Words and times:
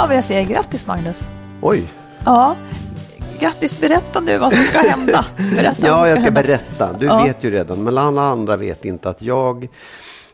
Ja, 0.00 0.06
men 0.06 0.16
jag 0.16 0.24
säger 0.24 0.44
grattis 0.44 0.86
Magnus. 0.86 1.20
Oj. 1.60 1.84
Ja, 2.24 2.56
grattis. 3.40 3.80
Berätta 3.80 4.20
nu 4.20 4.38
vad 4.38 4.52
som 4.52 4.64
ska 4.64 4.78
hända. 4.78 5.24
Berätta 5.56 5.86
ja, 5.86 6.08
jag 6.08 6.16
ska 6.18 6.24
hända. 6.24 6.42
berätta. 6.42 6.92
Du 6.92 7.06
Ja. 7.06 7.22
vet 7.24 7.44
ju 7.44 7.50
redan, 7.50 7.82
men 7.82 7.98
alla 7.98 8.22
andra 8.22 8.56
vet 8.56 8.84
inte 8.84 9.08
att 9.08 9.22
jag... 9.22 9.68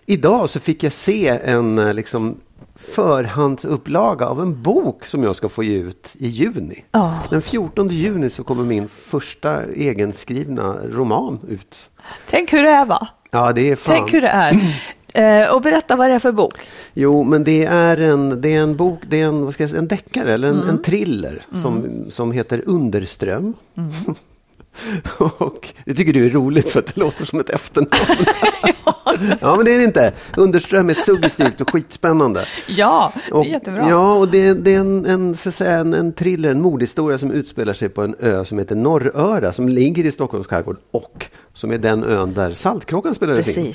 Idag 0.06 0.50
så 0.50 0.60
fick 0.60 0.82
jag 0.82 0.92
se 0.92 1.28
en 1.28 1.78
eh, 1.78 1.94
liksom, 1.94 2.36
förhandsupplaga 2.76 4.26
av 4.26 4.40
en 4.42 4.62
bok 4.62 5.04
som 5.06 5.22
jag 5.22 5.36
ska 5.36 5.48
få 5.48 5.62
ge 5.64 5.76
ut 5.78 6.12
i 6.18 6.26
juni. 6.28 6.84
Ja. 6.92 7.18
Den 7.30 7.42
14 7.42 7.88
juni 7.88 8.30
så 8.30 8.44
kommer 8.44 8.62
min 8.64 8.88
första 8.88 9.58
egenskrivna 9.74 10.76
roman 10.84 11.40
ut. 11.48 11.90
Tänk 12.30 12.52
hur 12.52 12.62
det 12.62 12.70
är 12.70 12.84
va? 12.84 13.08
Ja, 13.30 13.52
det 13.52 13.70
är 13.70 13.76
fan... 13.76 13.94
Tänk 13.96 14.12
hur 14.14 14.20
det 14.20 14.28
är. 14.28 14.80
Eh, 15.14 15.54
och 15.54 15.62
berätta 15.62 15.96
vad 15.96 16.10
det 16.10 16.14
är 16.14 16.18
för 16.18 16.32
bok. 16.32 16.54
Jo, 16.94 17.24
men 17.24 17.44
det 17.44 17.64
är 17.64 17.96
en, 18.00 18.40
det 18.40 18.54
är 18.54 18.60
en 18.60 18.76
bok, 18.76 19.00
det 19.08 19.20
är 19.20 19.26
en, 19.26 19.44
vad 19.44 19.54
ska 19.54 19.62
jag 19.62 19.70
säga, 19.70 19.80
en 19.80 19.88
deckare 19.88 20.34
eller 20.34 20.48
en, 20.48 20.62
en 20.68 20.82
thriller 20.82 21.42
som, 21.62 22.04
som 22.10 22.32
heter 22.32 22.62
Underström. 22.66 23.54
Och 25.18 25.72
det 25.84 25.94
tycker 25.94 26.12
du 26.12 26.26
är 26.26 26.30
roligt 26.30 26.70
för 26.70 26.78
att 26.78 26.86
det 26.86 26.96
låter 26.96 27.24
som 27.24 27.40
ett 27.40 27.50
efternamn. 27.50 27.90
ja, 29.40 29.56
men 29.56 29.64
det 29.64 29.74
är 29.74 29.78
det 29.78 29.84
inte. 29.84 30.12
Underström 30.36 30.90
är 30.90 30.94
suggestivt 30.94 31.60
och 31.60 31.72
skitspännande. 31.72 32.44
Ja, 32.68 33.12
det 33.14 33.30
är 33.30 33.34
Och, 33.34 33.46
jättebra. 33.46 33.88
Ja, 33.88 34.14
och 34.14 34.28
det, 34.28 34.54
det 34.54 34.74
är 34.74 34.80
en, 34.80 35.06
en, 35.06 35.36
så 35.36 35.48
att 35.48 35.54
säga, 35.54 35.78
en, 35.78 35.94
en 35.94 36.12
thriller, 36.12 36.50
en 36.50 36.60
mordhistoria 36.60 37.18
som 37.18 37.32
utspelar 37.32 37.74
sig 37.74 37.88
på 37.88 38.02
en 38.02 38.14
ö 38.20 38.44
som 38.44 38.58
heter 38.58 38.76
Norröra 38.76 39.52
som 39.52 39.68
ligger 39.68 40.04
i 40.04 40.12
Stockholms 40.12 40.46
skärgård 40.46 40.76
och 40.90 41.26
som 41.52 41.72
är 41.72 41.78
den 41.78 42.04
ön 42.04 42.34
där 42.34 42.54
Saltkråkan 42.54 43.14
spelades 43.14 43.58
in. 43.58 43.74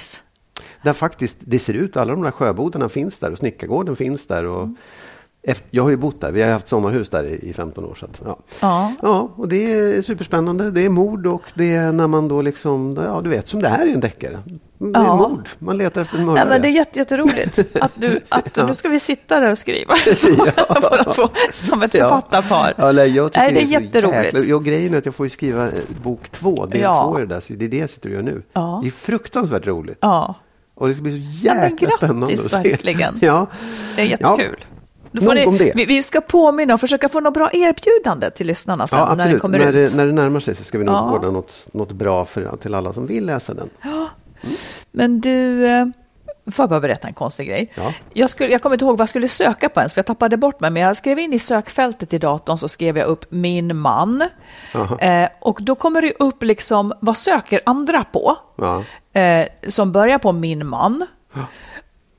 Där 0.83 0.93
faktiskt 0.93 1.37
det 1.39 1.59
ser 1.59 1.73
ut, 1.73 1.97
alla 1.97 2.11
de 2.11 2.23
där 2.23 2.31
sjöbodarna 2.31 2.89
finns 2.89 3.19
där 3.19 3.31
och 3.31 3.37
Snickargården 3.37 3.95
finns 3.95 4.27
där. 4.27 4.45
Och 4.45 4.67
efter, 5.43 5.67
jag 5.71 5.83
har 5.83 5.89
ju 5.89 5.97
bott 5.97 6.21
där, 6.21 6.31
vi 6.31 6.41
har 6.41 6.51
haft 6.51 6.67
sommarhus 6.67 7.09
där 7.09 7.23
i, 7.23 7.49
i 7.49 7.53
15 7.53 7.85
år. 7.85 7.95
Så 7.99 8.05
att, 8.05 8.21
ja. 8.25 8.39
Ja. 8.61 8.93
ja, 9.01 9.31
och 9.35 9.47
det 9.47 9.73
är 9.73 10.01
superspännande. 10.01 10.71
Det 10.71 10.85
är 10.85 10.89
mord 10.89 11.27
och 11.27 11.41
det 11.53 11.75
är 11.75 11.91
när 11.91 12.07
man 12.07 12.27
då 12.27 12.41
liksom, 12.41 12.97
ja 13.05 13.21
du 13.23 13.29
vet 13.29 13.47
som 13.47 13.61
det 13.61 13.67
här 13.69 13.87
är 13.87 13.93
en 13.93 13.99
deckare. 13.99 14.39
Det 14.77 14.99
är 14.99 15.03
Ja. 15.03 15.15
mord, 15.29 15.49
man 15.59 15.77
letar 15.77 16.01
efter 16.01 16.17
mördare. 16.17 16.39
Ja, 16.39 16.45
men 16.49 16.61
det 16.61 16.67
är 16.67 16.71
jätte, 16.71 16.99
jätteroligt 16.99 17.59
att, 17.81 17.91
du, 17.95 18.19
att 18.29 18.49
Ja. 18.57 18.67
nu 18.67 18.75
ska 18.75 18.89
vi 18.89 18.99
sitta 18.99 19.39
där 19.39 19.51
och 19.51 19.57
skriva. 19.57 19.95
Ja. 20.37 20.79
Båda 20.89 21.03
två, 21.13 21.29
som 21.51 21.81
ett 21.83 21.91
författarpar. 21.91 22.73
Ja, 22.77 22.91
nej, 22.91 23.15
jag 23.15 23.31
tycker 23.31 23.41
Nej, 23.41 23.53
det 23.53 23.61
är 23.61 23.65
så 23.65 23.71
jätteroligt. 23.83 24.23
jäkla- 24.33 24.39
Ja, 24.49 24.59
grejen 24.59 24.93
är 24.93 24.97
att 24.97 25.05
jag 25.05 25.15
får 25.15 25.27
skriva 25.27 25.65
eh, 25.67 25.73
bok 26.03 26.29
två, 26.29 26.65
del 26.65 26.81
Ja. 26.81 27.03
två 27.11 27.17
i 27.19 27.21
det 27.21 27.27
där. 27.27 27.39
Så 27.39 27.53
det 27.53 27.65
är 27.65 27.69
det 27.69 27.77
jag 27.77 27.89
sitter 27.89 28.09
och 28.09 28.15
gör 28.15 28.21
nu. 28.23 28.41
Ja. 28.53 28.79
Det 28.83 28.89
är 28.89 28.91
fruktansvärt 28.91 29.67
roligt. 29.67 29.97
Ja, 30.01 30.35
Och 30.79 30.87
det 30.87 30.93
ska 30.93 31.03
bli 31.03 31.31
så 31.31 31.47
Ja, 31.47 31.53
jäkla 31.55 31.69
grattis, 31.87 31.97
spännande 31.97 32.33
att 32.33 32.51
se. 32.51 32.69
verkligen. 32.71 33.17
Ja. 33.21 33.47
det 33.95 34.01
är 34.01 34.05
jättekul. 34.05 34.65
Nog 35.11 35.35
ni, 35.35 35.45
om 35.45 35.57
det. 35.57 35.73
Vi, 35.75 36.03
ska 36.03 36.21
påminna 36.21 36.73
och 36.73 36.79
försöka 36.79 37.09
få 37.09 37.19
något 37.19 37.33
bra 37.33 37.49
erbjudande 37.53 38.29
till 38.29 38.47
lyssnarna 38.47 38.87
sen 38.87 38.99
Ja, 38.99 39.15
när 39.15 39.33
det 39.33 39.39
kommer 39.39 39.59
när, 39.59 39.73
ut. 39.73 39.91
det, 39.91 39.97
när 39.97 40.05
det 40.05 40.11
närmar 40.11 40.39
sig 40.39 40.55
så 40.55 40.63
ska 40.63 40.77
vi 40.77 40.83
nog 40.83 40.95
Ja. 40.95 41.11
ordna 41.11 41.31
något, 41.31 41.67
något 41.71 41.91
bra 41.91 42.25
för, 42.25 42.57
till 42.61 42.73
alla 42.73 42.93
som 42.93 43.07
vill 43.07 43.25
läsa 43.25 43.53
den. 43.53 43.69
Men 44.91 45.21
du, 45.21 45.65
eh, 45.65 45.85
får 46.51 46.63
jag 46.63 46.69
bara 46.69 46.79
berätta 46.79 47.07
en 47.07 47.13
konstig 47.13 47.47
grej? 47.47 47.71
Ja. 47.75 47.93
Jag, 48.13 48.29
skulle, 48.29 48.51
jag 48.51 48.61
kommer 48.61 48.75
inte 48.75 48.85
ihåg 48.85 48.97
vad 48.97 49.01
jag 49.01 49.09
skulle 49.09 49.29
söka 49.29 49.69
på 49.69 49.79
ens, 49.79 49.93
för 49.93 49.99
jag 49.99 50.05
tappade 50.05 50.37
bort 50.37 50.59
mig. 50.59 50.69
Men 50.71 50.81
jag 50.81 50.97
skrev 50.97 51.19
in 51.19 51.33
i 51.33 51.39
sökfältet 51.39 52.13
i 52.13 52.17
datorn 52.17 52.57
så 52.57 52.67
skrev 52.67 52.97
jag 52.97 53.07
upp 53.07 53.25
min 53.31 53.77
man. 53.77 54.23
Eh, 54.99 55.29
och 55.39 55.57
då 55.61 55.75
kommer 55.75 56.01
det 56.01 56.13
upp 56.19 56.43
liksom, 56.43 56.93
vad 56.99 57.17
söker 57.17 57.59
andra 57.65 58.03
på? 58.03 58.37
Eh, 59.13 59.47
som 59.67 59.91
börjar 59.91 60.17
på 60.17 60.31
min 60.31 60.67
man. 60.67 61.05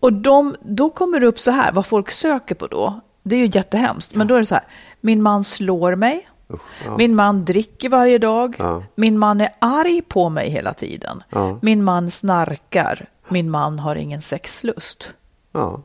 Och 0.00 0.12
de, 0.12 0.56
då 0.60 0.90
kommer 0.90 1.20
det 1.20 1.26
upp 1.26 1.38
så 1.38 1.50
här, 1.50 1.72
vad 1.72 1.86
folk 1.86 2.10
söker 2.10 2.54
på 2.54 2.66
då. 2.66 3.00
Det 3.22 3.36
är 3.36 3.40
ju 3.40 3.50
jättehemskt, 3.52 4.14
men 4.14 4.26
då 4.26 4.34
är 4.34 4.38
det 4.38 4.46
så 4.46 4.54
här, 4.54 4.64
min 5.00 5.22
man 5.22 5.44
slår 5.44 5.94
mig. 5.94 6.28
ja. 6.84 6.96
Min 6.96 7.14
man 7.14 7.44
dricker 7.44 7.88
varje 7.88 8.18
dag. 8.18 8.54
Ja. 8.58 8.82
Min 8.94 9.18
man 9.18 9.40
är 9.40 9.48
arg 9.58 10.02
på 10.02 10.28
mig 10.28 10.50
hela 10.50 10.72
tiden. 10.72 11.22
Ja. 11.30 11.58
Min 11.62 11.84
man 11.84 12.10
snarkar. 12.10 13.06
Min 13.30 13.50
man 13.50 13.78
har 13.78 13.96
ingen 13.96 14.20
sexlust. 14.20 15.14
Ja. 15.52 15.82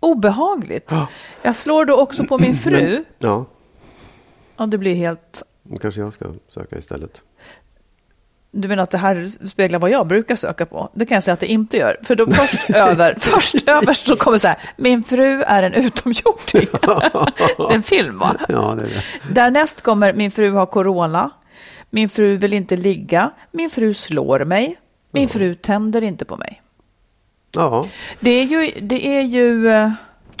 Obehagligt. 0.00 0.88
Ja. 0.90 1.06
Jag 1.42 1.56
slår 1.56 1.84
då 1.84 1.94
också 1.96 2.24
på 2.24 2.38
min 2.38 2.56
fru. 2.56 3.04
ja, 3.18 3.44
Och 4.56 4.68
det 4.68 4.78
blir 4.78 4.94
helt... 4.94 5.42
kanske 5.80 6.00
jag 6.00 6.12
ska 6.12 6.26
söka 6.48 6.78
istället. 6.78 7.22
Du 8.54 8.68
menar 8.68 8.82
att 8.82 8.90
det 8.90 8.98
här 8.98 9.46
speglar 9.48 9.78
vad 9.78 9.90
jag 9.90 10.06
brukar 10.06 10.36
söka 10.36 10.66
på? 10.66 10.88
Det 10.94 11.06
kan 11.06 11.14
jag 11.14 11.24
säga 11.24 11.32
att 11.32 11.40
det 11.40 11.46
inte 11.46 11.76
gör. 11.76 11.96
För 12.02 12.14
då 12.14 12.26
först 12.26 12.70
över, 12.74 13.14
först 13.18 13.68
överst 13.68 14.06
så 14.06 14.16
kommer 14.16 14.38
så 14.38 14.48
här, 14.48 14.58
min 14.76 15.04
fru 15.04 15.42
är 15.42 15.62
en 15.62 15.74
utomjording. 15.74 16.68
det 17.56 17.62
är 17.70 17.74
en 17.74 17.82
film 17.82 18.18
va? 18.18 18.36
Ja, 18.48 18.74
det 18.74 18.82
är 18.82 18.86
det. 18.86 19.02
Därnäst 19.34 19.82
kommer 19.82 20.12
min 20.12 20.30
fru 20.30 20.50
har 20.50 20.66
corona. 20.66 21.30
Min 21.90 22.08
fru 22.08 22.36
vill 22.36 22.52
inte 22.54 22.76
ligga. 22.76 23.30
Min 23.50 23.70
fru 23.70 23.94
slår 23.94 24.44
mig. 24.44 24.76
Min 25.10 25.28
fru 25.28 25.54
tänder 25.54 26.02
inte 26.02 26.24
på 26.24 26.36
mig. 26.36 26.61
Ja, 27.54 27.86
Det 28.20 28.30
är 28.30 28.44
ju... 28.44 28.80
Det 28.80 29.06
är 29.06 29.22
ju 29.22 29.68
eh, 29.68 29.90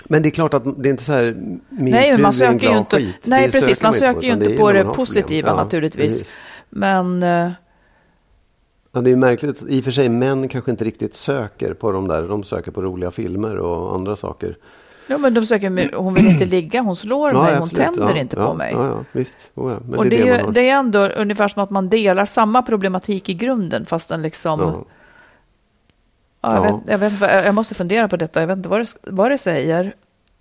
men 0.04 0.22
det 0.22 0.28
är 0.28 0.30
klart 0.30 0.54
att 0.54 0.82
det 0.82 0.88
är 0.88 0.90
inte 0.90 1.04
så 1.04 1.12
här, 1.12 1.34
min 1.68 1.94
nej, 1.94 2.14
fru 2.14 2.22
man 2.22 2.24
är 2.24 2.26
en 2.26 2.32
söker 2.32 2.58
glad 2.58 2.72
ju 2.72 2.78
inte... 2.78 2.96
skit. 2.96 3.16
Nej, 3.22 3.46
Det 3.46 3.52
precis. 3.52 3.82
Man 3.82 3.92
söker 3.92 4.22
ju 4.22 4.32
inte 4.32 4.56
på 4.56 4.72
det 4.72 4.84
positiva. 4.84 5.48
Ja, 5.48 5.56
naturligtvis. 5.56 6.12
precis. 6.22 6.34
Men... 6.70 7.22
eh, 7.22 7.50
Ja, 8.94 9.00
det 9.00 9.10
är 9.10 9.16
märkligt. 9.16 9.62
I 9.68 9.80
och 9.80 9.84
för 9.84 9.90
sig, 9.90 10.08
män 10.08 10.48
kanske 10.48 10.70
inte 10.70 10.84
riktigt 10.84 11.14
söker 11.14 11.74
på 11.74 11.92
de 11.92 12.08
där. 12.08 12.22
De 12.22 12.44
söker 12.44 12.70
på 12.70 12.82
roliga 12.82 13.10
filmer 13.10 13.56
och 13.56 13.94
andra 13.94 14.16
saker. 14.16 14.56
Ja, 15.06 15.18
men 15.18 15.34
de 15.34 15.46
söker, 15.46 15.96
hon 15.96 16.14
vill 16.14 16.26
inte 16.26 16.44
ligga, 16.44 16.80
hon 16.80 16.96
slår 16.96 17.32
mig, 17.32 17.54
hon 17.54 17.62
absolut. 17.62 17.84
tänder 17.84 18.14
Ja, 18.14 18.20
inte 18.20 18.36
ja, 18.36 18.46
på 18.46 18.54
mig. 18.54 18.72
Ja, 18.72 18.86
ja, 18.86 19.04
visst. 19.12 19.36
Oh, 19.54 19.72
ja. 19.72 19.96
Och 19.96 20.04
det, 20.04 20.10
det 20.16 20.28
är 20.28 20.50
det 20.50 20.68
är 20.68 20.74
ändå 20.74 21.06
ungefär 21.06 21.48
som 21.48 21.62
att 21.62 21.70
man 21.70 21.88
delar 21.88 22.24
samma 22.24 22.62
problematik 22.62 23.28
i 23.28 23.34
grunden, 23.34 23.86
fast 23.86 24.08
den 24.08 24.22
liksom... 24.22 24.84
Ja. 26.42 26.54
Ja, 26.56 26.64
jag, 26.66 26.72
Ja. 26.72 26.96
Vet, 26.96 27.12
jag, 27.20 27.28
vet, 27.28 27.44
jag 27.44 27.54
måste 27.54 27.74
fundera 27.74 28.08
på 28.08 28.16
detta, 28.16 28.40
jag 28.40 28.46
vet 28.46 28.56
inte 28.56 28.68
vad 28.68 28.80
det, 28.80 28.86
vad 29.02 29.30
det 29.30 29.38
säger. 29.38 29.94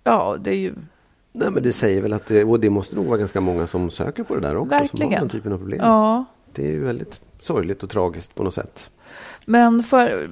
Ja, 0.04 0.38
det 0.40 0.50
är 0.52 0.56
ju... 0.56 0.74
Nej, 1.34 1.52
men 1.52 1.64
det 1.64 1.74
säger 1.74 2.02
väl 2.02 2.14
att 2.14 2.26
det, 2.28 2.44
och 2.44 2.60
det 2.60 2.70
måste 2.70 2.96
nog 2.96 3.06
vara 3.06 3.18
ganska 3.18 3.42
många 3.42 3.68
som 3.68 3.90
söker 3.92 4.24
på 4.24 4.36
det 4.36 4.42
där 4.42 4.56
också. 4.58 4.70
Som 4.70 4.74
har 4.74 4.80
Verkligen. 4.80 5.12
den 5.20 5.30
typen 5.30 5.54
av 5.54 5.58
problem. 5.58 5.80
Ja, 5.84 6.26
Det 6.54 6.62
är 6.68 6.72
ju 6.72 6.84
väldigt 6.84 7.22
sorgligt 7.42 7.84
och 7.84 7.90
tragiskt 7.90 8.36
på 8.36 8.44
något 8.44 8.54
sätt. 8.54 8.90
men 9.46 9.84
för... 9.84 10.30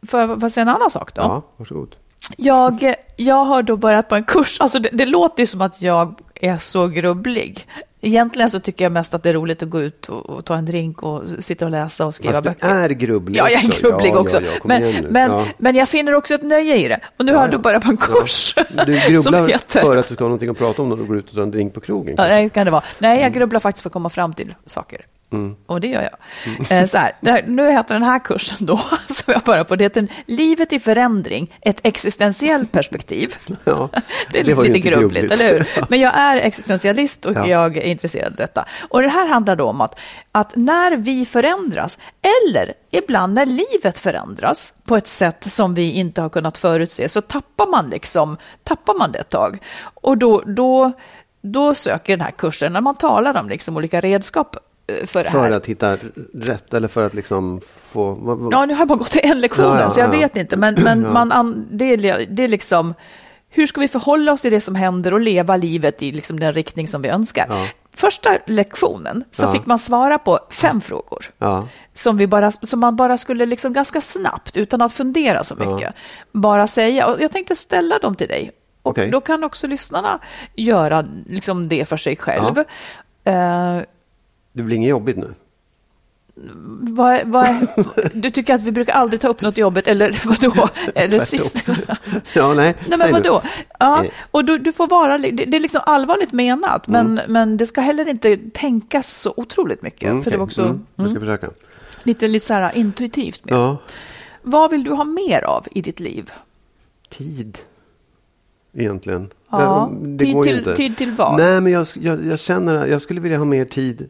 Jag 0.00 0.10
får 0.10 0.20
jag 0.20 0.52
säga 0.52 0.62
en 0.62 0.68
annan 0.68 0.90
sak 0.90 1.14
då? 1.14 1.22
Ja, 1.22 1.42
varsågod. 1.56 1.96
Jag, 2.36 2.94
jag 3.16 3.44
har 3.44 3.62
då 3.62 3.76
börjat 3.76 4.08
på 4.08 4.14
en 4.14 4.24
kurs, 4.24 4.60
alltså 4.60 4.78
det, 4.78 4.88
det 4.92 5.06
låter 5.06 5.42
ju 5.42 5.46
som 5.46 5.60
att 5.60 5.82
jag 5.82 6.20
är 6.34 6.56
så 6.58 6.86
grubblig. 6.88 7.66
Egentligen 8.06 8.50
så 8.50 8.60
tycker 8.60 8.84
jag 8.84 8.92
mest 8.92 9.14
att 9.14 9.22
det 9.22 9.28
är 9.28 9.34
roligt 9.34 9.62
att 9.62 9.68
gå 9.70 9.80
ut 9.82 10.06
och, 10.08 10.30
och 10.30 10.44
ta 10.44 10.54
en 10.56 10.64
drink 10.66 11.02
och 11.02 11.22
sitta 11.38 11.64
och 11.64 11.70
läsa 11.70 12.06
och 12.06 12.14
skriva 12.14 12.32
Fast 12.32 12.44
du 12.44 12.50
böcker. 12.50 12.68
är 12.68 12.88
grubblig 12.88 13.38
Ja, 13.38 13.50
jag 13.50 13.64
är 13.64 13.68
också. 13.68 13.82
grubblig 13.82 14.10
Ja, 14.10 14.18
också. 14.18 14.36
ja, 14.40 14.48
ja, 14.54 14.60
men, 14.64 15.04
men, 15.10 15.46
men 15.58 15.76
jag 15.76 15.88
finner 15.88 16.14
också 16.14 16.34
ett 16.34 16.42
nöje 16.42 16.76
i 16.76 16.88
det. 16.88 17.00
Och 17.16 17.24
nu 17.24 17.34
har 17.34 17.48
du 17.48 17.58
börjat 17.58 17.84
på 17.84 17.90
en 17.90 17.96
kurs 17.96 18.54
Du 18.86 19.12
grubblar 19.12 19.48
heter... 19.48 19.80
för 19.80 19.96
att 19.96 20.08
du 20.08 20.14
ska 20.14 20.24
ha 20.24 20.28
någonting 20.28 20.48
att 20.50 20.58
prata 20.58 20.82
om 20.82 20.88
när 20.88 20.96
du 20.96 21.04
går 21.04 21.16
ut 21.18 21.28
och 21.28 21.34
tar 21.34 21.42
en 21.42 21.50
drink 21.50 21.74
på 21.74 21.80
krogen. 21.80 22.14
Ja, 22.18 22.24
det 22.36 22.48
kan 22.48 22.64
det 22.64 22.70
vara. 22.70 22.84
Nej, 22.98 23.20
jag 23.20 23.32
grubblar 23.32 23.60
faktiskt 23.60 23.82
för 23.82 23.88
att 23.88 23.92
komma 23.92 24.08
fram 24.10 24.34
till 24.34 24.54
saker. 24.66 25.06
Mm. 25.34 25.56
Och 25.66 25.80
det 25.80 25.88
gör 25.88 26.02
jag. 26.02 26.78
Eh, 26.78 26.86
så 26.86 26.98
här, 26.98 27.12
nu 27.46 27.70
heter 27.70 27.94
den 27.94 28.02
här 28.02 28.18
kursen 28.18 28.58
då, 28.66 28.76
som 29.08 29.32
jag 29.32 29.42
börjar 29.42 29.64
på, 29.64 29.76
det 29.76 29.84
heter 29.84 30.08
Livet 30.26 30.72
i 30.72 30.78
förändring, 30.78 31.52
ett 31.60 31.80
existentiellt 31.82 32.72
perspektiv. 32.72 33.34
Ja, 33.64 33.88
Det 34.32 34.40
är 34.40 34.44
det 34.44 34.62
lite 34.62 34.78
grubbligt, 34.78 35.32
eller 35.32 35.52
hur? 35.52 35.66
Men 35.88 36.00
jag 36.00 36.12
är 36.16 36.36
existentialist 36.36 37.24
och 37.26 37.34
Ja. 37.36 37.46
jag 37.46 37.76
är 37.76 37.82
intresserad 37.82 38.32
av 38.32 38.36
detta. 38.36 38.64
Och 38.88 39.02
det 39.02 39.08
här 39.08 39.26
handlar 39.28 39.56
då 39.56 39.64
om 39.64 39.80
att, 39.80 40.00
att 40.32 40.56
när 40.56 40.96
vi 40.96 41.26
förändras, 41.26 41.98
eller 42.22 42.74
ibland 42.90 43.34
när 43.34 43.46
livet 43.46 43.98
förändras 43.98 44.72
på 44.84 44.96
ett 44.96 45.06
sätt 45.06 45.44
som 45.52 45.74
vi 45.74 45.90
inte 45.92 46.20
har 46.22 46.28
kunnat 46.28 46.58
förutse, 46.58 47.08
så 47.08 47.20
tappar 47.20 47.66
man 47.66 47.90
liksom, 47.90 48.36
tappar 48.62 48.94
man 48.94 49.12
det 49.12 49.18
ett 49.18 49.30
tag. 49.30 49.58
Och 49.94 50.18
då, 50.18 50.42
då, 50.46 50.92
då 51.42 51.74
söker 51.74 52.16
den 52.16 52.24
här 52.24 52.30
kursen, 52.30 52.72
när 52.72 52.80
man 52.80 52.94
talar 52.94 53.40
om 53.40 53.48
liksom 53.48 53.76
olika 53.76 54.00
redskap 54.00 54.56
för 55.06 55.22
det 55.24 55.28
här. 55.30 55.38
För 55.48 55.50
att 55.50 55.66
hitta 55.66 55.96
rätt 56.34 56.74
eller 56.74 56.88
för 56.88 57.06
att 57.06 57.14
liksom 57.14 57.60
få... 57.66 58.18
Ja, 58.52 58.66
nu 58.66 58.74
har 58.74 58.80
jag 58.80 58.88
bara 58.88 58.98
gått 58.98 59.16
en 59.16 59.40
lektion, 59.40 59.64
Ja, 59.64 59.80
ja, 59.80 59.90
så 59.90 60.00
jag 60.00 60.06
ja. 60.14 60.18
vet 60.20 60.36
inte. 60.36 60.56
Men, 60.56 60.74
men 60.82 61.12
man, 61.12 61.32
an- 61.32 61.66
det, 61.70 61.84
är, 61.84 62.26
det 62.26 62.44
är 62.44 62.48
liksom, 62.48 62.94
hur 63.50 63.66
ska 63.66 63.80
vi 63.80 63.88
förhålla 63.88 64.32
oss 64.32 64.40
till 64.40 64.50
det 64.52 64.60
som 64.60 64.74
händer 64.74 65.14
och 65.14 65.20
leva 65.20 65.56
livet 65.56 66.02
i 66.02 66.12
liksom 66.12 66.40
den 66.40 66.52
riktning 66.52 66.88
som 66.88 67.02
vi 67.02 67.08
önskar? 67.08 67.48
Första 67.96 68.38
lektionen 68.46 69.24
så 69.32 69.52
fick 69.52 69.66
man 69.66 69.78
svara 69.78 70.18
på 70.18 70.38
fem 70.50 70.80
frågor. 70.80 71.30
Som, 71.94 72.16
vi 72.16 72.26
bara, 72.26 72.50
som 72.50 72.80
man 72.80 72.96
bara 72.96 73.16
skulle 73.16 73.46
liksom 73.46 73.72
ganska 73.72 74.00
snabbt, 74.00 74.56
utan 74.56 74.82
att 74.82 74.92
fundera 74.92 75.44
så 75.44 75.54
mycket, 75.54 75.94
bara 76.32 76.66
säga. 76.66 77.06
Och 77.06 77.22
jag 77.22 77.32
tänkte 77.32 77.56
ställa 77.56 77.98
dem 77.98 78.14
till 78.16 78.28
dig. 78.28 78.50
Och 78.82 78.90
Okej. 78.90 79.10
då 79.10 79.20
kan 79.20 79.44
också 79.44 79.66
lyssnarna 79.66 80.18
göra 80.54 81.04
liksom 81.26 81.68
det 81.68 81.84
för 81.88 81.96
sig 81.96 82.16
själv. 82.16 82.58
Eh, 83.24 83.78
Det 84.56 84.62
blir 84.62 84.76
inget 84.76 84.90
jobbigt 84.90 85.16
nu. 85.16 85.34
Vad, 86.80 87.26
vad, 87.26 87.46
du 88.14 88.30
tycker 88.30 88.54
att 88.54 88.60
vi 88.62 88.72
brukar 88.72 88.92
aldrig 88.92 89.20
ta 89.20 89.28
upp 89.28 89.40
något 89.40 89.58
jobbet, 89.58 89.86
eller 89.88 90.20
vadå? 90.24 90.68
Eller 90.94 91.18
sist? 91.18 91.68
Ja, 92.34 92.54
nej, 92.54 92.74
Nej, 92.88 92.98
men 92.98 93.12
vadå? 93.12 93.42
Ja, 93.78 94.04
Eh. 94.04 94.10
och 94.30 94.44
du, 94.44 94.58
du 94.58 94.72
får 94.72 94.86
vara, 94.88 95.18
det, 95.18 95.30
det 95.30 95.56
är 95.56 95.60
liksom 95.60 95.80
allvarligt 95.86 96.32
menat, 96.32 96.88
men, 96.88 97.20
men 97.28 97.56
det 97.56 97.66
ska 97.66 97.80
heller 97.80 98.08
inte 98.08 98.38
tänkas 98.54 99.20
så 99.20 99.34
otroligt 99.36 99.82
mycket. 99.82 100.10
Mm, 100.10 100.22
för 100.22 100.30
det 100.30 100.36
var 100.36 100.44
också 100.44 100.62
Mm, 100.62 100.86
jag 100.96 101.10
ska 101.10 101.20
försöka. 101.20 101.50
lite, 102.02 102.28
lite 102.28 102.46
så 102.46 102.54
här 102.54 102.76
intuitivt. 102.76 103.44
Med. 103.44 103.54
Ja. 103.54 103.76
Vad 104.42 104.70
vill 104.70 104.84
du 104.84 104.90
ha 104.90 105.04
mer 105.04 105.42
av 105.44 105.66
i 105.70 105.80
ditt 105.80 106.00
liv? 106.00 106.30
Tid. 107.08 107.58
Egentligen. 108.76 109.30
Ja, 109.50 109.90
det 110.02 110.24
tid 110.24 110.34
går 110.34 110.44
till- 110.44 110.58
inte. 110.58 110.76
tid 110.76 110.96
till 110.96 111.10
vad? 111.12 111.36
Nej, 111.40 111.60
men 111.60 111.72
jag, 111.72 111.86
jag, 111.94 112.24
jag 112.24 112.38
känner 112.38 112.74
att 112.74 112.88
jag 112.88 113.02
skulle 113.02 113.20
vilja 113.20 113.38
ha 113.38 113.44
mer 113.44 113.64
tid. 113.64 114.08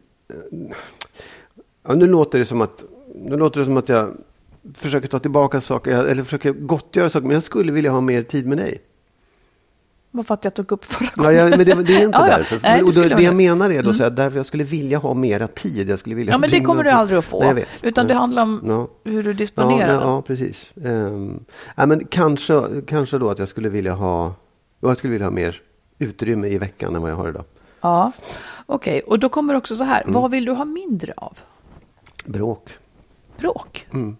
Ja, 1.87 1.93
nu 1.95 2.07
låter 2.07 2.39
det 2.39 2.45
som 2.45 2.61
att 2.61 2.83
nu 3.15 3.37
låter 3.37 3.59
det 3.59 3.65
som 3.65 3.77
att 3.77 3.89
jag 3.89 4.11
försöker 4.73 5.07
ta 5.07 5.19
tillbaka 5.19 5.61
saker, 5.61 5.91
eller 6.05 6.23
försöker 6.23 6.51
gottgöra 6.53 7.09
saker, 7.09 7.27
men 7.27 7.33
jag 7.33 7.43
skulle 7.43 7.71
vilja 7.71 7.91
ha 7.91 8.01
mer 8.01 8.23
tid 8.23 8.47
med 8.47 8.57
dig. 8.57 8.81
Vad 10.11 10.27
för 10.27 10.33
att 10.33 10.43
jag 10.43 10.53
tog 10.53 10.71
upp 10.71 10.85
förra 10.85 11.07
Ja, 11.15 11.23
gången? 11.23 11.35
jag, 11.37 11.49
men 11.49 11.59
det, 11.59 11.63
det 11.83 11.93
är 11.95 12.05
inte 12.05 12.17
Ja, 12.17 12.27
ja. 12.29 12.37
därför. 12.37 12.59
Nej, 12.63 12.91
skulle 12.91 13.07
det 13.07 13.15
vara 13.15 13.23
jag 13.23 13.33
det. 13.33 13.37
menar 13.37 13.69
är 13.69 13.83
då 13.83 13.93
så 13.93 14.03
här, 14.03 14.09
därför 14.09 14.37
jag 14.39 14.45
skulle 14.45 14.63
vilja 14.63 14.97
ha 14.97 15.13
mera 15.13 15.47
tid. 15.47 15.89
Jag 15.89 15.99
skulle 15.99 16.15
vilja 16.15 16.33
Ja, 16.33 16.37
men 16.37 16.49
det 16.49 16.59
kommer 16.61 16.83
du 16.83 16.89
aldrig 16.89 17.17
att 17.19 17.25
få. 17.25 17.39
Nej, 17.39 17.47
jag 17.47 17.55
vet. 17.55 17.67
Utan 17.81 18.07
det 18.07 18.13
handlar 18.13 18.43
om 18.43 18.61
Ja. 18.67 18.87
hur 19.11 19.23
du 19.23 19.29
Ja, 19.29 19.37
disponerar 19.37 19.93
ja, 19.93 20.01
ja, 20.01 20.21
precis. 20.21 20.71
Um, 20.75 21.45
ja, 21.75 21.85
men 21.85 22.05
kanske, 22.05 22.61
kanske 22.87 23.17
då 23.17 23.29
att 23.29 23.39
jag 23.39 23.47
skulle 23.47 23.69
vilja 23.69 23.93
ha 23.93 24.33
jag 24.81 24.97
skulle 24.97 25.11
vilja 25.11 25.25
ha 25.27 25.31
mer 25.31 25.61
utrymme 25.99 26.47
i 26.47 26.57
veckan 26.57 26.95
än 26.95 27.01
vad 27.01 27.11
jag 27.11 27.15
har 27.15 27.29
idag. 27.29 27.43
Ja, 27.85 28.11
okej. 28.65 29.01
Och 29.01 29.19
då 29.19 29.29
kommer 29.29 29.53
också 29.55 29.75
så 29.75 29.83
här, 29.83 30.01
Mm. 30.01 30.13
vad 30.13 30.31
vill 30.31 30.45
du 30.45 30.51
ha 30.51 30.65
mindre 30.65 31.13
av? 31.17 31.37
Bråk. 32.25 32.69
Bråk? 33.37 33.87
Mm. 33.93 34.17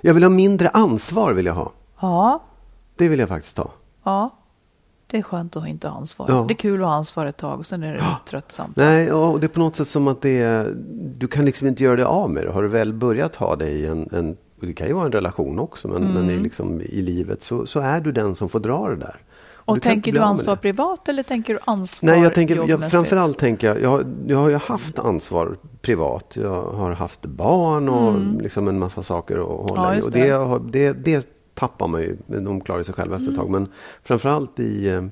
Jag 0.00 0.14
vill 0.14 0.22
ha 0.22 0.30
mindre 0.30 0.68
ansvar 0.68 1.32
vill 1.32 1.46
jag 1.46 1.54
ha. 1.54 1.72
Ja, 2.00 2.42
Det 2.96 3.08
vill 3.08 3.18
jag 3.18 3.28
faktiskt 3.28 3.58
ha. 3.58 3.70
ja. 4.04 4.30
Det 5.06 5.18
är 5.18 5.22
skönt 5.22 5.56
att 5.56 5.68
inte 5.68 5.88
ha 5.88 5.96
ansvar. 5.96 6.26
Ja. 6.30 6.44
Det 6.48 6.52
är 6.54 6.56
kul 6.56 6.80
att 6.82 6.88
ha 6.88 6.94
ansvar 6.94 7.26
ett 7.26 7.36
tag 7.36 7.58
och 7.58 7.66
sen 7.66 7.82
är 7.82 7.94
det 7.94 8.04
tröttsamt. 8.30 8.76
Nej, 8.76 9.06
ja, 9.06 9.14
och 9.28 9.40
det 9.40 9.46
är 9.46 9.48
på 9.48 9.58
något 9.58 9.76
sätt 9.76 9.88
som 9.88 10.08
att 10.08 10.20
det 10.22 10.42
är, 10.42 10.74
du 11.18 11.28
kan 11.28 11.44
liksom 11.44 11.66
inte 11.68 11.84
göra 11.84 11.96
det 11.96 12.06
av 12.06 12.30
med 12.30 12.44
det. 12.46 12.50
Har 12.52 12.62
du 12.62 12.68
väl 12.68 12.92
börjat 12.92 13.36
ha 13.36 13.56
det 13.56 13.68
i 13.70 13.86
en, 13.86 14.08
en 14.12 14.36
det 14.60 14.72
kan 14.72 14.86
ju 14.86 14.92
vara 14.92 15.04
en 15.06 15.12
relation 15.12 15.58
också, 15.58 15.88
men, 15.88 16.02
men 16.02 16.16
Mm. 16.22 16.30
i, 16.30 16.38
liksom, 16.38 16.80
i 16.80 17.02
livet 17.02 17.42
så, 17.42 17.66
så 17.66 17.80
är 17.80 18.00
du 18.00 18.12
den 18.12 18.36
som 18.36 18.48
får 18.48 18.60
dra 18.60 18.88
det 18.88 18.96
där. 18.96 19.16
Och 19.66 19.74
du 19.76 19.80
tänker 19.80 20.12
du 20.12 20.18
ansvar 20.18 20.56
privat 20.56 21.08
eller 21.08 21.22
tänker 21.22 21.54
du 21.54 21.60
ansvar 21.64 22.10
Nej, 22.10 22.22
jag 22.22 22.34
tänker, 22.34 22.68
jag, 22.68 22.90
framförallt 22.90 23.38
tänker 23.38 23.66
jag, 23.66 23.80
jag, 23.82 23.88
har- 23.88 24.04
jag 24.26 24.38
har 24.38 24.48
ju 24.48 24.54
haft 24.56 24.98
ansvar 24.98 25.56
privat. 25.80 26.36
Jag 26.42 26.62
har 26.62 26.90
haft 26.92 27.22
barn 27.22 27.88
och 27.88 28.42
liksom 28.42 28.68
en 28.68 28.78
massa 28.78 29.02
saker 29.02 29.38
att 29.38 29.68
hålla 29.70 29.92
Mm. 29.94 29.98
Ja, 30.14 30.26
i. 30.26 30.32
Och 30.32 30.60
det. 30.62 30.78
det, 30.78 30.92
det, 30.92 31.04
det 31.18 31.26
tappar 31.54 31.88
man 31.88 32.00
ju, 32.00 32.16
de 32.26 32.60
klarar 32.60 32.82
sig 32.82 32.94
själva 32.94 33.16
efter 33.16 33.28
ett 33.28 33.34
Mm. 33.38 33.40
tag. 33.40 33.50
Men 33.50 33.68
framförallt 34.04 34.58
i, 34.60 34.88
eh, 34.88 35.04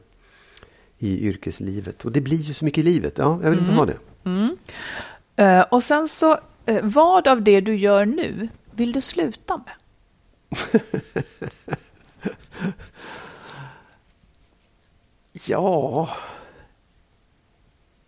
i 0.99 1.21
yrkeslivet. 1.27 2.05
Och 2.05 2.13
det 2.13 2.21
blir 2.21 2.37
ju 2.37 2.55
så 2.55 2.65
mycket 2.65 2.79
i 2.79 2.83
livet. 2.87 3.15
Ja, 3.19 3.39
jag 3.43 3.51
vill 3.51 3.59
inte 3.59 3.73
Mm. 3.73 3.79
ha 3.79 3.87
det. 3.87 3.97
Eh, 5.45 5.61
och 5.71 5.85
sen 5.85 6.09
så, 6.09 6.39
eh, 6.67 6.79
vad 6.83 7.29
av 7.29 7.43
det 7.43 7.61
du 7.61 7.77
gör 7.77 8.05
nu 8.05 8.49
vill 8.71 8.93
du 8.93 9.01
sluta 9.01 9.57
med? 9.57 9.75
Ja... 15.47 16.09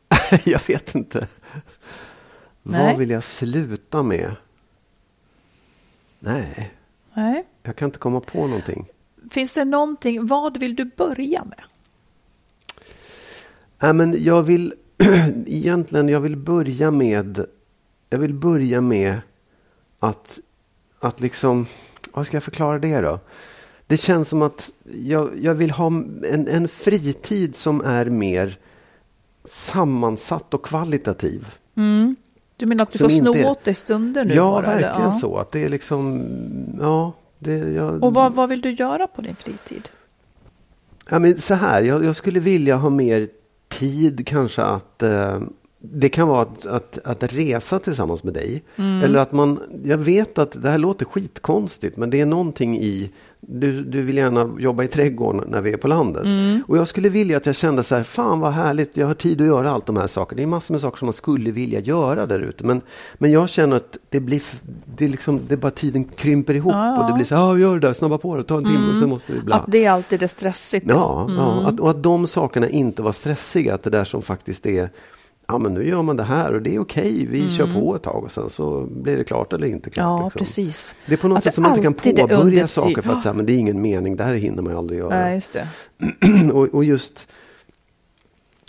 jag 0.45 0.61
vet 0.69 0.95
inte. 0.95 1.29
Nej. 2.63 2.87
Vad 2.87 2.99
vill 2.99 3.11
jag 3.11 3.25
sluta 3.25 4.03
med? 4.03 4.37
Nej, 6.19 6.75
Nej. 7.15 7.47
jag 7.63 7.77
kan 7.77 7.87
inte 7.89 7.99
komma 7.99 8.21
på 8.21 8.47
någonting. 8.47 8.87
Finns 9.31 9.53
det 9.53 9.65
någonting, 9.65 10.27
vad 10.27 10.61
vill 10.61 10.77
du 10.77 10.85
börja 10.85 11.45
med? 11.45 11.63
Nej, 13.79 13.93
men 13.93 14.25
jag 14.25 14.43
vill 14.43 14.75
egentligen, 15.47 16.09
jag 16.09 16.21
vill 16.21 16.37
börja 16.37 16.91
med, 16.91 17.47
jag 18.11 18.19
vill 18.19 18.35
börja 18.35 18.81
med 18.81 19.21
att, 19.99 20.39
att 20.99 21.21
liksom, 21.21 21.67
vad 22.13 22.27
ska 22.27 22.37
jag 22.37 22.45
förklara 22.45 22.79
det 22.79 23.01
då? 23.01 23.21
Det 23.87 23.97
känns 23.97 24.29
som 24.29 24.43
att 24.43 24.71
jag, 25.03 25.31
jag 25.41 25.55
vill 25.55 25.71
ha 25.71 25.87
en, 25.87 26.49
en 26.49 26.69
fritid 26.69 27.57
som 27.57 27.81
är 27.81 28.07
mer 28.07 28.59
sammansatt 29.45 30.55
och 30.55 30.65
kvalitativ. 30.65 31.47
Du 32.57 32.67
menar 32.67 32.83
att 32.83 32.93
du 32.93 32.99
får 32.99 33.11
inte 33.13 33.39
är- 33.39 33.51
åt 33.51 33.65
dig 33.65 33.75
stunder 33.75 34.25
nu 34.25 34.35
ja, 34.35 34.51
bara, 34.51 34.73
eller? 34.73 34.83
verkligen 34.83 35.11
Ja. 35.11 35.19
så. 35.21 35.37
Att 35.39 35.53
det 35.53 35.65
är 35.65 35.69
liksom, 35.69 36.23
ja, 36.81 37.13
det, 37.39 37.53
jag, 37.59 38.05
Och 38.05 38.15
vad, 38.15 38.33
vad 38.35 38.49
vill 38.49 38.61
du 38.61 38.71
göra 38.71 39.07
på 39.07 39.23
din 39.23 39.37
fritid? 39.37 39.89
Ja, 41.11 41.19
men 41.19 41.39
så 41.41 41.55
här, 41.55 41.83
jag, 41.83 42.05
jag 42.05 42.17
skulle 42.17 42.41
vilja 42.41 42.77
ha 42.77 42.91
mer 42.91 43.29
tid 43.69 44.27
kanske 44.27 44.63
att 44.63 45.03
eh, 45.03 45.39
det 45.93 46.09
kan 46.09 46.29
vara 46.29 46.43
att, 46.43 46.67
att, 46.67 46.99
att 47.05 47.33
resa 47.33 47.79
tillsammans 47.79 48.25
med 48.25 48.35
dig. 48.35 48.63
Eller 48.77 49.19
att 49.19 49.33
man, 49.33 49.61
jag 49.85 49.99
vet 49.99 50.39
att 50.39 50.63
det 50.63 50.71
här 50.71 50.79
låter 50.79 51.05
skitkonstigt 51.05 51.97
men 51.97 52.11
det 52.11 52.21
är 52.21 52.27
någonting 52.27 52.79
i, 52.79 53.11
du, 53.41 53.85
du 53.85 54.03
vill 54.03 54.17
gärna 54.17 54.51
jobba 54.59 54.85
i 54.85 54.89
trädgården 54.89 55.45
när 55.49 55.63
vi 55.63 55.73
är 55.73 55.77
på 55.77 55.89
landet. 55.89 56.25
Och 56.69 56.79
jag 56.79 56.89
skulle 56.89 57.09
vilja 57.09 57.37
att 57.37 57.47
jag 57.47 57.57
kände 57.57 57.83
så 57.83 57.95
här, 57.95 58.03
fan 58.03 58.41
vad 58.41 58.53
härligt, 58.53 58.97
jag 58.97 59.07
har 59.07 59.15
tid 59.15 59.41
att 59.41 59.47
göra 59.47 59.71
allt 59.71 59.87
de 59.87 59.97
här 59.97 60.07
sakerna. 60.07 60.37
Det 60.37 60.43
är 60.43 60.47
massor 60.47 60.75
med 60.75 60.81
saker 60.81 60.99
som 60.99 61.07
man 61.07 61.13
skulle 61.13 61.51
vilja 61.51 61.81
göra 61.81 62.27
där 62.27 62.41
ute. 62.41 62.65
Men, 62.65 62.81
men 63.15 63.33
jag 63.33 63.49
känner 63.49 63.77
att 63.77 63.99
det 64.09 64.21
blir, 64.21 64.43
det 64.97 65.05
är 65.05 65.09
liksom, 65.09 65.41
det 65.49 65.57
bara 65.57 65.71
tiden 65.71 66.05
krymper 66.05 66.55
ihop 66.55 66.73
Ja, 66.73 66.97
och 66.97 67.05
det 67.05 67.11
ja. 67.11 67.15
blir 67.15 67.25
så 67.27 67.35
här, 67.35 67.43
ja 67.43 67.59
gör 67.59 67.75
det 67.79 67.87
där, 67.87 67.95
snabba 67.95 68.19
på 68.19 68.37
det, 68.37 68.45
ta 68.45 68.57
en 68.57 68.65
timme 68.65 68.91
och 68.91 68.99
sen 68.99 69.09
måste 69.09 69.33
vi 69.33 69.41
bla. 69.41 69.57
Att 69.57 69.65
det 69.69 69.87
alltid 69.87 70.23
är 70.23 70.27
stressigt? 70.27 70.87
Ja, 70.89 71.27
ja 71.29 71.69
att, 71.69 71.81
och 71.81 71.91
att 71.91 72.03
de 72.03 72.27
sakerna 72.27 72.69
inte 72.69 73.03
var 73.03 73.13
stressiga. 73.13 73.75
Att 73.75 73.83
det 73.83 73.91
där 73.91 74.05
som 74.05 74.23
faktiskt 74.23 74.67
är, 74.67 74.91
ja 75.47 75.59
men 75.59 75.75
nu 75.75 75.89
gör 75.89 76.03
man 76.03 76.17
det 76.17 76.23
här 76.23 76.55
och 76.55 76.63
det 76.63 76.75
är 76.75 76.79
okej, 76.79 77.27
vi 77.27 77.51
kör 77.51 77.75
på 77.75 77.97
ett 77.97 78.03
tag 78.03 78.25
och 78.25 78.33
sen 78.33 78.51
så 78.51 78.87
blir 78.91 79.17
det 79.17 79.25
klart 79.25 79.53
eller 79.53 79.67
inte 79.67 79.91
klart. 79.91 80.05
Ja, 80.05 80.25
liksom. 80.25 80.39
precis. 80.39 80.95
Det 81.07 81.13
är 81.13 81.17
på 81.17 81.29
något 81.29 81.39
Att 81.39 81.45
sätt 81.45 81.55
som 81.55 81.63
man 81.63 81.71
inte 81.71 81.83
kan 81.83 81.95
påbörja 81.95 82.69
saker 82.69 83.03
för 83.03 83.13
att 83.13 83.23
säga, 83.23 83.33
men 83.33 83.47
det 83.47 83.53
är 83.53 83.59
ingen 83.59 83.81
mening, 83.81 84.17
det 84.17 84.25
här 84.25 84.35
hinner 84.35 84.63
man 84.63 84.77
aldrig 84.77 84.99
göra. 84.99 85.19
Nej, 85.19 85.35
just 85.35 85.57
och, 86.53 86.75
och 86.75 86.85
just 86.85 87.29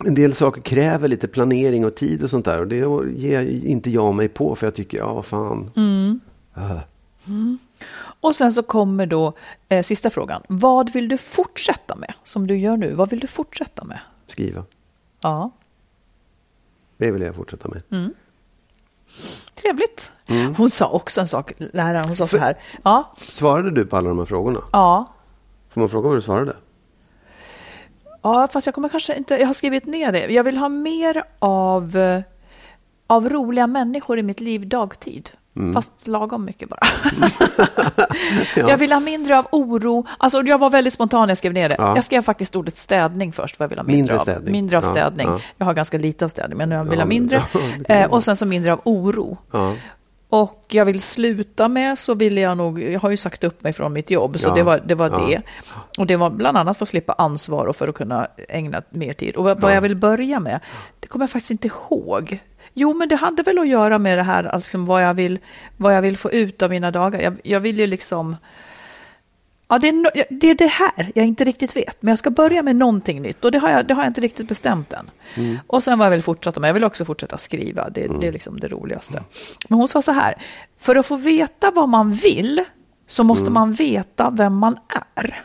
en 0.06 0.16
del 0.16 0.34
saker 0.34 0.62
kräver 0.62 1.08
lite 1.08 1.28
planering 1.28 1.86
och 1.86 1.96
tid 1.96 2.24
och 2.24 2.30
sånt 2.30 2.46
där. 2.46 2.60
Och 2.60 2.68
det 2.68 3.12
ger 3.16 3.42
inte 3.66 3.90
jag 3.90 4.16
mig 4.16 4.28
på 4.28 4.56
för 4.56 4.68
jag 4.68 4.76
tycker, 4.76 4.98
ja 4.98 5.14
vad 5.14 5.26
fan. 5.26 5.72
Mm. 5.76 6.20
Äh. 6.56 6.80
Och 8.22 8.36
sen 8.36 8.54
så 8.54 8.64
kommer 8.64 9.06
då 9.06 9.34
eh, 9.70 9.84
sista 9.84 10.10
frågan. 10.10 10.42
Vad 10.50 10.94
vill 10.94 11.08
du 11.08 11.18
fortsätta 11.18 11.96
med 11.96 12.14
som 12.24 12.48
du 12.48 12.58
gör 12.58 12.78
nu? 12.78 12.94
Vad 12.94 13.10
vill 13.10 13.20
du 13.20 13.28
fortsätta 13.28 13.84
med? 13.84 14.00
Skriva. 14.28 14.64
Ja, 15.22 15.52
Det 16.98 17.12
vill 17.12 17.22
jag 17.22 17.36
fortsätta 17.36 17.68
med. 17.70 17.82
Mm. 17.92 18.14
trevligt. 19.56 20.12
Hon 20.58 20.70
sa 20.70 20.90
också 20.90 21.22
en 21.22 21.28
sak, 21.28 21.52
läraren, 21.58 22.06
hon 22.06 22.16
sa 22.16 22.28
så 22.28 22.38
här. 22.38 22.58
Ja, 22.84 23.14
Svarade 23.18 23.72
du 23.72 23.86
på 23.86 23.98
alla 23.98 24.10
de 24.10 24.18
här 24.20 24.26
frågorna? 24.26 24.60
ja, 24.72 25.14
Får 25.70 25.82
man 25.82 25.90
fråga 25.90 26.08
vad 26.08 26.18
du 26.18 26.22
svarade? 26.22 26.56
ja, 28.22 28.48
fast 28.52 28.68
jag 28.68 28.76
kommer 28.76 28.90
kanske 28.90 29.16
inte, 29.16 29.36
jag 29.36 29.48
har 29.48 29.54
skrivit 29.54 29.86
ner 29.86 30.12
det. 30.12 30.26
Jag 30.28 30.44
vill 30.44 30.58
ha 30.58 30.70
mer 30.70 31.24
av, 31.40 31.98
eh, 31.98 32.22
av 33.08 33.30
roliga 33.30 33.68
människor 33.68 34.20
i 34.20 34.24
mitt 34.24 34.40
liv 34.40 34.68
dagtid. 34.68 35.30
Fast 35.74 36.08
lagom 36.08 36.46
mycket 36.46 36.70
bara. 36.70 36.80
Ja. 38.56 38.70
Jag 38.70 38.78
vill 38.78 38.92
ha 38.92 39.00
mindre 39.00 39.38
av 39.40 39.48
oro. 39.52 40.06
Alltså, 40.18 40.42
jag 40.44 40.58
var 40.58 40.70
väldigt 40.70 40.94
spontan 40.94 41.22
när 41.22 41.28
jag 41.28 41.38
skrev 41.38 41.54
ner 41.54 41.70
det. 41.70 41.76
Ja. 41.78 41.96
Jag 41.96 42.04
skrev 42.04 42.22
faktiskt 42.22 42.56
ordet 42.56 42.78
städning 42.78 43.32
först. 43.34 43.60
Vad 43.60 43.66
jag 43.66 43.70
vill 43.70 43.80
ha 43.80 43.84
mindre, 43.84 43.98
Mindre 44.02 44.16
av. 44.20 44.24
städning. 44.24 44.52
Mindre 44.52 44.78
av 44.78 44.84
Ja, 44.84 44.90
städning. 44.92 45.28
ja. 45.28 45.40
Jag 45.58 45.66
har 45.66 45.74
ganska 45.74 45.98
lite 45.98 46.26
av 46.26 46.30
städning, 46.30 46.58
men 46.58 46.72
jag 46.72 46.84
vill 46.84 47.00
ha 47.00 47.06
mindre. 47.06 47.44
eh, 47.90 48.06
och 48.12 48.24
sen 48.24 48.36
så 48.36 48.46
mindre 48.46 48.74
av 48.74 48.82
oro. 48.84 49.38
Och 50.30 50.66
jag 50.70 50.86
vill 50.86 51.02
sluta 51.02 51.68
med 51.68 51.98
så 51.98 52.14
ville 52.14 52.42
jag 52.42 52.58
nog, 52.58 52.82
jag 52.84 53.00
har 53.00 53.10
ju 53.10 53.18
sagt 53.18 53.44
upp 53.44 53.64
mig 53.64 53.74
från 53.74 53.94
mitt 53.94 54.12
jobb, 54.12 54.40
så 54.40 54.54
det 54.56 54.64
var, 54.64 54.82
det, 54.86 54.96
var 54.96 55.10
det. 55.28 55.42
Och 55.98 56.08
det 56.08 56.16
var 56.16 56.30
bland 56.30 56.58
annat 56.58 56.78
för 56.78 56.86
att 56.86 56.90
slippa 56.90 57.14
ansvar 57.14 57.66
och 57.66 57.76
för 57.76 57.88
att 57.88 57.96
kunna 57.96 58.28
ägna 58.50 58.82
mer 58.90 59.14
tid. 59.14 59.36
Och 59.36 59.44
vad, 59.44 59.60
vad 59.62 59.72
Ja. 59.72 59.76
jag 59.76 59.82
vill 59.82 59.96
börja 59.96 60.40
med, 60.40 60.60
det 61.00 61.08
kommer 61.08 61.24
jag 61.24 61.30
faktiskt 61.30 61.52
inte 61.52 61.68
ihåg. 61.68 62.40
Jo, 62.80 62.94
men 62.94 63.10
det 63.10 63.16
hade 63.16 63.44
väl 63.44 63.60
att 63.60 63.68
göra 63.68 63.98
med 63.98 64.18
det 64.18 64.24
här, 64.24 64.44
alltså 64.44 64.78
vad 64.78 65.04
jag 65.04 65.14
vill, 65.14 65.40
vad 65.78 65.96
jag 65.96 66.02
vill 66.02 66.18
få 66.18 66.32
ut 66.32 66.62
av 66.62 66.70
mina 66.70 66.92
dagar. 66.92 67.20
Jag, 67.20 67.40
jag 67.44 67.60
vill 67.60 67.80
ju 67.80 67.88
liksom... 67.88 68.36
Ja, 69.68 69.80
det 69.80 69.88
är, 69.88 69.94
no, 69.94 70.10
det 70.30 70.50
är 70.50 70.56
det 70.56 70.68
här 70.68 71.12
jag 71.16 71.26
inte 71.26 71.44
riktigt 71.44 71.76
vet, 71.76 72.02
men 72.02 72.12
jag 72.12 72.18
ska 72.18 72.30
börja 72.30 72.64
med 72.64 72.76
någonting 72.76 73.22
nytt 73.22 73.46
och 73.46 73.52
det 73.52 73.58
har 73.58 73.70
jag, 73.70 73.88
det 73.88 73.94
har 73.94 74.04
jag 74.04 74.10
inte 74.10 74.22
riktigt 74.22 74.48
bestämt 74.48 74.94
än. 74.94 75.10
Mm. 75.36 75.58
Och 75.68 75.84
sen 75.84 76.00
vad 76.00 76.06
jag 76.06 76.12
vill 76.12 76.22
fortsätta 76.22 76.60
med, 76.60 76.68
jag 76.68 76.74
vill 76.74 76.84
också 76.84 77.06
fortsätta 77.06 77.38
skriva, 77.38 77.90
det, 77.90 78.08
det 78.22 78.28
är 78.28 78.32
liksom 78.32 78.60
det 78.60 78.68
roligaste. 78.68 79.24
Men 79.70 79.80
hon 79.80 79.88
sa 79.88 80.02
så 80.02 80.12
här, 80.12 80.36
för 80.78 80.96
att 80.96 81.06
få 81.06 81.16
veta 81.16 81.72
vad 81.72 81.90
man 81.90 82.12
vill 82.12 82.64
så 83.08 83.24
måste 83.24 83.52
man 83.52 83.74
veta 83.74 84.30
vem 84.30 84.58
man 84.58 84.78
är. 85.16 85.42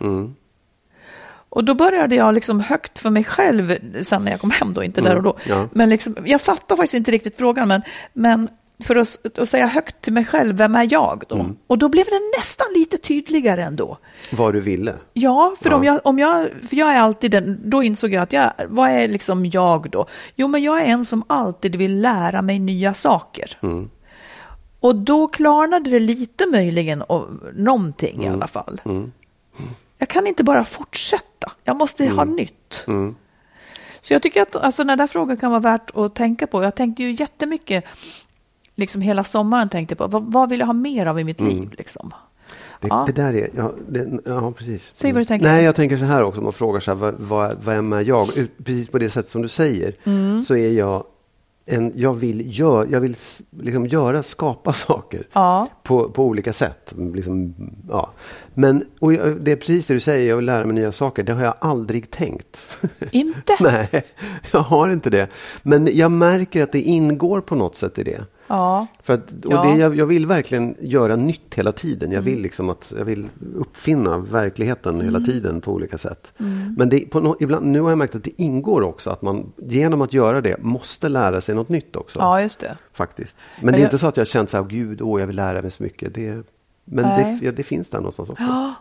Mm. 1.52 1.59
Och 1.59 1.64
då 1.64 1.75
började 1.75 2.14
jag 2.14 2.35
liksom 2.35 2.61
högt 2.61 2.99
för 2.99 3.11
mig 3.11 3.25
själv, 3.25 3.78
sen 4.02 4.25
när 4.25 4.30
jag 4.30 4.40
kom 4.40 4.50
hem 4.50 4.75
då, 4.75 4.85
inte 4.85 5.00
där 5.00 5.16
och 5.16 5.23
då. 5.23 5.37
ja. 5.49 5.68
Men 5.73 5.88
liksom, 5.88 6.16
jag 6.25 6.40
fattar 6.40 6.76
faktiskt 6.76 6.94
inte 6.94 7.11
riktigt 7.11 7.37
frågan, 7.37 7.68
men, 7.68 7.82
men 8.12 8.49
för 8.82 8.97
att, 8.97 9.38
att 9.38 9.49
säga 9.49 9.66
högt 9.66 10.00
till 10.00 10.12
mig 10.12 10.25
själv, 10.25 10.56
vem 10.56 10.76
är 10.76 10.88
jag 10.92 11.25
då? 11.28 11.47
Och 11.66 11.78
då 11.78 11.88
blev 11.88 12.04
det 12.04 12.38
nästan 12.38 12.66
lite 12.75 12.99
tydligare 12.99 13.62
ändå. 13.62 13.99
Vad 14.32 14.54
du 14.54 14.61
ville? 14.61 14.94
Ja, 15.12 15.54
för, 15.62 15.71
Ja. 15.71 15.76
Om 15.76 15.85
jag, 15.85 16.00
om 16.04 16.18
jag, 16.18 16.49
för 16.68 16.76
jag 16.76 16.92
är 16.92 16.99
alltid 16.99 17.30
den, 17.30 17.61
då 17.64 17.82
insåg 17.82 18.12
jag 18.12 18.23
att 18.23 18.32
jag, 18.32 18.52
vad 18.68 18.90
är 18.90 19.09
liksom 19.09 19.47
jag 19.47 19.90
då? 19.90 20.06
Jo, 20.37 20.49
men 20.49 20.62
jag 20.62 20.80
är 20.82 20.85
en 20.85 21.04
som 21.04 21.25
alltid 21.26 21.76
vill 21.76 22.00
lära 22.00 22.42
mig 22.42 22.59
nya 22.59 22.94
saker. 22.94 23.59
Mm. 23.62 23.90
Och 24.80 24.97
då 24.97 25.28
klarnade 25.28 25.90
det 25.90 25.99
lite 25.99 26.47
möjligen, 26.47 27.02
och, 27.02 27.28
någonting 27.54 28.25
i 28.25 28.28
alla 28.28 28.47
fall. 28.47 28.80
Mm. 30.02 30.06
Jag 30.06 30.09
kan 30.09 30.26
inte 30.26 30.44
bara 30.44 30.64
fortsätta, 30.64 31.52
jag 31.64 31.76
måste 31.76 32.06
ha 32.06 32.25
nytt. 32.25 32.85
Mm. 32.87 33.14
Så 34.00 34.12
jag 34.12 34.23
tycker 34.23 34.42
att 34.42 34.56
alltså, 34.56 34.85
den 34.85 34.99
där 34.99 35.06
frågan 35.06 35.37
kan 35.37 35.50
vara 35.50 35.61
värt 35.61 35.90
att 35.97 36.14
tänka 36.14 36.47
på. 36.47 36.62
Jag 36.62 36.75
tänkte 36.75 37.02
ju 37.02 37.12
jättemycket, 37.12 37.85
liksom 38.76 39.00
hela 39.02 39.25
sommaren 39.25 39.68
tänkte 39.68 39.94
på, 39.97 40.06
vad, 40.06 40.32
vad 40.32 40.49
vill 40.49 40.61
jag 40.61 40.66
ha 40.66 40.73
mer 40.73 41.06
av 41.06 41.21
i 41.21 41.25
mitt 41.25 41.40
liv? 41.40 41.75
Liksom? 41.78 42.14
Det, 42.80 42.88
Ja. 42.88 43.04
det 43.06 43.12
där 43.12 43.35
är, 43.35 43.49
ja, 43.56 43.73
det, 43.88 44.21
ja 44.25 44.52
precis. 44.52 44.90
Säg 44.92 45.12
vad 45.12 45.21
du 45.21 45.25
tänker. 45.25 45.47
Nej, 45.47 45.64
jag 45.64 45.75
tänker 45.76 45.97
så 45.97 46.04
här 46.04 46.23
också, 46.23 46.40
man 46.40 46.52
frågar 46.52 46.80
så 46.80 46.90
här, 46.90 46.99
vad, 46.99 47.14
vad, 47.18 47.56
vem 47.64 47.92
är 47.92 48.00
jag? 48.00 48.26
Precis 48.64 48.88
på 48.88 48.99
det 48.99 49.11
sätt 49.11 49.30
som 49.30 49.42
du 49.42 49.49
säger, 49.49 49.94
Mm. 50.04 50.44
så 50.44 50.56
är 50.56 50.71
jag 50.71 51.04
en, 51.66 51.92
jag 51.95 52.14
vill, 52.14 52.59
gör, 52.59 52.87
jag 52.90 53.00
vill 53.00 53.16
liksom 53.61 53.87
göra, 53.87 54.23
skapa 54.23 54.73
saker 54.73 55.26
Ja. 55.33 55.66
på, 55.83 56.09
på 56.11 56.25
olika 56.25 56.52
sätt. 56.52 56.95
Liksom, 57.14 57.54
ja. 57.90 58.11
Men 58.54 58.85
och 58.99 59.12
jag, 59.12 59.40
det 59.40 59.52
är 59.52 59.57
precis 59.57 59.87
det 59.87 59.95
du 59.95 60.00
säger, 60.00 60.28
jag 60.28 60.37
vill 60.37 60.45
lära 60.47 60.64
mig 60.66 60.75
nya 60.75 60.92
saker. 60.92 61.23
Det 61.23 61.33
har 61.33 61.45
jag 61.45 61.54
aldrig 61.59 62.11
tänkt. 62.11 62.66
Inte? 63.11 63.57
Nej, 63.61 63.88
jag 64.52 64.61
har 64.61 64.88
inte 64.88 65.11
det. 65.11 65.28
Men 65.62 65.88
jag 65.92 66.12
märker 66.12 66.62
att 66.62 66.73
det 66.73 66.81
ingår 66.81 67.40
på 67.40 67.54
något 67.54 67.76
sätt 67.76 67.99
i 67.99 68.02
det. 68.02 68.25
Ja. 68.56 68.87
För 69.02 69.14
att, 69.14 69.32
och 69.44 69.52
Ja. 69.52 69.62
Mm. 69.64 69.75
det, 69.75 69.80
jag, 69.82 69.97
jag 69.97 70.06
vill 70.06 70.26
verkligen 70.26 70.76
göra 70.80 71.16
nytt 71.16 71.54
hela 71.54 71.73
tiden. 71.73 72.12
Jag 72.12 72.23
vill, 72.23 72.42
liksom 72.42 72.71
att, 72.71 72.92
jag 72.99 73.04
vill 73.04 73.28
uppfinna 73.56 74.18
verkligheten 74.18 75.00
hela 75.00 75.18
Mm. 75.18 75.30
tiden 75.30 75.61
på 75.61 75.73
olika 75.73 75.99
sätt. 75.99 76.32
Men 76.76 76.88
det, 76.88 77.14
no, 77.14 77.37
ibland, 77.40 77.66
nu 77.66 77.80
har 77.80 77.88
jag 77.90 77.99
märkt 77.99 78.14
att 78.14 78.25
det 78.25 78.42
ingår 78.42 78.82
också 78.82 79.11
att 79.11 79.23
man 79.23 79.52
genom 79.56 80.02
att 80.02 80.12
göra 80.12 80.40
det 80.40 80.62
måste 80.62 81.09
lära 81.09 81.40
sig 81.40 81.54
något 81.54 81.68
nytt 81.68 81.97
också. 81.97 82.18
ja, 82.18 82.40
just 82.42 82.61
det. 82.61 82.76
Faktiskt. 82.92 83.37
Men 83.61 83.73
det 83.73 83.78
är 83.78 83.80
jag- 83.80 83.87
inte 83.87 83.99
så 83.99 84.06
att 84.06 84.16
jag 84.16 84.26
känt 84.26 84.50
så 84.50 84.56
här, 84.56 84.64
gud, 84.64 85.00
åh, 85.02 85.21
jag 85.21 85.26
vill 85.26 85.37
lära 85.37 85.62
mig 85.62 85.71
så 85.71 85.82
mycket. 85.82 86.14
Det, 86.14 86.47
men 86.85 87.04
det, 87.04 87.38
ja, 87.47 87.52
det 87.52 87.62
finns 87.62 87.90
där 87.90 87.99
någonstans 87.99 88.30
också. 88.30 88.42
Ja. 88.42 88.75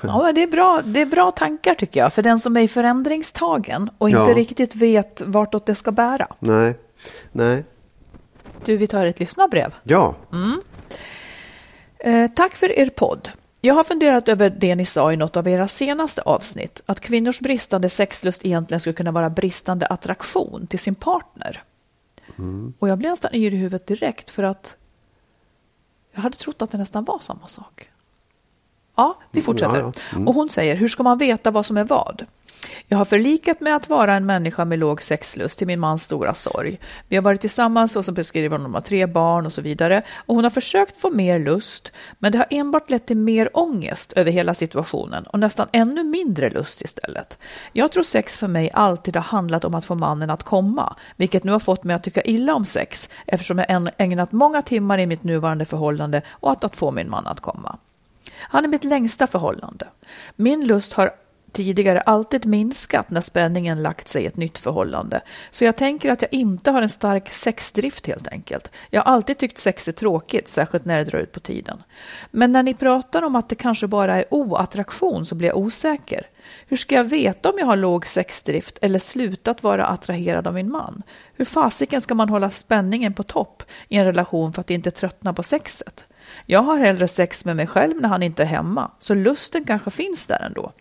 Ja, 0.00 0.32
det, 0.34 0.42
är 0.42 0.46
bra, 0.46 0.82
det 0.84 1.00
är 1.00 1.06
bra 1.06 1.30
tankar 1.30 1.74
tycker 1.74 2.00
jag, 2.00 2.12
för 2.12 2.22
den 2.22 2.38
som 2.38 2.56
är 2.56 2.60
i 2.60 2.68
förändringstagen 2.68 3.90
och 3.98 4.08
inte 4.08 4.20
Ja. 4.20 4.34
riktigt 4.34 4.74
vet 4.76 5.20
vartåt 5.26 5.66
det 5.66 5.74
ska 5.74 5.92
bära. 5.92 6.26
Nej, 6.38 6.78
nej, 7.32 7.64
Du, 8.64 8.76
vi 8.76 8.86
tar 8.86 9.06
ett 9.06 9.20
lyssnarbrev. 9.20 9.74
ja. 9.82 10.14
Eh, 11.98 12.30
tack 12.30 12.54
för 12.54 12.78
er 12.78 12.90
podd. 12.90 13.28
Jag 13.60 13.74
har 13.74 13.84
funderat 13.84 14.28
över 14.28 14.50
det 14.50 14.74
ni 14.74 14.86
sa 14.86 15.12
i 15.12 15.16
något 15.16 15.36
av 15.36 15.48
era 15.48 15.68
senaste 15.68 16.22
avsnitt, 16.22 16.82
att 16.86 17.00
kvinnors 17.00 17.40
bristande 17.40 17.88
sexlust 17.88 18.46
egentligen 18.46 18.80
skulle 18.80 18.94
kunna 18.94 19.10
vara 19.10 19.30
bristande 19.30 19.86
attraktion 19.86 20.66
till 20.66 20.78
sin 20.78 20.94
partner. 20.94 21.62
Och 22.78 22.88
jag 22.88 22.98
blev 22.98 23.10
nästan 23.10 23.34
yr 23.34 23.54
i 23.54 23.56
huvudet 23.56 23.86
direkt 23.86 24.30
för 24.30 24.42
att 24.42 24.76
jag 26.12 26.22
hade 26.22 26.36
trott 26.36 26.62
att 26.62 26.70
det 26.70 26.78
nästan 26.78 27.04
var 27.04 27.18
samma 27.18 27.46
sak. 27.46 27.90
Ja, 28.96 29.18
vi 29.30 29.42
fortsätter. 29.42 29.78
ja, 29.78 29.92
ja. 29.96 30.16
Mm. 30.16 30.28
Och 30.28 30.34
hon 30.34 30.48
säger, 30.48 30.76
hur 30.76 30.88
ska 30.88 31.02
man 31.02 31.18
veta 31.18 31.50
vad 31.50 31.66
som 31.66 31.76
är 31.76 31.84
vad? 31.84 32.24
Jag 32.88 32.98
har 32.98 33.04
förlikat 33.04 33.60
med 33.60 33.76
att 33.76 33.88
vara 33.88 34.14
en 34.14 34.26
människa 34.26 34.64
med 34.64 34.78
låg 34.78 35.02
sexlust 35.02 35.58
till 35.58 35.66
min 35.66 35.80
mans 35.80 36.02
stora 36.02 36.34
sorg. 36.34 36.80
Vi 37.08 37.16
har 37.16 37.22
varit 37.22 37.40
tillsammans 37.40 37.96
och 37.96 38.04
så 38.04 38.12
beskriver 38.12 38.56
hon, 38.56 38.62
de 38.62 38.74
har 38.74 38.80
tre 38.80 39.06
barn 39.06 39.46
och 39.46 39.52
så 39.52 39.60
vidare. 39.60 40.02
Och 40.16 40.34
hon 40.34 40.44
har 40.44 40.50
försökt 40.50 41.00
få 41.00 41.10
mer 41.10 41.38
lust, 41.38 41.92
men 42.18 42.32
det 42.32 42.38
har 42.38 42.46
enbart 42.50 42.90
lett 42.90 43.06
till 43.06 43.16
mer 43.16 43.50
ångest 43.52 44.12
över 44.12 44.32
hela 44.32 44.54
situationen 44.54 45.26
och 45.26 45.38
nästan 45.38 45.68
ännu 45.72 46.04
mindre 46.04 46.50
lust 46.50 46.82
istället. 46.82 47.38
Jag 47.72 47.92
tror 47.92 48.02
sex 48.02 48.38
för 48.38 48.48
mig 48.48 48.70
alltid 48.72 49.16
har 49.16 49.22
handlat 49.22 49.64
om 49.64 49.74
att 49.74 49.84
få 49.84 49.94
mannen 49.94 50.30
att 50.30 50.42
komma, 50.42 50.96
vilket 51.16 51.44
nu 51.44 51.52
har 51.52 51.58
fått 51.58 51.84
mig 51.84 51.96
att 51.96 52.04
tycka 52.04 52.22
illa 52.22 52.54
om 52.54 52.64
sex 52.64 53.10
eftersom 53.26 53.58
jag 53.58 53.90
ägnat 53.96 54.32
många 54.32 54.62
timmar 54.62 54.98
i 54.98 55.06
mitt 55.06 55.24
nuvarande 55.24 55.64
förhållande 55.64 56.22
åt 56.40 56.64
att 56.64 56.76
få 56.76 56.90
min 56.90 57.10
man 57.10 57.26
att 57.26 57.40
komma. 57.40 57.78
Han 58.36 58.64
är 58.64 58.68
mitt 58.68 58.84
längsta 58.84 59.26
förhållande. 59.26 59.88
Min 60.36 60.66
lust 60.66 60.92
har 60.92 61.10
tidigare 61.54 62.00
alltid 62.00 62.46
minskat 62.46 63.10
när 63.10 63.20
spänningen 63.20 63.82
lagt 63.82 64.08
sig 64.08 64.22
i 64.22 64.26
ett 64.26 64.36
nytt 64.36 64.58
förhållande. 64.58 65.20
Så 65.50 65.64
jag 65.64 65.76
tänker 65.76 66.10
att 66.10 66.22
jag 66.22 66.32
inte 66.32 66.70
har 66.70 66.82
en 66.82 66.88
stark 66.88 67.28
sexdrift 67.30 68.06
helt 68.06 68.28
enkelt. 68.28 68.70
Jag 68.90 69.02
har 69.02 69.12
alltid 69.12 69.38
tyckt 69.38 69.58
sex 69.58 69.88
är 69.88 69.92
tråkigt, 69.92 70.48
särskilt 70.48 70.84
när 70.84 70.98
det 70.98 71.04
drar 71.04 71.18
ut 71.18 71.32
på 71.32 71.40
tiden. 71.40 71.82
Men 72.30 72.52
när 72.52 72.62
ni 72.62 72.74
pratar 72.74 73.22
om 73.22 73.36
att 73.36 73.48
det 73.48 73.54
kanske 73.54 73.86
bara 73.86 74.16
är 74.16 74.24
oattraktion 74.30 75.26
så 75.26 75.34
blir 75.34 75.48
jag 75.48 75.56
osäker. 75.56 76.26
Hur 76.66 76.76
ska 76.76 76.94
jag 76.94 77.04
veta 77.04 77.50
om 77.50 77.58
jag 77.58 77.66
har 77.66 77.76
låg 77.76 78.06
sexdrift 78.06 78.78
eller 78.82 78.98
slutat 78.98 79.62
vara 79.62 79.86
attraherad 79.86 80.46
av 80.46 80.54
min 80.54 80.70
man? 80.70 81.02
Hur 81.36 81.44
fasiken 81.44 82.00
ska 82.00 82.14
man 82.14 82.28
hålla 82.28 82.50
spänningen 82.50 83.14
på 83.14 83.22
topp 83.22 83.62
i 83.88 83.96
en 83.96 84.04
relation 84.04 84.52
för 84.52 84.60
att 84.60 84.70
inte 84.70 84.90
tröttna 84.90 85.34
på 85.34 85.42
sexet? 85.42 86.04
Jag 86.46 86.62
har 86.62 86.78
hellre 86.78 87.08
sex 87.08 87.44
med 87.44 87.56
mig 87.56 87.66
själv 87.66 88.00
när 88.00 88.08
han 88.08 88.22
inte 88.22 88.42
är 88.42 88.46
hemma, 88.46 88.90
så 88.98 89.14
lusten 89.14 89.64
kanske 89.64 89.90
finns 89.90 90.26
där 90.26 90.42
ändå. 90.46 90.72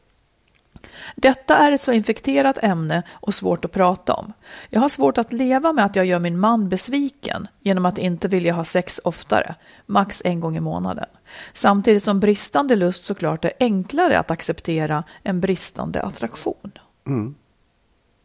Detta 1.15 1.57
är 1.57 1.71
ett 1.71 1.81
så 1.81 1.91
infekterat 1.91 2.57
ämne 2.61 3.03
och 3.11 3.35
svårt 3.35 3.65
att 3.65 3.71
prata 3.71 4.13
om. 4.13 4.33
Jag 4.69 4.81
har 4.81 4.89
svårt 4.89 5.17
att 5.17 5.33
leva 5.33 5.73
med 5.73 5.85
att 5.85 5.95
jag 5.95 6.05
gör 6.05 6.19
min 6.19 6.39
man 6.39 6.69
besviken 6.69 7.47
genom 7.59 7.85
att 7.85 7.97
inte 7.97 8.27
vilja 8.27 8.53
ha 8.53 8.63
sex 8.63 9.01
oftare, 9.03 9.55
max 9.85 10.21
en 10.25 10.39
gång 10.39 10.57
i 10.57 10.59
månaden. 10.59 11.05
Samtidigt 11.53 12.03
som 12.03 12.19
bristande 12.19 12.75
lust 12.75 13.05
såklart 13.05 13.45
är 13.45 13.53
enklare 13.59 14.19
att 14.19 14.31
acceptera 14.31 15.03
än 15.23 15.39
bristande 15.39 16.01
attraktion. 16.01 16.71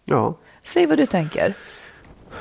ja. 0.04 0.34
Säg 0.62 0.86
vad 0.86 0.98
du 0.98 1.06
tänker. 1.06 1.54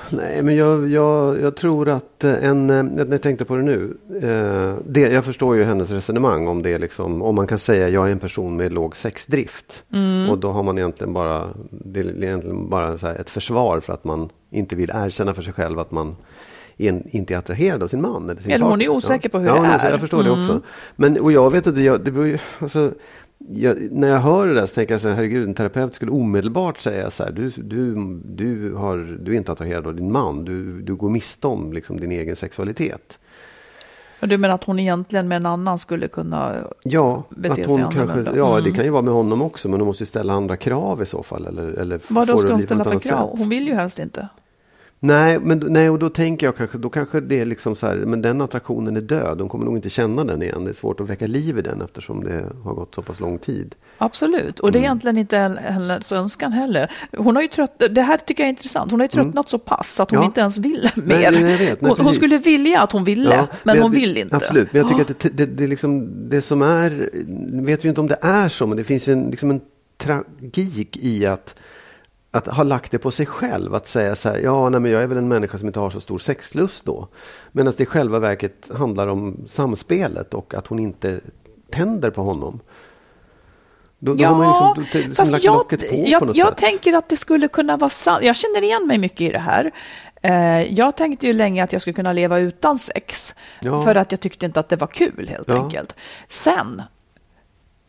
Nej, 0.10 0.44
men 0.44 0.56
jag, 0.56 0.89
jag, 0.89 1.41
jag 1.41 1.56
tror 1.56 1.89
att 1.89 2.24
eh, 2.24 2.44
en, 2.44 2.70
eh, 2.70 2.84
när 2.84 3.12
jag 3.12 3.22
tänkte 3.22 3.46
på 3.46 3.56
det 3.56 3.62
nu, 3.62 3.98
eh, 4.22 4.75
det, 4.86 5.00
jag 5.00 5.25
förstår 5.25 5.56
ju 5.56 5.63
hennes 5.63 5.89
resonemang 5.89 6.48
om 6.48 6.62
det, 6.63 6.77
liksom, 6.77 7.22
om 7.22 7.36
man 7.36 7.48
kan 7.48 7.60
säga 7.60 7.89
jag 7.89 8.08
är 8.08 8.12
en 8.12 8.20
person 8.20 8.58
med 8.58 8.74
låg 8.74 8.96
sexdrift. 8.96 9.84
Och 10.29 10.38
då 10.38 10.51
har 10.51 10.63
man 10.63 10.77
egentligen 10.77 11.13
bara, 11.13 11.48
det 11.70 12.00
är 12.00 12.24
egentligen 12.24 12.70
bara 12.70 13.12
ett 13.12 13.29
försvar 13.29 13.79
för 13.79 13.94
att 13.94 14.03
man 14.03 14.29
inte 14.51 14.75
vill 14.75 14.91
erkänna 14.94 15.34
för 15.34 15.41
sig 15.41 15.53
själv 15.53 15.79
att 15.79 15.91
man 15.91 16.15
en, 16.77 17.03
inte 17.10 17.34
är 17.34 17.38
attraherad 17.38 17.84
av 17.84 17.88
sin 17.88 18.01
man. 18.01 18.29
Eller, 18.29 18.41
sin 18.41 18.51
Eller 18.51 18.65
hon 18.65 18.82
är 18.82 18.89
osäker 18.89 19.29
på 19.29 19.39
hur 19.39 19.48
ja, 19.48 19.62
det 19.62 19.67
är. 19.67 19.91
Jag 19.91 20.00
förstår 20.00 20.24
det 20.24 20.29
Mm. 20.29 20.39
också. 20.39 20.62
Men, 20.96 21.20
och 21.20 21.32
jag 21.32 21.51
vet 21.51 21.67
inte, 21.67 21.82
jag, 21.82 22.01
det 22.06 22.12
beror 22.12 22.27
ju, 22.27 22.38
alltså, 22.60 22.91
jag, 23.50 23.92
när 23.92 24.08
jag 24.10 24.20
hör 24.20 24.48
det 24.48 24.54
där 24.54 24.66
så 24.66 24.75
tänker 24.75 24.94
jag 24.94 25.01
så 25.01 25.08
här, 25.08 25.16
herregud, 25.16 25.48
en 25.48 25.54
terapeut 25.54 25.96
skulle 25.96 26.12
omedelbart 26.12 26.77
säga 26.77 27.12
så 27.12 27.24
här, 27.24 27.32
du, 27.32 27.50
du, 27.50 27.96
du, 28.25 28.74
har, 28.74 28.98
du 29.22 29.34
är 29.34 29.38
inte 29.38 29.51
attraherad 29.51 29.88
av 29.88 29.96
din 29.96 30.12
man, 30.12 30.46
du, 30.46 30.82
du 30.82 30.96
går 30.96 31.10
miste 31.10 31.48
om 31.48 31.74
liksom, 31.74 32.00
din 32.00 32.12
egen 32.12 32.36
sexualitet. 32.36 33.20
Och 34.22 34.27
du 34.27 34.38
menar 34.38 34.56
att 34.56 34.63
hon 34.63 34.80
egentligen 34.80 35.27
med 35.27 35.36
en 35.36 35.46
annan 35.46 35.77
skulle 35.77 36.08
kunna 36.08 36.56
Ja, 36.84 37.24
bete 37.30 37.50
att 37.51 37.56
sig 37.56 37.66
hon 37.68 37.82
kanske, 37.82 38.01
annorlunda? 38.01 38.32
ja 38.38 38.51
Mm. 38.51 38.63
det 38.63 38.72
kan 38.72 38.86
ju 38.86 38.92
vara 38.92 39.01
med 39.01 39.13
honom 39.13 39.42
också, 39.42 39.70
men 39.70 39.80
hon 39.80 39.88
måste 39.88 40.04
ju 40.04 40.08
ställa 40.08 40.34
andra 40.34 40.58
krav 40.58 41.01
i 41.01 41.06
så 41.06 41.24
fall. 41.24 41.46
Eller, 41.46 41.63
eller 41.74 42.00
Vad 42.08 42.27
då 42.27 42.38
ska 42.38 42.51
hon 42.51 42.62
ställa 42.62 42.84
för 42.84 43.00
krav? 43.00 43.30
sätt. 43.32 43.39
Hon 43.39 43.50
vill 43.50 43.68
ju 43.68 43.74
helst 43.74 44.00
inte. 44.00 44.27
Nej, 45.00 45.39
men, 45.39 45.63
nej, 45.70 45.89
och 45.89 46.00
då 46.00 46.10
tänker 46.10 46.48
jag 46.48 46.56
kanske, 46.58 46.77
då 46.77 46.89
kanske 46.89 47.20
det 47.22 47.39
är 47.39 47.46
liksom 47.46 47.75
så 47.75 47.88
här, 47.88 47.96
men 47.96 48.22
den 48.22 48.42
attraktionen 48.42 48.98
är 48.98 49.01
död. 49.01 49.38
De 49.38 49.50
kommer 49.50 49.66
nog 49.66 49.75
inte 49.77 49.89
känna 49.89 50.24
den 50.24 50.42
igen. 50.42 50.63
Det 50.63 50.70
är 50.70 50.74
svårt 50.74 51.00
att 51.00 51.10
väcka 51.10 51.27
liv 51.27 51.58
i 51.58 51.62
den 51.62 51.82
eftersom 51.82 52.24
det 52.24 52.46
har 52.63 52.74
gått 52.74 52.96
så 52.96 53.01
pass 53.01 53.20
lång 53.20 53.39
tid. 53.39 53.75
Absolut, 53.98 54.60
och 54.60 54.72
det 54.72 54.80
är 54.80 54.82
egentligen 54.82 55.18
inte 55.18 55.38
hennes 55.60 56.12
önskan 56.12 56.51
heller. 56.51 56.92
Hon 57.18 57.36
har 57.36 57.42
ju 57.44 57.48
trött, 57.48 57.82
det 57.92 58.01
här 58.01 58.18
tycker 58.18 58.44
jag 58.44 58.48
är 58.48 58.50
intressant. 58.50 58.92
Hon 58.92 59.00
har 59.00 59.06
ju 59.06 59.12
tröttnat 59.12 59.50
så 59.50 59.60
pass 59.60 60.00
att 60.00 60.10
hon 60.12 60.20
Ja. 60.20 60.25
inte 60.25 60.39
ens 60.42 60.58
vill 60.58 60.89
Nej, 60.96 61.20
mer. 61.20 61.32
nej, 61.32 61.51
jag 61.51 61.58
vet. 61.58 61.82
Nej, 61.82 61.92
hon, 61.98 62.06
hon 62.06 62.13
skulle 62.13 62.38
vilja 62.38 62.82
att 62.82 62.92
hon 62.92 63.04
ville, 63.04 63.36
Ja, 63.36 63.48
men 63.63 63.75
jag- 63.75 63.84
hon 63.84 63.92
vill 63.92 64.18
inte. 64.18 64.36
Absolut, 64.36 64.74
men 64.74 64.80
jag 64.82 64.89
tycker 64.89 65.01
att 65.01 65.20
det, 65.20 65.30
det, 65.30 65.46
det, 65.46 65.68
liksom, 65.68 66.10
det 66.30 66.42
som 66.42 66.62
är, 66.62 67.10
vet 67.66 67.86
vi 67.86 67.89
inte 67.89 68.01
om 68.01 68.08
det 68.08 68.18
är 68.22 68.50
så, 68.50 68.68
men 68.68 68.77
det 68.77 68.84
finns 68.84 69.08
en, 69.08 69.30
liksom 69.32 69.51
en 69.51 69.62
tragik 69.98 70.98
i 70.98 71.25
att, 71.25 71.56
att 72.38 72.48
ha 72.48 72.63
lagt 72.63 72.91
det 72.91 72.98
på 73.00 73.12
sig 73.12 73.25
själv. 73.25 73.75
Att 73.75 73.88
säga 73.88 74.15
så 74.15 74.29
här, 74.29 74.38
ja, 74.38 74.70
nej, 74.70 74.79
men 74.82 74.91
jag 74.91 75.03
är 75.03 75.08
väl 75.08 75.17
en 75.17 75.27
människa 75.27 75.58
som 75.58 75.67
inte 75.67 75.79
har 75.79 75.89
så 75.89 76.01
stor 76.01 76.17
sexlust 76.20 76.86
då. 76.86 77.08
Medan 77.51 77.74
det 77.77 77.84
i 77.84 77.86
själva 77.86 78.20
verket 78.20 78.70
handlar 78.77 79.08
om 79.08 79.38
samspelet 79.48 80.34
och 80.34 80.53
att 80.53 80.67
hon 80.67 80.79
inte 80.79 81.20
tänder 81.72 82.10
på 82.10 82.22
honom. 82.24 82.60
Då, 84.00 84.13
då 84.13 84.25
har 84.25 84.36
man 84.36 84.75
liksom, 84.75 85.00
liksom 85.01 85.15
fast 85.15 85.32
lagt 85.32 85.44
jag, 85.44 85.53
locket 85.56 85.89
på 85.89 85.96
jag, 86.08 86.20
på 86.20 86.25
något 86.25 86.38
jag 86.38 86.48
sätt. 86.48 86.58
tänker 86.58 86.96
att 86.96 87.10
det 87.10 87.17
skulle 87.17 87.48
kunna 87.48 87.77
vara 87.77 87.89
sant. 87.89 88.24
Jag 88.24 88.36
känner 88.36 88.62
igen 88.63 88.88
mig 88.88 88.98
mycket 88.98 89.22
i 89.22 89.32
det 89.32 89.39
här. 89.39 89.72
Eh, 90.22 90.74
jag 90.74 90.98
tänkte 90.98 91.27
ju 91.27 91.34
länge 91.34 91.63
att 91.63 91.74
jag 91.74 91.82
skulle 91.82 91.94
kunna 91.94 92.13
leva 92.13 92.39
utan 92.39 92.79
sex. 92.79 93.36
Ja. 93.62 93.84
För 93.84 93.96
att 93.96 94.12
jag 94.12 94.22
tyckte 94.22 94.46
inte 94.46 94.60
att 94.60 94.70
det 94.70 94.75
var 94.75 94.88
kul 94.88 95.27
helt 95.29 95.50
Ja. 95.50 95.63
enkelt. 95.63 95.96
Sen 96.27 96.82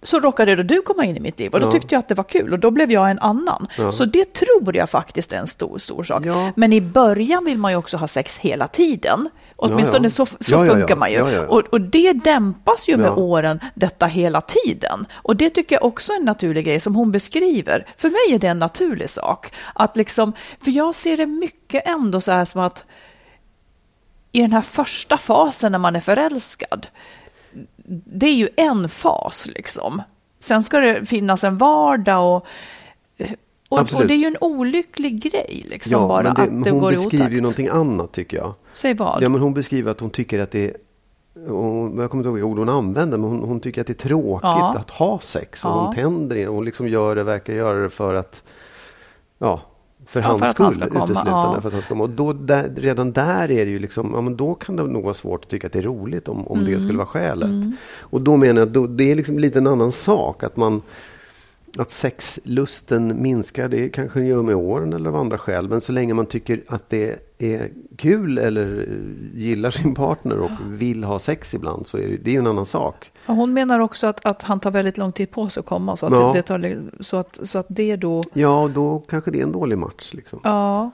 så 0.02 0.20
råkade 0.20 0.56
då 0.56 0.62
du 0.62 0.82
komma 0.82 1.04
in 1.04 1.16
i 1.16 1.20
mitt 1.20 1.38
liv 1.38 1.52
och 1.54 1.60
då 1.60 1.66
Ja. 1.66 1.72
tyckte 1.72 1.94
jag 1.94 1.98
att 1.98 2.08
det 2.08 2.14
var 2.14 2.24
kul 2.24 2.52
och 2.52 2.58
då 2.58 2.70
blev 2.70 2.92
jag 2.92 3.10
en 3.10 3.18
annan. 3.18 3.66
Ja. 3.78 3.92
Så 3.92 4.04
det 4.04 4.32
tror 4.32 4.76
jag 4.76 4.90
faktiskt 4.90 5.32
är 5.32 5.36
en 5.36 5.46
stor, 5.46 5.78
stor 5.78 6.02
sak. 6.02 6.22
Ja. 6.26 6.52
Men 6.56 6.72
i 6.72 6.80
början 6.80 7.44
vill 7.44 7.58
man 7.58 7.70
ju 7.72 7.76
också 7.76 7.96
ha 7.96 8.08
sex 8.08 8.38
hela 8.38 8.68
tiden. 8.68 9.28
Åtminstone 9.56 10.06
ja. 10.06 10.10
så, 10.10 10.26
så 10.26 10.36
Ja, 10.40 10.58
ja, 10.58 10.64
ja. 10.66 10.72
funkar 10.72 10.96
man 10.96 11.10
ju. 11.12 11.18
Ja, 11.18 11.30
ja, 11.30 11.36
ja. 11.42 11.46
Och, 11.46 11.60
och 11.60 11.80
det 11.80 12.12
dämpas 12.12 12.88
ju 12.88 12.96
med 12.96 13.06
Ja. 13.08 13.14
åren, 13.14 13.60
detta 13.74 14.06
hela 14.06 14.40
tiden. 14.40 15.06
Och 15.14 15.36
det 15.36 15.50
tycker 15.50 15.76
jag 15.76 15.84
också 15.84 16.12
är 16.12 16.16
en 16.16 16.24
naturlig 16.24 16.64
grej 16.64 16.80
som 16.80 16.94
hon 16.94 17.12
beskriver. 17.12 17.86
För 17.96 18.08
mig 18.10 18.34
är 18.34 18.38
det 18.38 18.46
en 18.48 18.58
naturlig 18.58 19.10
sak. 19.10 19.52
Att 19.74 19.96
liksom, 19.96 20.32
för 20.60 20.70
jag 20.70 20.94
ser 20.94 21.16
det 21.16 21.26
mycket 21.26 21.86
ändå 21.86 22.20
så 22.20 22.32
här 22.32 22.44
som 22.44 22.60
att 22.60 22.84
i 24.32 24.40
den 24.40 24.52
här 24.52 24.60
första 24.60 25.16
fasen 25.16 25.72
när 25.72 25.78
man 25.78 25.96
är 25.96 26.00
förälskad, 26.00 26.86
det 28.04 28.26
är 28.26 28.35
ju 28.35 28.49
en 28.57 28.88
fas 28.88 29.47
liksom. 29.47 30.02
Sen 30.40 30.62
ska 30.62 30.78
det 30.78 31.07
finnas 31.07 31.45
en 31.45 31.59
vardag 31.59 32.37
och, 32.37 32.47
och, 33.68 33.78
och 33.95 34.07
det 34.07 34.14
är 34.14 34.18
ju 34.18 34.26
en 34.26 34.37
olycklig 34.40 35.23
grej 35.23 35.66
liksom 35.71 35.92
Ja, 35.92 36.09
bara 36.09 36.23
det, 36.23 36.28
att 36.30 36.64
det 36.64 36.71
hon 36.71 36.78
går 36.80 36.92
i 36.92 36.97
beskriver 36.97 37.25
otakt. 37.25 37.35
ju 37.37 37.40
någonting 37.40 37.68
annat 37.68 38.12
tycker 38.12 38.37
jag. 38.37 38.54
Säg 38.75 38.95
vad? 38.95 39.23
Ja, 39.23 39.28
men 39.28 39.40
hon 39.40 39.54
beskriver 39.54 39.90
att 39.90 40.00
hon 40.00 40.11
tycker 40.11 40.38
att 40.38 40.50
det 40.50 40.64
är 40.64 40.76
hon, 41.49 41.99
jag 41.99 42.11
kommer 42.11 42.25
inte 42.28 42.40
ihåg 42.40 42.50
ord 42.50 42.59
hon 42.59 42.68
använder, 42.68 43.18
men 43.18 43.30
hon, 43.30 43.42
hon 43.42 43.61
tycker 43.61 43.80
att 43.80 43.87
det 43.87 43.92
är 43.92 44.09
tråkigt 44.09 44.42
Ja. 44.42 44.75
att 44.78 44.90
ha 44.90 45.21
sex. 45.21 45.64
Och 45.64 45.71
Ja. 45.71 45.75
hon 45.85 45.95
tänder 45.95 46.37
det. 46.37 46.47
Hon 46.47 46.64
liksom 46.64 46.88
gör 46.88 47.16
det, 47.16 47.23
verkar 47.25 47.52
göra 47.52 47.78
det 47.83 47.90
för 47.90 48.14
att, 48.14 48.42
ja, 49.38 49.61
för 50.08 50.20
hans 50.20 50.52
skull 50.52 50.64
han 50.64 50.72
ska 50.72 50.88
komma, 50.88 51.04
uteslutande. 51.04 51.30
ja. 51.56 51.60
För 51.60 51.68
att 51.68 51.72
han 51.74 51.82
ska 51.82 51.88
komma. 51.88 52.04
Och 52.04 52.10
då, 52.10 52.32
där, 52.32 52.70
redan 52.76 53.12
där 53.12 53.50
är 53.50 53.64
det 53.64 53.70
ju 53.70 53.78
liksom, 53.78 54.11
ja 54.14 54.20
men 54.20 54.37
då 54.37 54.54
kan 54.54 54.76
det 54.76 54.83
nog 54.83 55.02
vara 55.04 55.14
svårt 55.14 55.44
att 55.44 55.50
tycka 55.50 55.66
att 55.66 55.72
det 55.72 55.78
är 55.78 55.83
roligt 55.83 56.28
om, 56.28 56.48
om 56.48 56.59
Mm. 56.59 56.72
det 56.72 56.80
skulle 56.80 56.98
vara 56.98 57.06
skälet. 57.06 57.50
Och 58.00 58.20
då 58.20 58.37
menar 58.37 58.61
jag 58.61 58.76
att 58.85 58.98
det 58.98 59.11
är 59.11 59.14
liksom 59.14 59.38
lite 59.38 59.59
en 59.59 59.66
annan 59.66 59.92
sak. 59.92 60.42
Att 60.42 60.56
man 60.56 60.83
att 61.80 61.90
sexlusten 61.90 63.22
minskar, 63.22 63.68
det 63.68 63.88
kanske 63.88 64.20
gör 64.20 64.42
med 64.42 64.54
åren 64.54 64.92
eller 64.92 65.08
av 65.10 65.16
andra 65.16 65.38
skäl. 65.38 65.68
Men 65.68 65.80
så 65.80 65.92
länge 65.92 66.14
man 66.14 66.26
tycker 66.26 66.62
att 66.68 66.88
det 66.90 67.16
är 67.38 67.68
kul 67.96 68.38
eller 68.38 68.88
gillar 69.34 69.70
sin 69.70 69.94
partner 69.94 70.38
och 70.38 70.50
vill 70.66 71.04
ha 71.04 71.18
sex 71.18 71.54
ibland 71.54 71.86
så 71.86 71.96
är 71.98 72.08
det, 72.08 72.16
det 72.16 72.30
är 72.30 72.32
ju 72.32 72.38
en 72.38 72.46
annan 72.46 72.66
sak. 72.66 73.10
Ja, 73.26 73.34
hon 73.34 73.52
menar 73.52 73.80
också 73.80 74.06
att, 74.06 74.26
att 74.26 74.42
han 74.42 74.60
tar 74.60 74.70
väldigt 74.70 74.96
lång 74.96 75.12
tid 75.12 75.30
på 75.30 75.48
sig 75.48 75.60
att 75.60 75.66
komma, 75.66 75.96
så 75.96 76.06
att, 76.06 76.12
Ja. 76.12 76.32
det, 76.32 76.38
det, 76.38 76.42
tar, 76.42 77.02
så 77.02 77.16
att, 77.16 77.40
så 77.42 77.58
att 77.58 77.66
det 77.68 77.96
då... 77.96 78.24
Ja, 78.32 78.70
då 78.74 78.98
kanske 79.08 79.30
det 79.30 79.38
är 79.38 79.42
en 79.42 79.52
dålig 79.52 79.78
match. 79.78 80.10
Liksom. 80.14 80.40
Ja. 80.44 80.90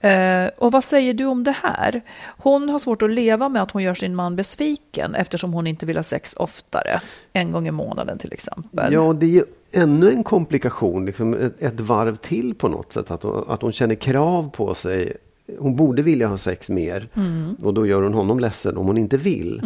Eh, 0.00 0.50
och 0.58 0.72
vad 0.72 0.84
säger 0.84 1.14
du 1.14 1.24
om 1.24 1.44
det 1.44 1.54
här? 1.62 2.02
Hon 2.38 2.68
har 2.68 2.78
svårt 2.78 3.02
att 3.02 3.10
leva 3.10 3.48
med 3.48 3.62
att 3.62 3.70
hon 3.70 3.82
gör 3.82 3.94
sin 3.94 4.14
man 4.14 4.36
besviken 4.36 5.14
eftersom 5.14 5.52
hon 5.52 5.66
inte 5.66 5.86
vill 5.86 5.96
ha 5.96 6.02
sex 6.02 6.34
oftare, 6.38 7.00
en 7.32 7.52
gång 7.52 7.68
i 7.68 7.70
månaden 7.70 8.18
till 8.18 8.32
exempel. 8.32 8.92
Ja, 8.92 9.12
det 9.12 9.38
är 9.38 9.44
ännu 9.76 10.10
en 10.10 10.24
komplikation, 10.24 11.06
liksom 11.06 11.34
ett, 11.34 11.62
ett 11.62 11.80
varv 11.80 12.16
till 12.16 12.54
på 12.54 12.68
något 12.68 12.92
sätt. 12.92 13.10
Att 13.10 13.22
hon, 13.22 13.44
att 13.48 13.62
hon 13.62 13.72
känner 13.72 13.94
krav 13.94 14.50
på 14.50 14.74
sig. 14.74 15.12
Hon 15.58 15.76
borde 15.76 16.02
vilja 16.02 16.28
ha 16.28 16.38
sex 16.38 16.68
mer 16.68 17.08
Mm. 17.14 17.56
och 17.62 17.74
då 17.74 17.86
gör 17.86 18.02
hon 18.02 18.14
honom 18.14 18.38
ledsen 18.40 18.76
om 18.76 18.86
hon 18.86 18.98
inte 18.98 19.16
vill. 19.16 19.62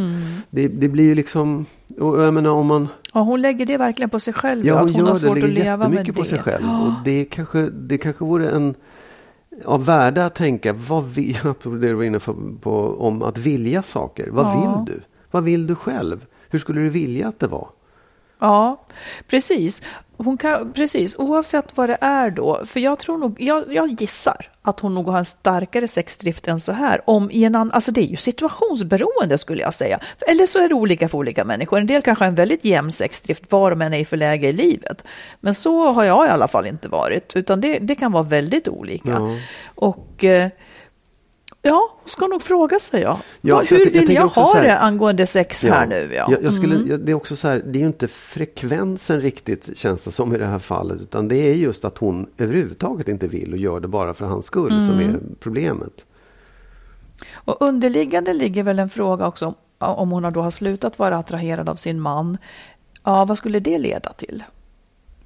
Det, 0.51 0.69
det 0.69 0.89
blir 0.89 1.05
ju 1.05 1.15
liksom, 1.15 1.67
och 1.99 2.23
jag 2.23 2.35
menar 2.35 2.51
om 2.51 2.67
man 2.67 2.89
Ja, 3.15 3.21
hon 3.21 3.43
lägger 3.43 3.67
det 3.67 3.77
verkligen 3.77 4.11
på 4.11 4.21
sig 4.21 4.33
själv, 4.35 4.67
Ja, 4.67 4.75
att 4.75 4.81
hon 4.83 4.95
hon 4.95 5.01
har 5.01 5.09
gör 5.09 5.15
det, 5.15 5.21
svårt 5.21 5.37
att 5.37 5.43
lägger 5.43 5.55
leva 5.65 5.89
med 5.89 6.07
det. 6.07 6.13
på 6.13 6.25
sig 6.25 6.39
själv. 6.39 6.65
Och 6.65 6.93
det 7.05 7.25
kanske, 7.25 7.61
det 7.63 7.99
kanske 7.99 8.25
vore 8.25 8.51
en 8.51 8.75
av 9.65 9.85
värde 9.85 10.27
att 10.27 10.35
tänka, 10.35 10.73
vad 10.73 11.05
vill, 11.05 11.37
det 11.63 11.71
du 11.79 11.93
var 11.95 12.05
inne 12.05 12.19
på, 12.61 12.97
om 12.99 13.23
att 13.23 13.39
vilja 13.39 13.83
saker. 13.83 14.29
Vad 14.31 14.47
Ja. 14.47 14.85
vill 14.85 14.95
du? 14.95 15.01
Vad 15.31 15.45
vill 15.45 15.67
du 15.67 15.75
själv? 15.75 16.27
Hur 16.51 16.59
skulle 16.59 16.81
du 16.81 16.89
vilja 16.89 17.29
att 17.29 17.39
det 17.39 17.47
var? 17.47 17.69
Ja, 18.41 18.81
precis. 19.27 19.83
Hon 20.17 20.37
kan, 20.39 20.73
precis, 20.73 21.19
oavsett 21.19 21.77
vad 21.77 21.89
det 21.89 21.99
är 22.01 22.31
då. 22.31 22.63
För 22.67 22.81
jag 22.81 22.99
tror 22.99 23.19
nog, 23.19 23.43
jag, 23.43 23.75
jag 23.75 24.01
gissar 24.01 24.51
att 24.63 24.81
hon 24.81 24.95
nog 24.95 25.09
har 25.09 25.19
en 25.19 25.25
starkare 25.25 25.89
sexdrift 25.89 26.49
än 26.49 26.61
så 26.61 26.73
här. 26.73 27.01
Om 27.07 27.31
i 27.31 27.45
en 27.45 27.55
annan, 27.55 27.73
alltså 27.73 27.93
det 27.93 28.01
är 28.01 28.07
ju 28.07 28.17
situationsberoende 28.17 29.39
skulle 29.39 29.63
jag 29.63 29.75
säga. 29.75 29.99
Eller 30.21 30.47
så 30.47 30.59
är 30.59 30.69
det 30.69 30.75
olika 30.75 31.09
för 31.09 31.19
olika 31.19 31.45
människor. 31.45 31.79
En 31.79 31.87
del 31.87 32.03
kanske 32.03 32.25
har 32.25 32.29
en 32.29 32.35
väldigt 32.35 32.65
jämn 32.65 32.93
sexdrift 32.93 33.53
var 33.53 33.71
de 33.71 33.83
än 33.83 33.95
är 33.95 33.99
i 33.99 34.05
för 34.05 34.17
läge 34.17 34.49
i 34.49 34.53
livet. 34.53 35.05
Men 35.41 35.55
så 35.55 35.93
har 35.93 36.05
jag 36.05 36.27
i 36.27 36.31
alla 36.31 36.49
fall 36.49 36.67
inte 36.67 36.89
varit. 36.89 37.37
Utan 37.37 37.61
det, 37.61 37.79
det 37.79 37.95
kan 37.95 38.13
vara 38.13 38.23
väldigt 38.23 38.69
olika. 38.69 39.11
Ja. 39.11 39.37
Och 39.75 40.25
eh, 40.25 40.51
ja, 41.63 41.97
hon 42.01 42.09
ska 42.11 42.27
nog 42.27 42.43
fråga 42.43 42.79
sig 42.79 43.03
ja. 43.03 43.21
Ja, 43.41 43.63
hur 43.69 43.79
jag- 43.79 43.87
jag 43.87 44.01
vill 44.01 44.13
jag, 44.15 44.27
ha 44.29 44.55
här- 44.55 44.63
det 44.63 44.79
angående 44.79 45.27
sex 45.27 45.65
här 45.65 45.87
nu? 45.87 46.11
Ja. 46.15 46.25
Mm. 46.27 46.33
Jag, 46.33 46.45
jag 46.45 46.55
skulle, 46.55 46.89
jag, 46.91 47.01
det 47.01 47.13
är 47.13 47.17
också 47.17 47.37
så 47.37 47.49
här, 47.49 47.63
det 47.67 47.79
är 47.79 47.81
ju 47.81 47.87
inte 47.87 48.09
frekvensen 48.09 49.21
riktigt 49.21 49.79
känns 49.79 50.05
det 50.05 50.11
som 50.13 50.35
i 50.35 50.39
det 50.39 50.47
här 50.47 50.59
fallet. 50.59 51.01
Utan 51.01 51.29
det 51.29 51.37
är 51.37 51.55
just 51.55 51.85
att 51.85 51.99
hon 51.99 52.27
överhuvudtaget 52.39 53.09
inte 53.09 53.29
vill 53.29 53.53
och 53.53 53.59
gör 53.59 53.81
det 53.81 53.89
bara 53.89 54.15
för 54.15 54.25
hans 54.25 54.47
skull 54.47 54.71
som 54.71 54.95
Mm. 54.95 55.11
är 55.11 55.19
problemet. 55.41 56.05
Och 57.33 57.57
underliggande 57.63 58.33
ligger 58.33 58.63
väl 58.63 58.79
en 58.79 58.91
fråga 58.91 59.27
också 59.27 59.55
om, 59.79 60.11
hon 60.11 60.33
då 60.33 60.43
har 60.43 60.51
slutat 60.51 60.99
vara 60.99 61.19
attraherad 61.19 61.69
av 61.69 61.77
sin 61.77 62.01
man. 62.01 62.39
Ja, 63.05 63.25
vad 63.25 63.39
skulle 63.39 63.61
det 63.61 63.79
leda 63.79 64.13
till? 64.13 64.43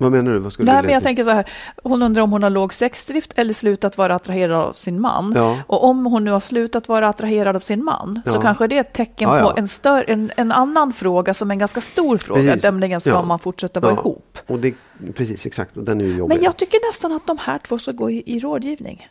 Vad 0.05 0.13
menar 0.13 0.33
du? 0.33 0.39
Vad 0.39 0.53
skulle 0.53 0.73
Nej, 0.73 0.83
det 0.83 0.87
men 0.87 0.95
jag 0.95 1.03
tänker 1.03 1.25
så 1.25 1.31
här, 1.31 1.45
hon 1.83 2.03
undrar 2.03 2.23
om 2.23 2.33
hon 2.33 2.43
har 2.43 2.51
låg 2.51 2.75
sexdrift 2.75 3.33
eller 3.37 3.55
slutat 3.55 3.99
vara 3.99 4.15
attraherad 4.15 4.53
av 4.61 4.73
sin 4.73 5.01
man. 5.01 5.33
Ja. 5.37 5.59
Och 5.67 5.85
om 5.85 6.07
hon 6.07 6.25
nu 6.25 6.31
har 6.31 6.41
slutat 6.41 6.89
vara 6.89 7.09
attraherad 7.09 7.57
av 7.57 7.61
sin 7.61 7.85
man 7.85 8.21
så 8.27 8.33
Ja. 8.35 8.41
kanske 8.41 8.67
det 8.67 8.77
är 8.77 8.81
ett 8.81 8.93
tecken 8.93 9.29
Ja, 9.31 9.41
på 9.53 9.59
en, 9.59 9.69
större, 9.69 10.03
en, 10.05 10.33
en 10.37 10.53
annan 10.53 10.93
fråga 10.93 11.35
som 11.35 11.51
är 11.51 11.55
en 11.55 11.59
ganska 11.59 11.81
stor 11.81 12.19
fråga, 12.19 12.41
Precis. 12.43 12.63
nämligen 12.63 13.01
ska 13.01 13.23
man 13.23 13.39
fortsätta 13.39 13.81
vara 13.81 13.93
ihop? 13.93 14.39
Och 14.47 14.59
det, 14.59 14.75
precis, 15.15 15.47
exakt. 15.47 15.77
Och 15.77 15.85
den 15.85 16.01
är 16.01 16.05
ju 16.05 16.17
jobbig. 16.17 16.35
Men 16.37 16.45
jag 16.45 16.57
tycker 16.57 16.89
nästan 16.91 17.13
att 17.13 17.27
de 17.27 17.39
här 17.41 17.59
två 17.59 17.79
ska 17.79 17.93
gå 17.93 18.11
i, 18.11 18.23
i 18.27 18.41
rådgivning. 18.41 19.09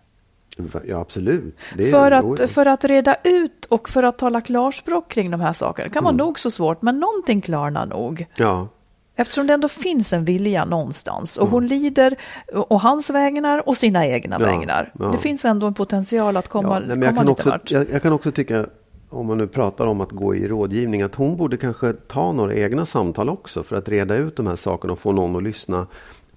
Ja, 0.88 1.00
absolut. 1.00 1.56
För 1.92 2.12
att, 2.12 2.52
för 2.52 2.66
att 2.66 2.84
reda 2.84 3.16
ut 3.24 3.66
och 3.66 3.90
för 3.90 4.04
att 4.04 4.18
tala 4.18 4.42
klarspråk 4.42 5.10
kring 5.12 5.32
de 5.32 5.42
här 5.42 5.54
sakerna. 5.54 5.88
Det 5.88 5.94
kan 5.94 6.04
Mm. 6.04 6.18
vara 6.18 6.26
nog 6.28 6.40
så 6.40 6.52
svårt, 6.52 6.82
men 6.82 7.00
någonting 7.00 7.42
klarnar 7.42 7.86
nog. 7.86 8.26
Ja, 8.38 8.68
Eftersom 9.16 9.48
det 9.48 9.54
ändå 9.54 9.68
finns 9.68 10.14
en 10.14 10.26
vilja 10.26 10.66
någonstans 10.66 11.38
och 11.38 11.48
hon 11.48 11.68
lider 11.68 12.16
och 12.54 12.82
hans 12.82 13.10
vägnar 13.10 13.68
och 13.70 13.78
sina 13.78 14.06
egna 14.08 14.38
Ja, 14.40 14.46
vägnar. 14.46 14.92
ja. 15.00 15.06
Det 15.06 15.18
finns 15.18 15.46
ändå 15.46 15.68
en 15.68 15.74
potential 15.74 16.38
att 16.38 16.48
komma, 16.48 16.68
ja, 16.70 16.80
nej, 16.80 16.90
komma 16.90 17.06
jag, 17.06 17.16
kan 17.16 17.26
lite 17.26 17.32
också, 17.32 17.50
vart. 17.50 17.72
jag, 17.72 17.92
jag 17.92 18.02
kan 18.02 18.14
också 18.14 18.32
tycka, 18.32 18.66
om 19.10 19.28
man 19.28 19.38
nu 19.38 19.48
pratar 19.48 19.86
om 19.86 20.02
att 20.02 20.12
gå 20.12 20.36
i 20.36 20.48
rådgivning, 20.48 21.02
att 21.02 21.16
hon 21.16 21.38
borde 21.38 21.58
kanske 21.58 21.94
ta 21.94 22.32
några 22.32 22.54
egna 22.54 22.86
samtal 22.86 23.30
också 23.30 23.64
för 23.64 23.76
att 23.76 23.90
reda 23.90 24.16
ut 24.16 24.36
de 24.36 24.48
här 24.48 24.56
sakerna 24.56 24.94
och 24.94 25.00
få 25.00 25.12
någon 25.12 25.36
att 25.36 25.44
lyssna 25.44 25.88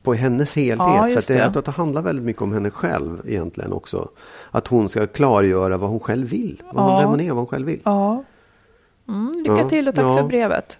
på 0.02 0.14
hennes 0.14 0.56
helhet. 0.56 0.78
Ja, 0.78 1.08
för 1.08 1.18
att 1.18 1.26
det, 1.26 1.34
det. 1.34 1.40
jag 1.40 1.52
tror 1.52 1.58
att 1.58 1.64
det 1.64 1.70
handlar 1.70 2.02
väldigt 2.02 2.24
mycket 2.24 2.42
om 2.42 2.52
henne 2.52 2.70
själv 2.70 3.22
egentligen 3.26 3.72
också. 3.72 4.08
Att 4.50 4.68
hon 4.68 4.88
ska 4.88 5.06
klargöra 5.06 5.76
vad 5.76 5.90
hon 5.90 6.00
själv 6.00 6.28
vill, 6.28 6.62
vad 6.72 6.84
hon, 6.84 7.00
vem 7.00 7.08
hon 7.08 7.20
är, 7.20 7.28
vad 7.28 7.36
hon 7.36 7.46
själv 7.46 7.66
vill. 7.66 7.80
Ja. 7.84 8.24
Mm, 9.08 9.42
lycka 9.42 9.68
till 9.68 9.88
och 9.88 9.94
tack 9.94 10.18
för 10.18 10.26
brevet. 10.26 10.78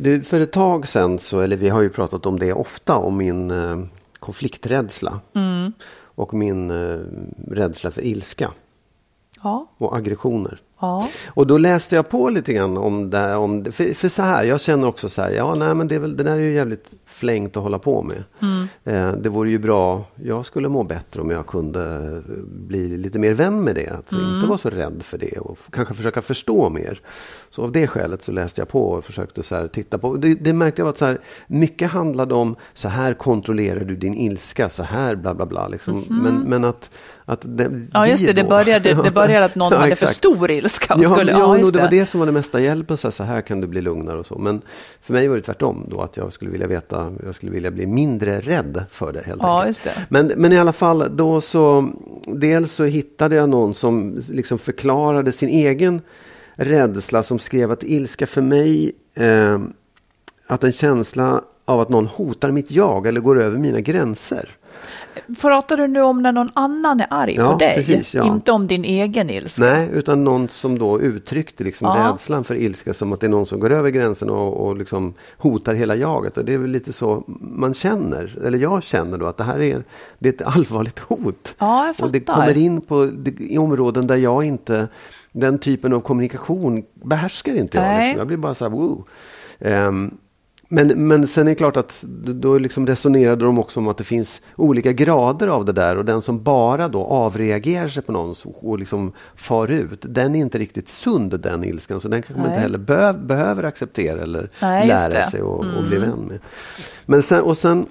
Du, 0.00 0.22
för 0.22 0.40
ett 0.40 0.52
tag 0.52 0.88
sedan, 0.88 1.18
så, 1.18 1.40
eller 1.40 1.56
vi 1.56 1.68
har 1.68 1.82
ju 1.82 1.90
pratat 1.90 2.26
om 2.26 2.38
det 2.38 2.52
ofta, 2.52 2.96
om 2.96 3.16
min 3.16 3.50
eh, 3.50 3.78
konflikträdsla. 4.18 5.20
Mm. 5.34 5.72
Och 6.00 6.34
min 6.34 6.70
eh, 6.70 6.98
rädsla 7.50 7.90
för 7.90 8.02
ilska 8.02 8.50
Ja. 9.42 9.66
och 9.78 9.96
aggressioner. 9.96 10.60
Ja. 10.80 11.08
Och 11.28 11.46
då 11.46 11.58
läste 11.58 11.96
jag 11.96 12.08
på 12.08 12.28
lite 12.28 12.52
grann 12.52 12.76
om 12.76 13.10
det. 13.10 13.36
Om 13.36 13.62
det 13.62 13.72
för, 13.72 13.94
för 13.94 14.08
så 14.08 14.22
här, 14.22 14.44
jag 14.44 14.60
känner 14.60 14.86
också 14.86 15.08
så 15.08 15.22
här, 15.22 15.30
ja 15.30 15.54
nej 15.54 15.74
men 15.74 15.88
det, 15.88 15.94
är 15.94 15.98
väl, 15.98 16.16
det 16.16 16.22
där 16.22 16.32
är 16.32 16.40
ju 16.40 16.52
jävligt 16.52 16.86
flängt 17.06 17.56
att 17.56 17.62
hålla 17.62 17.78
på 17.78 18.02
med. 18.02 18.24
Eh, 18.84 19.12
det 19.12 19.28
vore 19.28 19.50
ju 19.50 19.58
bra, 19.58 20.04
jag 20.14 20.46
skulle 20.46 20.68
må 20.68 20.82
bättre 20.82 21.20
om 21.20 21.30
jag 21.30 21.46
kunde 21.46 22.22
bli 22.44 22.96
lite 22.96 23.18
mer 23.18 23.34
vän 23.34 23.60
med 23.64 23.74
det. 23.74 23.88
Att 23.88 24.12
inte 24.12 24.48
vara 24.48 24.58
så 24.58 24.70
rädd 24.70 25.02
för 25.02 25.18
det 25.18 25.38
och 25.38 25.58
kanske 25.70 25.94
försöka 25.94 26.22
förstå 26.22 26.68
mer. 26.68 27.00
Så 27.50 27.62
av 27.62 27.72
det 27.72 27.86
skälet 27.86 28.22
så 28.22 28.32
läste 28.32 28.60
jag 28.60 28.68
på 28.68 28.90
och 28.90 29.04
försökte 29.04 29.42
så 29.42 29.54
här 29.54 29.68
titta 29.68 29.98
på. 29.98 30.16
Det, 30.16 30.34
det 30.34 30.52
märkte 30.52 30.82
jag 30.82 30.88
att 30.88 30.98
så 30.98 31.04
här, 31.04 31.18
mycket 31.46 31.90
handlade 31.90 32.34
om 32.34 32.56
så 32.74 32.88
här 32.88 33.14
kontrollerar 33.14 33.84
du 33.84 33.96
din 33.96 34.14
ilska, 34.14 34.70
så 34.70 34.82
här 34.82 35.14
bla 35.14 35.34
bla 35.34 35.46
bla. 35.46 35.68
Liksom. 35.68 36.04
Men, 36.08 36.34
men 36.34 36.64
att, 36.64 36.90
att 37.24 37.40
det, 37.44 37.70
Ja, 37.92 38.06
just 38.06 38.26
det. 38.26 38.32
Det 38.32 38.44
började, 38.44 38.94
det 38.94 39.10
började 39.10 39.44
att 39.44 39.54
någon 39.54 39.72
Ja, 39.78 39.78
hade 39.78 39.96
för 39.96 40.06
stor 40.06 40.50
ilska. 40.50 40.67
Och 40.98 41.04
Ja, 41.04 41.10
skulle, 41.10 41.32
ja, 41.32 41.58
ja, 41.58 41.70
det 41.70 41.78
var 41.80 41.90
det. 41.90 42.06
som 42.06 42.20
var 42.20 42.26
det 42.26 42.32
mesta 42.32 42.60
hjälpen. 42.60 42.96
Så 42.96 43.06
här, 43.08 43.12
så 43.12 43.22
här 43.24 43.40
kan 43.40 43.60
du 43.60 43.66
bli 43.66 43.80
lugnare 43.80 44.18
och 44.18 44.26
så. 44.26 44.38
Men 44.38 44.62
för 45.02 45.12
mig 45.12 45.28
var 45.28 45.36
det 45.36 45.42
tvärtom 45.42 45.86
då. 45.90 46.00
Att 46.00 46.16
jag 46.16 46.32
skulle 46.32 46.50
vilja 46.50 46.66
veta, 46.66 47.12
jag 47.24 47.34
skulle 47.34 47.52
vilja 47.52 47.70
bli 47.70 47.86
mindre 47.86 48.40
rädd 48.40 48.84
för 48.90 49.12
det 49.12 49.22
helt 49.26 49.42
Ja, 49.42 49.58
enkelt. 49.62 49.80
det. 49.84 49.90
Men, 50.08 50.32
men 50.36 50.52
i 50.52 50.58
alla 50.58 50.72
fall, 50.72 51.16
då 51.16 51.40
så, 51.40 51.88
dels 52.26 52.72
så 52.72 52.84
hittade 52.84 53.36
jag 53.36 53.48
någon 53.48 53.74
som 53.74 54.22
liksom 54.28 54.58
förklarade 54.58 55.32
sin 55.32 55.48
egen 55.48 56.00
rädsla. 56.54 57.22
Som 57.22 57.38
skrev 57.38 57.70
att 57.70 57.82
ilska 57.82 58.26
för 58.26 58.42
mig, 58.42 58.92
eh, 59.14 59.58
att 60.46 60.64
en 60.64 60.72
känsla 60.72 61.42
av 61.64 61.80
att 61.80 61.88
någon 61.88 62.06
hotar 62.06 62.50
mitt 62.50 62.70
jag 62.70 63.06
eller 63.06 63.20
går 63.20 63.40
över 63.40 63.58
mina 63.58 63.80
gränser. 63.80 64.50
Pratar 65.40 65.76
du 65.76 65.86
nu 65.88 66.00
om 66.02 66.22
när 66.22 66.32
någon 66.32 66.50
annan 66.54 67.00
är 67.00 67.06
arg 67.10 67.34
Ja, 67.34 67.52
på 67.52 67.58
dig? 67.58 67.74
precis, 67.74 68.14
ja. 68.14 68.26
Inte 68.26 68.52
om 68.52 68.66
din 68.66 68.84
egen 68.84 69.30
ilska? 69.30 69.62
Nej, 69.64 69.88
utan 69.92 70.24
någon 70.24 70.48
som 70.48 70.78
då 70.78 71.00
uttryckte 71.00 71.64
liksom 71.64 71.86
Ja. 71.96 72.12
rädslan 72.12 72.44
för 72.44 72.54
ilska 72.54 72.94
som 72.94 73.12
att 73.12 73.20
det 73.20 73.26
är 73.26 73.30
någon 73.30 73.46
som 73.46 73.60
går 73.60 73.72
över 73.72 73.90
gränsen 73.90 74.30
och, 74.30 74.66
och 74.66 74.76
liksom 74.76 75.14
hotar 75.38 75.74
hela 75.74 75.94
jaget. 75.96 76.36
Och 76.36 76.44
det 76.44 76.54
är 76.54 76.58
väl 76.58 76.70
lite 76.70 76.92
så 76.92 77.24
man 77.40 77.74
känner, 77.74 78.38
eller 78.46 78.58
jag 78.58 78.82
känner 78.82 79.18
då 79.18 79.26
att 79.26 79.36
det 79.36 79.44
här 79.44 79.60
är, 79.60 79.82
det 80.18 80.28
är 80.28 80.32
ett 80.32 80.56
allvarligt 80.56 80.98
hot. 80.98 81.54
Ja, 81.58 81.86
jag 81.86 82.06
och 82.06 82.12
det 82.12 82.20
fattar. 82.20 82.34
kommer 82.34 82.56
in 82.56 82.80
på 82.80 83.04
det, 83.04 83.30
i 83.40 83.58
områden 83.58 84.06
där 84.06 84.16
jag 84.16 84.44
inte, 84.44 84.88
den 85.32 85.58
typen 85.58 85.92
av 85.92 86.00
kommunikation 86.00 86.82
behärskar 86.94 87.54
inte 87.54 87.78
jag. 87.78 87.98
Liksom. 88.00 88.18
Jag 88.18 88.26
blir 88.26 88.36
bara 88.36 88.54
så 88.54 88.64
här, 88.64 88.70
wow. 88.72 89.04
Ehm, 89.60 90.10
men, 90.68 91.08
men 91.08 91.28
sen 91.28 91.46
är 91.46 91.50
det 91.50 91.54
klart 91.54 91.76
att 91.76 92.04
då 92.24 92.58
liksom 92.58 92.86
resonerade 92.86 93.44
de 93.44 93.58
också 93.58 93.80
om 93.80 93.88
att 93.88 93.96
det 93.96 94.04
finns 94.04 94.42
olika 94.56 94.92
grader 94.92 95.48
av 95.48 95.64
det 95.64 95.72
där 95.72 95.98
och 95.98 96.04
den 96.04 96.22
som 96.22 96.42
bara 96.42 96.88
då 96.88 97.04
avreagerar 97.04 97.88
sig 97.88 98.02
på 98.02 98.12
någon 98.12 98.34
och 98.44 98.78
liksom 98.78 99.12
far 99.36 99.68
ut, 99.68 99.98
den 100.02 100.34
är 100.34 100.38
inte 100.38 100.58
riktigt 100.58 100.88
sund 100.88 101.40
den 101.40 101.64
ilskan 101.64 102.00
så 102.00 102.08
den 102.08 102.22
kanske 102.22 102.42
man 102.42 102.50
inte 102.50 102.60
heller 102.60 102.78
bö, 102.78 103.12
behöver 103.12 103.62
acceptera 103.62 104.22
eller 104.22 104.48
Nej, 104.60 104.86
lära. 104.86 105.18
Mm. 105.18 105.30
sig 105.30 105.42
och, 105.42 105.58
och 105.58 105.84
bli 105.88 105.98
vän 105.98 106.20
med. 106.28 106.38
Men 107.06 107.22
sen, 107.22 107.42
och 107.42 107.58
sen 107.58 107.86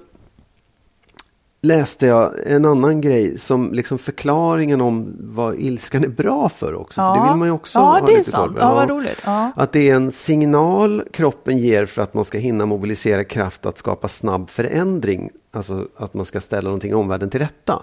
läste 1.62 2.06
jag 2.06 2.32
en 2.46 2.64
annan 2.64 3.00
grej 3.00 3.38
som 3.38 3.72
liksom 3.72 3.98
förklaringen 3.98 4.80
om 4.80 5.16
vad 5.20 5.54
ilskan 5.54 6.04
är 6.04 6.08
bra 6.08 6.48
för 6.48 6.74
också. 6.74 7.00
För 7.00 7.12
det 7.12 7.18
Ja. 7.18 7.24
vill 7.30 7.38
man 7.38 7.48
ju 7.48 7.54
också 7.54 7.78
Ja, 7.78 7.84
ha 7.84 8.06
det 8.06 8.12
är 8.12 8.18
lite 8.18 8.30
koll 8.30 8.48
sant. 8.48 8.56
Ja, 8.60 8.74
vad 8.74 8.90
roligt. 8.90 9.22
Ja. 9.24 9.52
Att 9.56 9.72
det 9.72 9.90
är 9.90 9.94
en 9.94 10.12
signal 10.12 11.02
kroppen 11.12 11.58
ger 11.58 11.86
för 11.86 12.02
att 12.02 12.14
man 12.14 12.24
ska 12.24 12.38
hinna 12.38 12.66
mobilisera 12.66 13.24
kraft 13.24 13.66
att 13.66 13.78
skapa 13.78 14.08
snabb 14.08 14.50
förändring. 14.50 15.30
Alltså 15.52 15.86
att 15.96 16.14
man 16.14 16.26
ska 16.26 16.40
ställa 16.40 16.64
någonting 16.64 16.90
i 16.90 16.94
omvärlden 16.94 17.30
till 17.30 17.40
rätta. 17.40 17.82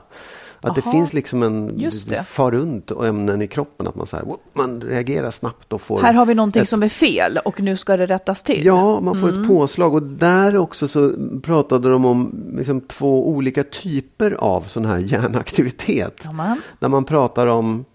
Att 0.66 0.76
det 0.76 0.82
Aha. 0.82 0.92
finns 0.92 1.14
liksom 1.14 1.44
en 1.44 1.74
Just 1.80 2.10
det. 2.10 2.24
far 2.24 2.52
runt 2.52 2.92
och 2.92 3.08
ämnen 3.08 3.42
i 3.42 3.48
kroppen. 3.48 3.88
Att 3.88 3.96
man, 3.96 4.08
så 4.08 4.16
här, 4.18 4.26
man 4.54 4.82
reagerar 4.82 5.32
snabbt 5.32 5.74
och 5.74 5.82
får 5.82 6.02
Här 6.02 6.14
har 6.14 6.26
vi 6.26 6.36
någonting 6.36 6.62
ett- 6.62 6.70
som 6.70 6.84
är 6.84 6.90
fel 6.90 7.40
och 7.46 7.62
nu 7.62 7.78
ska 7.78 7.98
det 7.98 8.06
rättas 8.06 8.44
till. 8.44 8.66
Ja, 8.66 9.00
man 9.02 9.20
får 9.22 9.30
Mm. 9.30 9.42
ett 9.42 9.48
påslag. 9.48 9.94
Och 9.94 10.04
där 10.04 10.58
också 10.58 10.88
så 10.88 11.12
pratade 11.44 11.90
de 11.90 12.06
om 12.06 12.36
liksom 12.58 12.82
två 12.82 13.30
olika 13.30 13.64
typer 13.64 14.32
av 14.32 14.62
sån 14.62 14.86
här 14.86 14.98
hjärnaktivitet. 14.98 16.22
Jaman. 16.24 16.62
Där 16.80 16.90
man 16.90 17.04
pratar 17.04 17.48
om 17.48 17.78
det 17.78 17.86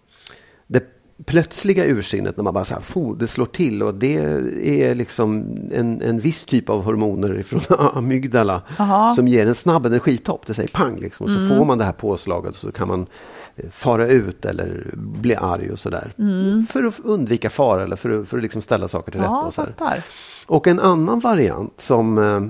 plötsliga 1.26 1.84
ursinnet 1.86 2.36
när 2.36 2.44
man 2.44 2.54
bara 2.54 2.64
så 2.64 2.74
här, 2.74 2.80
"Fo", 2.80 3.14
det 3.14 3.26
slår 3.26 3.46
till 3.46 3.82
och 3.82 3.94
det 3.94 4.16
är 4.84 4.94
liksom 4.94 5.44
en, 5.72 6.02
en 6.02 6.18
viss 6.18 6.44
typ 6.44 6.68
av 6.68 6.82
hormoner 6.84 7.42
från 7.42 7.60
amygdala 7.94 8.62
Jaha. 8.78 9.14
som 9.14 9.28
ger 9.28 9.46
en 9.46 9.54
snabb 9.54 9.86
energitopp. 9.86 10.46
Det 10.46 10.54
säger 10.54 10.68
pang 10.68 10.96
liksom. 11.00 11.26
Så 11.26 11.34
Mm. 11.36 11.48
får 11.48 11.64
man 11.64 11.78
det 11.78 11.84
här 11.84 11.92
påslaget 11.92 12.56
så 12.56 12.72
kan 12.72 12.88
man 12.88 13.06
eh, 13.56 13.70
fara 13.70 14.06
ut 14.06 14.44
eller 14.44 14.90
bli 14.96 15.34
arg 15.34 15.70
och 15.70 15.78
sådär. 15.78 16.12
För 16.68 16.82
att 16.84 17.00
undvika 17.04 17.50
fara 17.50 17.82
eller 17.82 17.96
för 17.96 18.10
att, 18.20 18.28
för 18.28 18.36
att 18.36 18.42
liksom 18.42 18.62
ställa 18.62 18.88
saker 18.88 19.12
till 19.12 19.20
rätta. 19.20 19.32
Mm. 19.62 20.02
Och. 20.48 20.56
Och 20.56 20.66
en 20.66 20.80
annan 20.80 21.20
variant 21.20 21.74
som, 21.80 22.18
eh, 22.18 22.40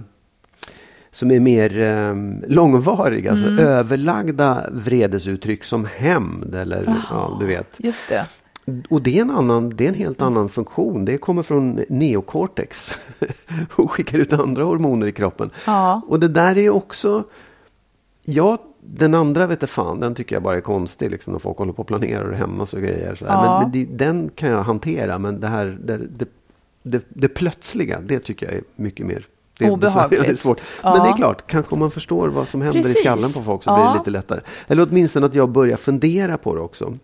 som 1.13 1.31
är 1.31 1.41
mer 1.41 1.79
eh, 1.81 2.15
långvarig, 2.49 3.29
alltså 3.29 3.47
Mm. 3.47 3.59
överlagda 3.59 4.65
vredesuttryck 4.73 5.65
som 5.65 5.85
hämnd 5.97 6.55
eller 6.55 6.95
ja, 7.11 7.37
du 7.41 7.47
vet. 7.47 7.67
Just 7.79 8.09
det. 8.09 8.27
Och 8.91 9.03
det 9.03 9.19
är, 9.19 9.23
en 9.23 9.31
annan, 9.31 9.71
det 9.77 9.85
är 9.85 9.89
en 9.89 9.95
helt 9.95 10.23
annan 10.23 10.49
funktion. 10.49 11.05
Det 11.05 11.19
kommer 11.19 11.43
från 11.43 11.81
neokortex 11.89 12.99
och 13.77 13.91
skickar 13.91 14.19
ut 14.19 14.33
andra 14.33 14.65
hormoner 14.65 15.07
i 15.07 15.13
kroppen. 15.13 15.51
Ja. 15.67 16.01
Och 16.09 16.21
det 16.21 16.29
där 16.29 16.59
är 16.59 16.71
också, 16.71 17.25
ja, 18.23 18.59
den 18.81 19.15
andra 19.15 19.47
vet 19.47 19.63
jag 19.63 19.71
fan, 19.71 20.01
den 20.01 20.15
tycker 20.15 20.37
jag 20.37 20.43
bara 20.43 20.57
är 20.57 20.61
konstig. 20.61 21.11
Liksom, 21.11 21.33
när 21.33 21.41
folk 21.41 21.59
håller 21.59 21.73
på 21.73 21.83
och 21.83 21.89
planerar 21.89 22.33
hemma 22.33 22.63
och 22.73 22.81
grejer. 22.81 23.15
Så 23.15 23.25
Ja. 23.25 23.43
Men, 23.43 23.63
men 23.63 23.73
det, 23.73 24.05
den 24.05 24.31
kan 24.35 24.51
jag 24.51 24.63
hantera, 24.63 25.19
men 25.19 25.41
det 25.41 25.47
här, 25.49 25.79
det, 25.85 25.97
det, 25.97 26.29
det, 26.83 27.05
det 27.09 27.29
plötsliga, 27.29 28.01
det 28.01 28.19
tycker 28.19 28.47
jag 28.47 28.55
är 28.55 28.63
mycket 28.77 29.07
mer 29.07 29.27
det 29.61 29.67
är 29.67 29.71
Obehagligt. 29.71 30.21
Det 30.27 30.29
är 30.29 30.37
svårt. 30.37 30.61
Ja. 30.83 30.95
Men 30.95 31.03
det 31.03 31.09
är 31.09 31.17
klart, 31.17 31.47
kanske 31.47 31.73
om 31.73 31.79
man 31.79 31.91
förstår 31.91 32.29
vad 32.29 32.49
som 32.49 32.61
händer 32.63 32.83
Precis. 32.83 32.97
i 32.97 33.01
skallen 33.01 33.33
på 33.33 33.43
folk 33.43 33.63
så 33.63 33.71
Ja. 33.71 33.77
blir 33.77 33.93
det 33.93 33.99
lite 33.99 34.11
lättare. 34.11 34.41
Eller 34.67 34.87
åtminstone 34.91 35.27
att 35.27 35.35
jag 35.35 35.49
börjar 35.49 35.77
fundera 35.77 36.39
på 36.39 36.55
det 36.55 36.61
också. 36.61 36.95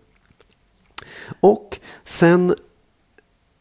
Och 1.39 1.79
sen 2.03 2.55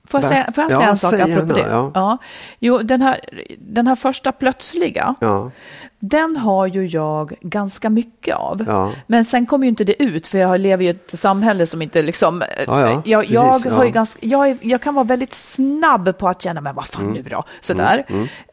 Får 0.08 0.20
jag 0.20 0.28
säga, 0.28 0.52
får 0.54 0.64
jag 0.64 0.70
Ja, 0.72 0.76
säga 0.76 0.88
en 0.90 0.96
sak 0.96 1.12
apropå 1.14 1.28
gärna, 1.30 1.54
det? 1.54 1.90
ja. 1.94 2.18
Jo, 2.58 2.78
den 2.78 3.02
här, 3.02 3.20
den 3.58 3.86
här 3.86 3.94
första 3.94 4.32
plötsliga, 4.32 5.14
Ja, 5.20 5.50
den 5.98 6.36
har 6.36 6.66
ju 6.66 6.86
jag 6.86 7.34
ganska 7.40 7.90
mycket 7.90 8.36
av. 8.36 8.64
Ja. 8.66 8.92
Men 9.06 9.24
sen 9.24 9.46
kommer 9.46 9.64
ju 9.66 9.68
inte 9.68 9.84
det 9.84 10.02
ut, 10.02 10.26
för 10.26 10.38
jag 10.38 10.60
lever 10.60 10.84
ju 10.84 10.88
i 10.90 10.92
ett 10.92 11.18
samhälle 11.18 11.66
som 11.66 11.82
inte 11.82 12.02
liksom... 12.02 12.42
Ja, 12.66 12.80
ja, 12.90 13.02
jag, 13.04 13.24
jag, 13.30 13.52
precis, 13.52 13.72
har 13.72 13.82
ju 13.84 13.88
ja. 13.88 13.92
ganska, 13.94 14.26
jag, 14.26 14.48
är, 14.48 14.56
jag 14.60 14.82
kan 14.82 14.94
vara 14.94 15.04
väldigt 15.04 15.32
snabb 15.32 16.18
på 16.18 16.28
att 16.28 16.42
känna, 16.42 16.60
men 16.60 16.74
vad 16.74 16.86
fan 16.86 17.02
Mm. 17.02 17.14
nu 17.14 17.22
då? 17.22 17.44
Sådär. 17.60 18.04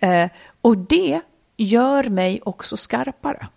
Eh, 0.01 0.29
och 0.61 0.77
det 0.77 1.21
gör 1.57 2.03
mig 2.03 2.41
också 2.43 2.77
skarpare. 2.77 3.47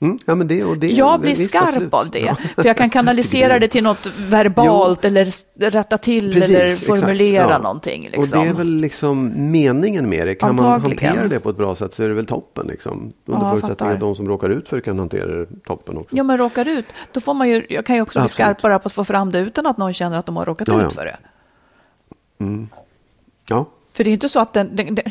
Mm, 0.00 0.18
ja 0.26 0.34
men 0.34 0.48
det, 0.48 0.64
och 0.64 0.78
det 0.78 0.90
Jag 0.90 1.20
blir 1.20 1.30
visst, 1.30 1.50
skarp 1.50 1.64
absolut. 1.68 1.94
av 1.94 2.10
det. 2.10 2.18
Ja. 2.20 2.36
För 2.54 2.64
jag 2.64 2.76
kan 2.76 2.90
kanalisera 2.90 3.58
det 3.58 3.68
till 3.68 3.84
något 3.84 4.06
verbalt 4.18 5.04
eller 5.04 5.22
s- 5.22 5.44
rätta 5.54 5.98
till 5.98 6.32
Precis, 6.32 6.48
eller 6.56 6.66
exakt, 6.66 6.86
formulera 6.86 7.50
ja. 7.50 7.58
någonting. 7.58 8.02
Liksom. 8.12 8.38
Och 8.40 8.44
det 8.44 8.50
är 8.50 8.54
väl 8.54 8.70
liksom 8.72 9.32
meningen 9.52 10.08
med 10.08 10.26
det. 10.26 10.34
Kan 10.34 10.48
Antagligen. 10.50 10.80
man 10.80 11.08
hantera 11.14 11.28
det 11.28 11.40
på 11.40 11.50
ett 11.50 11.56
bra 11.56 11.74
sätt 11.74 11.94
så 11.94 12.02
är 12.02 12.08
det 12.08 12.14
väl 12.14 12.26
toppen. 12.26 12.66
Liksom. 12.66 13.12
Under 13.26 13.46
Ja, 13.46 13.50
förutsättning 13.56 13.88
att 13.90 14.00
de 14.00 14.14
som 14.16 14.28
råkar 14.28 14.48
ut 14.50 14.68
för 14.68 14.76
det 14.76 14.82
kan 14.82 14.98
hantera 14.98 15.26
det 15.36 15.46
toppen 15.66 15.98
också. 15.98 16.16
Ja, 16.16 16.22
men 16.22 16.38
råkar 16.38 16.68
ut, 16.68 16.84
då 17.12 17.20
får 17.20 17.34
man 17.34 17.48
ju, 17.48 17.66
jag 17.68 17.86
kan 17.86 17.96
ju 17.96 18.02
också 18.02 18.18
bli 18.18 18.24
Absolut. 18.24 18.46
skarpare 18.46 18.78
på 18.78 18.86
att 18.86 18.92
få 18.92 19.04
fram 19.04 19.32
det 19.32 19.38
utan 19.38 19.66
att 19.66 19.78
någon 19.78 19.92
känner 19.92 20.18
att 20.18 20.26
de 20.26 20.36
har 20.36 20.44
råkat 20.46 20.68
Ja, 20.68 20.80
ja. 20.80 20.86
ut 20.86 20.92
för 20.92 21.04
det. 21.04 21.16
Ja, 23.48 23.66
För 23.92 24.04
det 24.04 24.10
är 24.10 24.12
inte 24.12 24.28
så 24.28 24.40
att 24.40 24.52
den, 24.52 24.76
den, 24.76 24.94
den, 24.94 25.04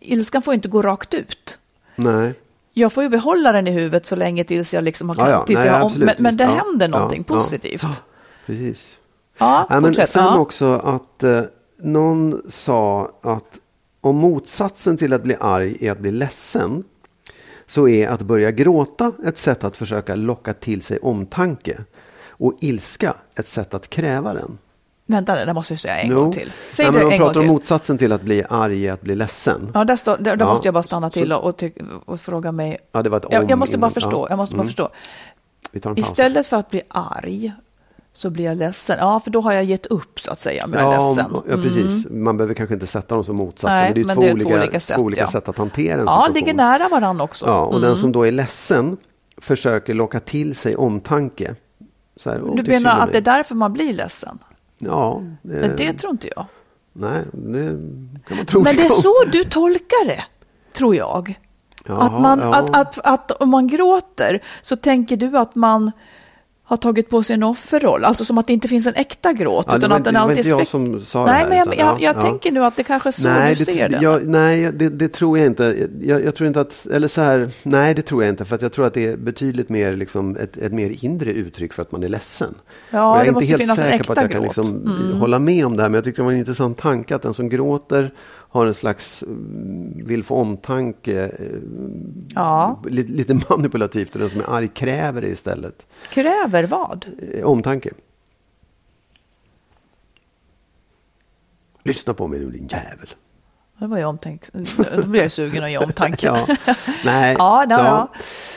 ilskan 0.00 0.42
får 0.42 0.54
inte 0.54 0.68
gå 0.68 0.82
rakt 0.82 1.14
ut. 1.14 1.58
nej. 1.96 2.34
Jag 2.72 2.92
får 2.92 3.02
ju 3.02 3.08
behålla 3.08 3.52
den 3.52 3.66
i 3.66 3.70
huvudet 3.70 4.06
så 4.06 4.16
länge 4.16 4.44
tills 4.44 4.74
jag 4.74 4.84
liksom 4.84 5.08
har 5.08 5.16
Ja, 5.16 5.30
ja, 5.30 5.44
tills 5.46 5.58
nej, 5.58 5.66
jag, 5.66 5.74
har- 5.74 5.86
absolut, 5.86 6.06
men, 6.06 6.16
men 6.22 6.36
det 6.36 6.44
Ja, 6.44 6.50
händer 6.50 6.88
någonting 6.88 7.24
positivt. 7.24 7.84
Precis. 8.46 8.98
Ja, 9.38 9.66
Ja, 9.70 9.80
men 9.80 9.94
sen 9.94 10.26
också 10.38 10.72
att 10.72 11.22
eh, 11.22 11.40
någon 11.78 12.42
sa 12.50 13.10
att 13.22 13.58
om 14.00 14.16
motsatsen 14.16 14.96
till 14.96 15.12
att 15.12 15.22
bli 15.22 15.36
arg 15.40 15.76
är 15.80 15.92
att 15.92 15.98
bli 15.98 16.10
ledsen 16.10 16.84
så 17.66 17.88
är 17.88 18.08
att 18.08 18.22
börja 18.22 18.50
gråta 18.50 19.12
ett 19.24 19.38
sätt 19.38 19.64
att 19.64 19.76
försöka 19.76 20.14
locka 20.14 20.52
till 20.52 20.82
sig 20.82 20.98
omtanke 20.98 21.78
och 22.28 22.54
ilska 22.60 23.14
ett 23.38 23.48
sätt 23.48 23.74
att 23.74 23.90
kräva 23.90 24.34
den. 24.34 24.58
Vänta, 25.12 25.34
det 25.34 25.44
där 25.44 25.52
måste 25.54 25.72
jag 25.72 25.80
säga 25.80 25.98
en 26.00 26.10
Jo. 26.10 26.20
gång 26.20 26.32
till. 26.32 26.52
Säg 26.70 26.84
Nej, 26.86 26.92
det 26.92 26.98
men 26.98 27.08
de 27.08 27.14
en 27.14 27.18
pratar 27.20 27.40
om 27.40 27.46
motsatsen 27.46 27.98
till 27.98 28.12
att 28.12 28.22
bli 28.22 28.44
arg 28.50 28.88
att 28.88 29.00
bli 29.02 29.14
ledsen. 29.14 29.70
Ja, 29.74 29.84
där, 29.84 29.96
står, 29.96 30.16
där, 30.16 30.36
där 30.36 30.44
Ja, 30.44 30.50
måste 30.50 30.66
jag 30.68 30.74
bara 30.74 30.82
stanna 30.82 31.10
till 31.10 31.32
och, 31.32 31.44
och, 31.44 31.62
och 32.06 32.20
fråga 32.20 32.52
mig. 32.52 32.78
Ja, 32.92 33.02
det 33.02 33.10
var 33.10 33.16
ett 33.18 33.24
Jag, 33.30 33.42
om 33.42 33.48
jag 33.48 33.58
måste 33.58 33.78
bara 33.78 33.86
innan. 33.86 33.90
förstå. 33.94 34.10
Ja. 34.24 34.26
Jag 34.30 34.36
måste 34.36 34.54
bara 34.54 34.60
Mm. 34.60 34.66
förstå. 34.68 34.88
En 35.72 35.80
paus. 35.80 35.98
Istället 35.98 36.46
för 36.46 36.56
att 36.56 36.70
bli 36.70 36.82
arg 36.88 37.52
så 38.12 38.30
blir 38.30 38.44
jag 38.44 38.56
ledsen. 38.56 38.96
Ja, 39.00 39.20
för 39.20 39.30
då 39.30 39.40
har 39.40 39.52
jag 39.52 39.64
gett 39.64 39.86
upp 39.86 40.20
så 40.20 40.30
att 40.32 40.40
säga. 40.40 40.64
Jag 40.72 40.80
är 40.80 40.82
Ja, 40.84 40.92
ledsen. 41.08 41.26
ja, 41.50 41.56
precis. 41.56 42.06
Man 42.10 42.36
behöver 42.36 42.54
kanske 42.54 42.74
inte 42.74 42.86
sätta 42.86 43.14
dem 43.14 43.24
som 43.24 43.36
motsatser. 43.36 43.74
Nej, 43.74 43.84
men 43.84 43.94
det 43.94 44.00
är, 44.00 44.04
men 44.04 44.16
två, 44.16 44.22
det 44.22 44.28
är 44.28 44.32
olika, 44.34 44.48
två 44.50 44.56
olika 44.60 44.80
sätt, 44.80 44.96
två 44.96 45.02
olika 45.02 45.22
ja. 45.22 45.28
sätt 45.28 45.48
att 45.48 45.58
hantera 45.58 45.92
en 45.94 45.98
Ja, 46.00 46.06
situation. 46.12 46.34
ligger 46.34 46.54
nära 46.54 46.88
varandra 46.88 47.24
också. 47.24 47.46
Ja, 47.46 47.60
och 47.60 47.76
Mm. 47.76 47.88
den 47.88 47.96
som 47.96 48.12
då 48.12 48.26
är 48.26 48.32
ledsen 48.32 48.96
försöker 49.38 49.94
locka 49.94 50.20
till 50.20 50.54
sig 50.54 50.76
omtanke. 50.76 51.54
Här, 52.24 52.40
"Åh, 52.44 52.56
Du 52.56 52.70
menar 52.72 52.90
att 52.90 53.12
det 53.12 53.18
är 53.18 53.22
mig." 53.22 53.22
därför 53.22 53.54
man 53.54 53.72
blir 53.72 53.92
ledsen? 53.92 54.38
Ja, 54.84 55.22
Men 55.42 55.76
det 55.76 55.92
tror 55.92 56.10
inte 56.10 56.28
jag. 56.36 56.46
nej, 56.92 57.24
det 57.32 57.64
kan 58.28 58.36
man 58.36 58.46
tro. 58.46 58.62
Men 58.62 58.76
det 58.76 58.82
är 58.82 58.90
så 58.90 59.24
du 59.32 59.44
tolkar 59.44 60.06
det, 60.06 60.24
tror 60.74 60.96
jag. 60.96 61.38
Jaha, 61.84 62.02
att, 62.02 62.20
man, 62.20 62.38
ja. 62.38 62.54
att, 62.54 62.74
att, 62.74 62.98
att 63.04 63.30
om 63.30 63.48
man 63.48 63.66
gråter 63.66 64.42
så 64.62 64.76
tänker 64.76 65.16
du 65.16 65.38
att 65.38 65.54
man 65.54 65.92
har 66.64 66.76
tagit 66.76 67.08
på 67.10 67.22
sig 67.22 67.34
en 67.34 67.42
offerroll. 67.42 68.04
Alltså 68.04 68.24
som 68.24 68.38
att 68.38 68.46
det 68.46 68.52
inte 68.52 68.68
finns 68.68 68.86
en 68.86 68.94
äkta 68.94 69.32
gråt. 69.32 69.64
Ja, 69.66 69.72
det 69.72 69.78
utan 69.78 69.90
var 69.90 69.96
att 69.96 70.04
den 70.04 70.14
det 70.14 70.20
var 70.20 70.24
alltid 70.26 70.38
inte 70.38 70.48
jag 70.48 70.66
som 70.66 71.00
sa 71.00 71.24
det 71.24 71.32
Nej, 71.32 71.40
här, 71.42 71.48
men 71.48 71.58
jag, 71.58 71.66
utan- 71.66 71.78
jag, 71.78 71.94
ja, 71.94 71.98
jag 72.00 72.16
ja. 72.16 72.22
tänker 72.22 72.52
nu 72.52 72.64
att 72.64 72.76
det 72.76 72.82
kanske 72.84 73.08
är 73.08 73.10
så 73.10 73.22
nej, 73.22 73.54
du 73.54 73.64
det, 73.64 73.72
ser 73.72 73.88
det. 73.88 73.98
jag, 74.02 74.26
nej 74.28 74.72
det, 74.72 74.88
det 74.88 75.08
tror 75.08 75.38
jag 75.38 75.46
inte. 75.46 75.88
Jag, 76.00 76.24
jag 76.24 76.34
tror 76.34 76.46
inte 76.46 76.60
att, 76.60 76.86
eller 76.86 77.08
så 77.08 77.20
här, 77.20 77.50
nej 77.62 77.94
det 77.94 78.02
tror 78.02 78.22
jag 78.22 78.32
inte. 78.32 78.44
För 78.44 78.54
att 78.54 78.62
jag 78.62 78.72
tror 78.72 78.86
att 78.86 78.94
det 78.94 79.06
är 79.06 79.16
betydligt 79.16 79.68
mer 79.68 79.92
liksom 79.96 80.36
ett, 80.36 80.56
ett 80.56 80.72
mer 80.72 81.04
inre 81.04 81.32
uttryck 81.32 81.72
för 81.72 81.82
att 81.82 81.92
man 81.92 82.02
är 82.02 82.08
ledsen. 82.08 82.54
Ja, 82.90 83.10
och 83.10 83.16
jag 83.16 83.18
det 83.18 83.18
är 83.18 83.28
inte 83.28 83.32
måste 83.34 83.48
helt 83.48 83.62
finnas 83.62 83.78
en 83.78 83.84
säker 83.90 84.04
på 84.04 84.12
att 84.12 84.18
jag 84.22 84.30
kan 84.30 84.42
gråt. 84.42 84.56
Mm. 84.56 84.72
liksom 84.72 85.20
hålla 85.20 85.38
med 85.38 85.66
om 85.66 85.76
det 85.76 85.82
här. 85.82 85.88
Men 85.90 85.94
jag 85.94 86.04
tyckte 86.04 86.22
det 86.22 86.24
var 86.26 86.32
en 86.32 86.38
intressant 86.38 86.78
tanke 86.78 87.14
att 87.14 87.22
den 87.22 87.34
som 87.34 87.48
gråter 87.48 88.12
har 88.52 88.66
en 88.66 88.74
slags, 88.74 89.22
mm, 89.22 90.04
vill 90.04 90.24
få 90.24 90.34
omtanke, 90.34 91.22
eh, 91.24 91.58
Ja, 92.34 92.82
lite, 92.84 93.12
lite 93.12 93.34
manipulativt. 93.50 94.12
Och 94.14 94.20
den 94.20 94.30
som 94.30 94.40
är 94.40 94.50
arg 94.50 94.68
kräver 94.68 95.20
det 95.20 95.28
istället. 95.28 95.86
kräver 96.10 96.64
vad? 96.64 97.06
Eh, 97.34 97.44
Omtanke. 97.44 97.90
Lyssna 101.84 102.14
på 102.14 102.26
mig 102.26 102.40
nu 102.40 102.50
din 102.50 102.66
jävel. 102.66 103.08
Det 103.78 103.86
var 103.86 103.98
jag 103.98 104.08
omtänk... 104.08 104.42
Då 104.96 105.06
blir 105.06 105.22
jag 105.22 105.32
sugen 105.32 105.64
att 105.64 105.70
ge 105.70 105.78
omtanke. 105.78 106.26
Ja, 106.26 106.46
nej. 107.04 107.36
Ja, 107.38 107.66
ja, 107.70 107.78
ja. 107.84 108.08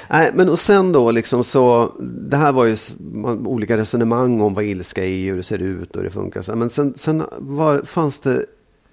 Nej, 0.09 0.31
men 0.33 0.49
och 0.49 0.59
sen 0.59 0.91
då 0.91 1.11
liksom 1.11 1.43
så, 1.43 1.91
det 1.99 2.37
här 2.37 2.51
var 2.51 2.65
ju 2.65 2.77
man, 2.99 3.47
olika 3.47 3.77
resonemang 3.77 4.41
om 4.41 4.53
vad 4.53 4.63
ilska 4.63 5.05
är, 5.05 5.25
hur 5.25 5.37
det 5.37 5.43
ser 5.43 5.59
ut 5.59 5.91
och 5.91 5.97
hur 5.97 6.03
det 6.03 6.13
funkar. 6.13 6.55
Men 6.55 6.69
sen, 6.69 6.93
sen 6.97 7.23
var, 7.37 7.81
fanns 7.81 8.19
det 8.19 8.45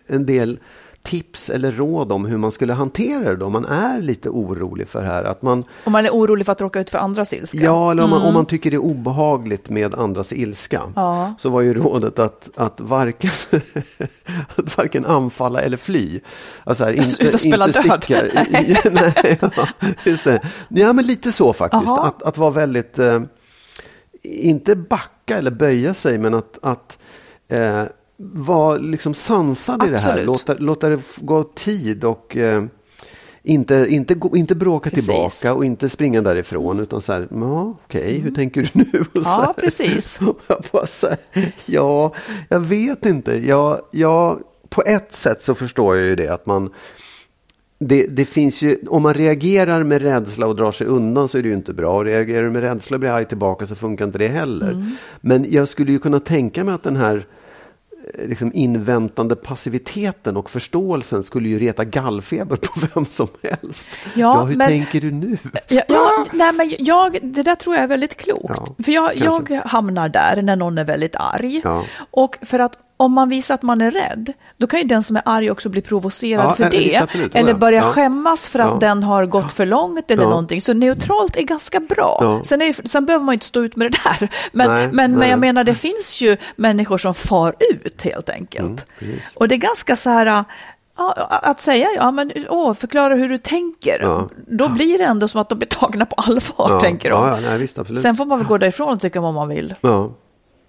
en 0.06 0.26
del 0.26 0.58
tips 1.02 1.50
eller 1.50 1.70
råd 1.72 2.12
om 2.12 2.24
hur 2.24 2.36
man 2.38 2.52
skulle 2.52 2.72
hantera 2.72 3.24
det 3.24 3.36
då, 3.36 3.46
om 3.46 3.52
man 3.52 3.64
är 3.64 4.00
lite 4.00 4.28
orolig 4.28 4.88
för 4.88 5.02
det 5.02 5.08
här. 5.08 5.24
Att 5.24 5.42
man, 5.42 5.64
Om 5.84 5.92
man 5.92 6.06
är 6.06 6.10
orolig 6.10 6.46
för 6.46 6.52
att 6.52 6.60
råka 6.60 6.80
ut 6.80 6.90
för 6.90 6.98
andras 6.98 7.32
ilska. 7.32 7.58
Ja, 7.58 7.90
eller 7.90 8.02
om 8.02 8.10
man, 8.10 8.22
om 8.22 8.34
man 8.34 8.46
tycker 8.46 8.70
det 8.70 8.76
är 8.76 8.82
obehagligt 8.84 9.70
med 9.70 9.94
andras 9.94 10.32
ilska. 10.32 10.78
Mm. 10.78 10.92
Ja. 10.96 11.34
Så 11.38 11.48
var 11.48 11.60
ju 11.60 11.74
rådet 11.74 12.18
att, 12.18 12.50
att, 12.56 12.80
varken, 12.80 13.30
att 14.56 14.76
varken 14.76 15.06
anfalla 15.06 15.60
eller 15.60 15.76
fly. 15.76 16.20
Alltså 16.64 16.84
här, 16.84 16.92
inte, 16.96 17.10
Sluta 17.10 17.38
spela 17.38 17.66
inte 17.66 17.82
död. 18.08 18.30
I- 18.50 18.76
Nej, 18.90 19.38
ja, 19.40 19.66
just 20.04 20.24
det. 20.24 20.40
Ja, 20.68 20.92
men 20.92 21.06
lite 21.06 21.32
så 21.32 21.52
faktiskt. 21.52 21.98
Att, 21.98 22.22
att 22.22 22.38
vara 22.38 22.50
väldigt, 22.50 22.98
eh, 22.98 23.20
inte 24.22 24.76
backa 24.76 25.38
eller 25.38 25.50
böja 25.50 25.94
sig, 25.94 26.18
men 26.18 26.34
att, 26.34 26.58
att 26.62 26.98
eh, 27.48 27.82
vara 28.32 28.76
liksom 28.76 29.14
sansad 29.14 29.86
i 29.86 29.90
det 29.90 29.98
här. 29.98 30.08
Absolut. 30.08 30.26
Låta, 30.26 30.54
låta 30.54 30.88
det 30.88 31.00
gå 31.20 31.44
tid 31.44 32.04
och 32.04 32.36
eh, 32.36 32.64
inte, 33.42 33.86
inte, 33.88 34.14
inte 34.34 34.54
bråka 34.54 34.90
Precis. 34.90 35.06
tillbaka 35.06 35.54
och 35.54 35.64
inte 35.64 35.88
springa 35.88 36.22
därifrån 36.22 36.80
utan 36.80 37.02
så 37.02 37.12
här, 37.12 37.28
ja 37.30 37.76
okej, 37.84 38.20
hur 38.20 38.30
tänker 38.30 38.62
du 38.62 38.68
nu? 38.72 39.04
Och 39.14 39.24
så 39.24 39.30
Ja, 39.30 39.42
här. 39.46 39.52
precis. 39.62 40.18
Jag 40.46 40.64
bara 40.72 40.86
så 40.86 41.06
här, 41.08 41.18
ja, 41.66 42.14
jag 42.48 42.60
vet 42.60 43.06
inte. 43.06 43.46
Jag, 43.46 43.80
jag, 43.90 44.40
på 44.68 44.82
ett 44.86 45.12
sätt 45.12 45.42
så 45.42 45.54
förstår 45.54 45.96
jag 45.96 46.06
ju 46.06 46.16
det 46.16 46.28
att 46.28 46.46
man 46.46 46.70
det, 47.84 48.06
det 48.06 48.24
finns 48.24 48.62
ju, 48.62 48.78
om 48.88 49.02
man 49.02 49.14
reagerar 49.14 49.84
med 49.84 50.02
rädsla 50.02 50.46
och 50.46 50.56
drar 50.56 50.72
sig 50.72 50.86
undan 50.86 51.28
så 51.28 51.38
är 51.38 51.42
det 51.42 51.48
ju 51.48 51.54
inte 51.54 51.72
bra. 51.74 51.96
Och 51.96 52.04
reagerar 52.04 52.44
du 52.44 52.50
med 52.50 52.62
rädsla 52.62 52.94
och 52.96 53.00
blir 53.00 53.10
arg 53.10 53.24
tillbaka 53.24 53.66
så 53.66 53.74
funkar 53.74 54.04
inte 54.04 54.18
det 54.18 54.28
heller. 54.28 54.70
Mm. 54.70 54.90
Men 55.20 55.46
jag 55.48 55.68
skulle 55.68 55.92
ju 55.92 55.98
kunna 55.98 56.20
tänka 56.20 56.64
mig 56.64 56.74
att 56.74 56.82
den 56.82 56.96
här 56.96 57.26
liksom 58.18 58.50
inväntande 58.54 59.36
passiviteten 59.36 60.36
och 60.36 60.50
förståelsen 60.50 61.22
skulle 61.22 61.48
ju 61.48 61.58
reta 61.58 61.84
gallfeber 61.84 62.56
på 62.56 62.80
vem 62.94 63.04
som 63.06 63.28
helst. 63.42 63.90
Ja, 64.14 64.42
hur 64.44 64.56
men- 64.56 64.68
tänker 64.68 65.00
du 65.00 65.10
nu? 65.10 65.38
Ja, 65.68 65.82
ja, 65.88 66.24
nej, 66.32 66.52
men 66.52 66.74
jag, 66.78 67.18
det 67.22 67.42
där 67.42 67.54
tror 67.54 67.74
jag 67.74 67.82
är 67.82 67.88
väldigt 67.88 68.16
klokt. 68.16 68.54
Ja, 68.56 68.74
för 68.84 68.92
jag, 68.92 69.16
jag 69.16 69.50
hamnar 69.64 70.08
där 70.08 70.42
när 70.42 70.56
någon 70.56 70.78
är 70.78 70.84
väldigt 70.84 71.16
arg. 71.16 71.60
Ja. 71.64 71.84
Och 72.10 72.38
för 72.42 72.58
att 72.58 72.78
om 73.02 73.12
man 73.12 73.28
visar 73.28 73.54
att 73.54 73.62
man 73.62 73.80
är 73.80 73.90
rädd, 73.90 74.32
då 74.56 74.66
kan 74.66 74.80
ju 74.80 74.86
den 74.86 75.02
som 75.02 75.16
är 75.16 75.22
arg 75.24 75.50
också 75.50 75.68
bli 75.68 75.80
provocerad 75.80 76.44
Ja, 76.44 76.54
för 76.54 76.64
eh, 76.64 76.70
det. 76.70 76.96
absolut. 76.96 77.34
eller 77.34 77.48
Ja. 77.50 77.54
börja 77.56 77.78
Ja. 77.82 77.92
skämmas 77.92 78.48
för 78.48 78.58
att 78.58 78.68
Ja. 78.68 78.76
den 78.80 79.02
har 79.02 79.26
gått 79.26 79.52
för 79.52 79.66
långt 79.66 80.10
eller 80.10 80.22
Ja. 80.22 80.28
någonting. 80.28 80.60
Så 80.60 80.72
neutralt 80.72 81.36
är 81.36 81.42
ganska 81.42 81.80
bra. 81.80 82.40
Sen, 82.44 82.62
är, 82.62 82.88
sen 82.88 83.06
behöver 83.06 83.24
man 83.24 83.32
ju 83.32 83.36
inte 83.36 83.46
stå 83.46 83.60
ut 83.64 83.76
med 83.76 83.90
det 83.92 83.98
där. 84.04 84.28
Men, 84.52 84.68
Nej, 84.70 84.86
men, 84.86 84.96
men 84.96 85.20
nej. 85.20 85.30
jag 85.30 85.38
menar, 85.38 85.64
det 85.64 85.74
finns 85.74 86.20
ju 86.20 86.36
människor 86.56 86.98
som 86.98 87.14
far 87.14 87.54
ut 87.84 88.02
helt 88.02 88.28
enkelt. 88.28 88.86
Mm, 89.00 89.18
och 89.34 89.48
det 89.48 89.54
är 89.54 89.56
ganska 89.56 89.96
så 89.96 90.10
här... 90.10 90.44
Att 91.28 91.60
säga 91.60 91.88
ja, 91.96 92.10
men 92.10 92.32
åh, 92.48 92.74
förklara 92.74 93.14
hur 93.14 93.28
du 93.28 93.38
tänker. 93.38 93.98
Ja. 94.02 94.28
Då 94.46 94.68
blir 94.68 94.98
det 94.98 95.04
ändå 95.04 95.28
som 95.28 95.40
att 95.40 95.48
de 95.48 95.58
blir 95.58 95.68
tagna 95.68 96.06
på 96.06 96.14
allvar, 96.14 96.70
Ja, 96.70 96.80
tänker 96.80 97.10
de. 97.10 97.26
ja, 97.28 97.38
nej, 97.42 97.58
visst. 97.58 97.78
Sen 98.02 98.16
får 98.16 98.24
man 98.24 98.38
väl 98.38 98.46
gå 98.48 98.58
därifrån 98.58 98.88
och 98.88 99.00
tycka 99.00 99.20
vad 99.20 99.34
man 99.34 99.48
vill. 99.48 99.74
Ja. 99.80 100.10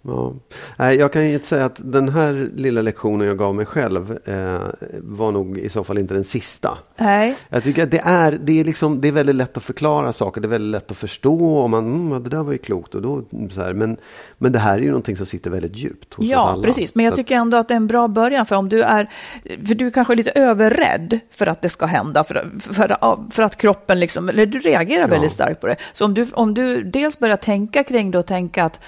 Ja. 0.03 0.33
Nej, 0.77 0.97
jag 0.97 1.13
kan 1.13 1.23
inte 1.23 1.47
säga 1.47 1.65
att 1.65 1.79
den 1.83 2.09
här 2.09 2.49
lilla 2.55 2.81
lektionen 2.81 3.27
jag 3.27 3.37
gav 3.37 3.55
mig 3.55 3.65
själv 3.65 4.19
eh, 4.25 4.89
var 5.01 5.31
nog 5.31 5.57
i 5.57 5.69
så 5.69 5.83
fall 5.83 5.97
inte 5.97 6.13
den 6.13 6.23
sista. 6.23 6.77
Nej. 6.97 7.35
Jag 7.49 7.63
tycker 7.63 7.83
att 7.83 7.91
det 7.91 8.01
är, 8.05 8.31
det, 8.31 8.59
är 8.59 8.63
liksom, 8.63 9.01
det 9.01 9.07
är 9.07 9.11
väldigt 9.11 9.35
lätt 9.35 9.57
att 9.57 9.63
förklara 9.63 10.13
saker, 10.13 10.41
det 10.41 10.47
är 10.47 10.49
väldigt 10.49 10.71
lätt 10.71 10.91
att 10.91 10.97
förstå. 10.97 11.55
Och 11.55 11.69
man, 11.69 11.85
mm, 11.85 12.11
ja, 12.11 12.19
det 12.19 12.29
där 12.29 12.43
var 12.43 12.51
ju 12.51 12.57
klokt. 12.57 12.95
Och 12.95 13.01
då, 13.01 13.23
så 13.51 13.61
här, 13.61 13.73
men, 13.73 13.97
men 14.37 14.51
det 14.51 14.59
här 14.59 14.77
är 14.77 14.81
ju 14.81 14.87
någonting 14.87 15.17
som 15.17 15.25
sitter 15.25 15.49
väldigt 15.49 15.75
djupt 15.75 16.13
hos 16.13 16.25
oss 16.25 16.31
Ja, 16.31 16.49
alla. 16.49 16.63
precis. 16.63 16.95
Men 16.95 17.05
jag 17.05 17.15
tycker 17.15 17.35
ändå 17.35 17.57
att 17.57 17.67
det 17.67 17.73
är 17.73 17.77
en 17.77 17.87
bra 17.87 18.07
början. 18.07 18.45
För 18.45 18.55
om 18.55 18.69
du 18.69 18.81
är, 18.81 19.09
för 19.43 19.75
du 19.75 19.85
är 19.85 19.91
kanske 19.91 20.15
lite 20.15 20.31
överrädd 20.31 21.19
för 21.31 21.47
att 21.47 21.61
det 21.61 21.69
ska 21.69 21.85
hända. 21.85 22.23
För, 22.23 22.51
för, 22.59 22.97
för 23.31 23.43
att 23.43 23.57
kroppen 23.57 23.99
liksom, 23.99 24.29
eller 24.29 24.45
du 24.45 24.59
reagerar 24.59 25.07
väldigt 25.07 25.31
starkt 25.31 25.61
på 25.61 25.67
det. 25.67 25.75
Så 25.93 26.05
om 26.05 26.13
du, 26.13 26.27
om 26.33 26.53
du 26.53 26.83
dels 26.83 27.19
börjar 27.19 27.37
tänka 27.37 27.83
kring 27.83 28.11
det 28.11 28.17
och 28.17 28.27
tänka 28.27 28.63
att 28.63 28.79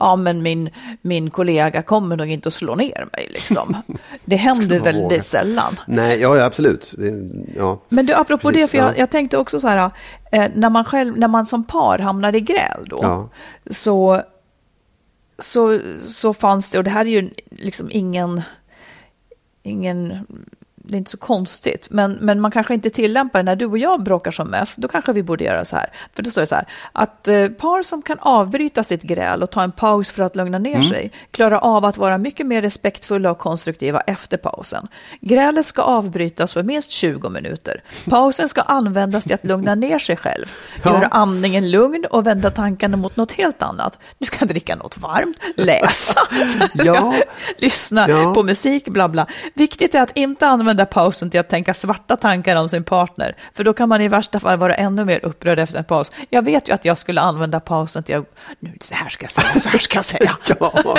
ja, 0.00 0.16
men 0.16 0.42
min, 0.42 0.70
min 1.02 1.30
kollega 1.30 1.82
kommer 1.82 2.16
nog 2.16 2.28
inte 2.30 2.48
att 2.48 2.54
slå 2.54 2.74
ner 2.74 3.08
mig. 3.12 3.26
Liksom. 3.30 3.76
Det 4.24 4.36
händer 4.36 4.78
våga. 4.78 4.92
väldigt 4.92 5.26
sällan. 5.26 5.80
Nej, 5.86 6.20
ja, 6.20 6.44
absolut. 6.44 6.94
Det, 6.98 7.28
ja. 7.56 7.80
Men 7.88 8.06
du, 8.06 8.14
apropå 8.14 8.48
Precis, 8.48 8.62
det, 8.62 8.68
för 8.68 8.78
jag, 8.78 8.88
ja. 8.88 8.94
jag 8.96 9.10
tänkte 9.10 9.38
också 9.38 9.60
så 9.60 9.68
här, 9.68 9.90
eh, 10.32 10.46
när, 10.54 10.70
man 10.70 10.84
själv, 10.84 11.18
när 11.18 11.28
man 11.28 11.46
som 11.46 11.64
par 11.64 11.98
hamnar 11.98 12.34
i 12.34 12.40
gräl 12.40 12.86
då, 12.86 12.98
Ja. 13.02 13.28
så, 13.70 14.22
så, 15.38 15.80
så 16.08 16.32
fanns 16.32 16.70
det, 16.70 16.78
och 16.78 16.84
det 16.84 16.90
här 16.90 17.04
är 17.04 17.10
ju 17.10 17.30
liksom 17.50 17.88
ingen, 17.90 18.42
ingen 19.62 20.26
det 20.84 20.94
är 20.94 20.98
inte 20.98 21.10
så 21.10 21.16
konstigt, 21.16 21.86
men, 21.90 22.12
men 22.20 22.40
man 22.40 22.50
kanske 22.50 22.74
inte 22.74 22.90
tillämpar 22.90 23.38
det 23.38 23.42
när 23.42 23.56
du 23.56 23.66
och 23.66 23.78
jag 23.78 24.02
bråkar 24.02 24.30
som 24.30 24.48
mest. 24.48 24.78
Då 24.78 24.88
kanske 24.88 25.12
vi 25.12 25.22
borde 25.22 25.44
göra 25.44 25.64
så 25.64 25.76
här. 25.76 25.92
För 26.14 26.22
då 26.22 26.30
står 26.30 26.42
det 26.42 26.46
så 26.46 26.54
här, 26.54 26.66
att 26.92 27.28
eh, 27.28 27.48
par 27.48 27.82
som 27.82 28.02
kan 28.02 28.18
avbryta 28.20 28.84
sitt 28.84 29.02
gräl 29.02 29.42
och 29.42 29.50
ta 29.50 29.62
en 29.62 29.72
paus 29.72 30.10
för 30.10 30.22
att 30.22 30.36
lugna 30.36 30.58
ner 30.58 30.82
sig 30.82 31.12
klarar 31.30 31.56
av 31.58 31.84
att 31.84 31.96
vara 31.96 32.18
mycket 32.18 32.46
mer 32.46 32.62
respektfulla 32.62 33.30
och 33.30 33.38
konstruktiva 33.38 34.00
efter 34.00 34.36
pausen. 34.36 34.88
Grälet 35.20 35.66
ska 35.66 35.82
avbrytas 35.82 36.52
för 36.52 36.62
minst 36.62 36.90
20 36.90 37.28
minuter. 37.28 37.82
Pausen 38.10 38.48
ska 38.48 38.60
användas 38.62 39.24
till 39.24 39.34
att 39.34 39.44
lugna 39.44 39.74
ner 39.74 39.98
sig 39.98 40.16
själv, 40.16 40.46
Ja. 40.82 40.94
göra 40.94 41.06
andningen 41.06 41.70
lugn 41.70 42.04
och 42.10 42.26
vända 42.26 42.50
tankarna 42.50 42.96
mot 42.96 43.16
något 43.16 43.32
helt 43.32 43.62
annat. 43.62 43.98
Du 44.18 44.26
kan 44.26 44.48
dricka 44.48 44.76
något 44.76 44.98
varmt, 44.98 45.36
läsa, 45.56 46.20
Ja. 46.74 47.14
lyssna 47.58 48.08
Ja. 48.08 48.34
på 48.34 48.42
musik, 48.42 48.88
bla 48.88 49.08
bla. 49.08 49.26
Viktigt 49.54 49.94
är 49.94 50.02
att 50.02 50.16
inte 50.16 50.46
använda 50.46 50.71
pausen 50.76 51.30
till 51.30 51.40
att 51.40 51.48
tänka 51.48 51.74
svarta 51.74 52.16
tankar 52.16 52.56
om 52.56 52.68
sin 52.68 52.84
partner, 52.84 53.36
för 53.54 53.64
då 53.64 53.72
kan 53.72 53.88
man 53.88 54.00
i 54.00 54.08
värsta 54.08 54.40
fall 54.40 54.58
vara 54.58 54.74
ännu 54.74 55.04
mer 55.04 55.24
upprörd 55.24 55.58
efter 55.58 55.78
en 55.78 55.84
paus. 55.84 56.10
Jag 56.30 56.44
vet 56.44 56.68
ju 56.68 56.72
att 56.72 56.84
jag 56.84 56.98
skulle 56.98 57.20
använda 57.20 57.60
pausen 57.60 58.02
till 58.02 58.16
att, 58.16 58.24
nu 58.60 58.72
så 58.80 58.94
här 58.94 59.08
ska 59.08 59.24
jag 59.24 59.30
säga, 59.30 59.60
så 59.60 59.68
här 59.68 59.78
ska 59.78 59.98
jag 59.98 60.04
säga. 60.04 60.36
Ja, 60.60 60.98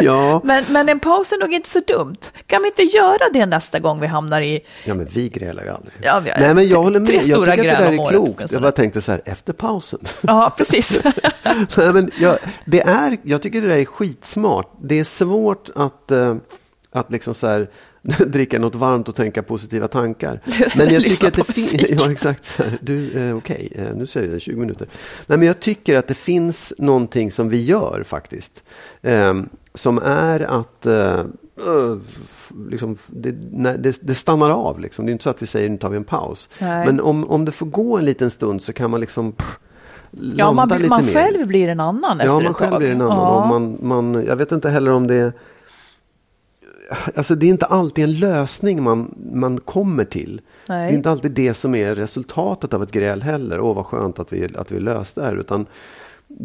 ja. 0.00 0.40
Men, 0.44 0.64
men 0.68 0.88
en 0.88 1.00
paus 1.00 1.32
är 1.32 1.38
nog 1.40 1.54
inte 1.54 1.68
så 1.68 1.80
dumt. 1.80 2.16
Kan 2.46 2.62
vi 2.62 2.68
inte 2.68 2.82
göra 2.82 3.30
det 3.32 3.46
nästa 3.46 3.78
gång 3.78 4.00
vi 4.00 4.06
hamnar 4.06 4.40
i... 4.40 4.60
ja, 4.84 4.94
men 4.94 5.06
vi 5.06 5.28
grälar 5.28 5.62
ju 5.62 5.68
aldrig. 5.70 5.94
Ja, 6.02 6.20
vi 6.20 6.30
Nej, 6.38 6.54
men 6.54 6.68
jag 6.68 6.82
håller 6.82 7.00
med. 7.00 7.10
Jag 7.10 7.44
tycker 7.44 7.52
att 7.52 7.56
det 7.56 7.62
där 7.62 7.92
är 7.92 8.10
klokt. 8.10 8.52
Jag 8.52 8.62
bara 8.62 8.72
tänkte 8.72 9.00
så 9.00 9.12
här, 9.12 9.22
efter 9.24 9.52
pausen. 9.52 10.00
Ja, 10.20 10.54
precis. 10.56 11.00
Nej, 11.76 11.92
men 11.92 12.10
jag, 12.18 12.38
det 12.64 12.80
är, 12.80 13.16
jag 13.22 13.42
tycker 13.42 13.62
det 13.62 13.68
där 13.68 13.76
är 13.76 13.84
skitsmart. 13.84 14.72
Det 14.82 14.98
är 15.00 15.04
svårt 15.04 15.70
att, 15.74 16.10
eh, 16.10 16.36
att 16.92 17.12
liksom 17.12 17.34
så 17.34 17.46
här, 17.46 17.68
dricka 18.26 18.58
något 18.58 18.74
varmt 18.74 19.08
och 19.08 19.14
tänka 19.14 19.42
positiva 19.42 19.88
tankar. 19.88 20.40
Men 20.76 20.94
jag 20.94 21.02
tycker 21.02 21.28
att 21.28 21.34
det 21.34 21.44
finns... 21.44 21.74
Ja, 21.88 22.12
exakt. 22.12 22.60
Du, 22.80 23.12
eh, 23.12 23.36
okej, 23.36 23.68
okay, 23.72 23.84
eh, 23.84 23.96
nu 23.96 24.06
säger 24.06 24.32
jag 24.32 24.40
20 24.40 24.56
minuter. 24.56 24.88
Nej, 25.26 25.38
men 25.38 25.46
jag 25.46 25.60
tycker 25.60 25.96
att 25.96 26.08
det 26.08 26.14
finns 26.14 26.72
någonting 26.78 27.32
som 27.32 27.48
vi 27.48 27.64
gör 27.64 28.04
faktiskt. 28.06 28.62
Eh, 29.02 29.34
som 29.74 29.98
är 30.04 30.40
att 30.40 30.86
eh, 30.86 31.24
liksom, 32.70 32.96
det, 33.06 33.34
nej, 33.50 33.76
det, 33.78 33.98
det, 34.02 34.14
stannar 34.14 34.50
av. 34.50 34.80
Liksom. 34.80 35.06
Det 35.06 35.10
är 35.10 35.12
inte 35.12 35.24
så 35.24 35.30
att 35.30 35.42
vi 35.42 35.46
säger 35.46 35.70
nu 35.70 35.78
tar 35.78 35.90
vi 35.90 35.96
en 35.96 36.04
paus. 36.04 36.48
Nej. 36.58 36.86
Men 36.86 37.00
om, 37.00 37.30
om 37.30 37.44
det 37.44 37.52
får 37.52 37.66
gå 37.66 37.98
en 37.98 38.04
liten 38.04 38.30
stund 38.30 38.62
så 38.62 38.72
kan 38.72 38.90
man 38.90 39.00
liksom 39.00 39.32
pff, 39.32 39.58
Ja, 40.36 40.52
man, 40.52 40.68
man 40.88 41.06
själv 41.06 41.46
blir 41.46 41.68
en 41.68 41.80
annan 41.80 42.20
efter 42.20 42.32
ja, 42.32 42.34
man 42.34 42.46
ett 42.46 42.58
tag. 42.58 42.68
Själv 42.68 42.78
blir 42.78 42.92
en 42.92 43.00
annan. 43.00 43.16
Ja. 43.16 43.42
Och 43.42 43.48
man, 43.48 43.78
man, 43.80 44.24
jag 44.26 44.36
vet 44.36 44.52
inte 44.52 44.68
heller 44.68 44.92
om 44.92 45.06
det 45.06 45.32
Alltså 47.16 47.34
det 47.34 47.46
är 47.46 47.50
inte 47.50 47.66
alltid 47.66 48.04
en 48.04 48.18
lösning 48.18 48.82
man, 48.82 49.14
man 49.32 49.60
kommer 49.60 50.04
till. 50.04 50.40
Nej. 50.68 50.86
Det 50.86 50.92
är 50.92 50.96
inte 50.96 51.10
alltid 51.10 51.32
det 51.32 51.54
som 51.54 51.74
är 51.74 51.94
resultatet 51.94 52.74
av 52.74 52.82
ett 52.82 52.92
gräl 52.92 53.22
heller. 53.22 53.60
Åh 53.60 53.74
vad 53.74 53.86
skönt 53.86 54.18
att 54.18 54.32
vi, 54.32 54.48
att 54.56 54.70
vi 54.70 54.80
löste 54.80 55.20
det 55.20 55.26
här. 55.26 55.36
Utan 55.36 55.66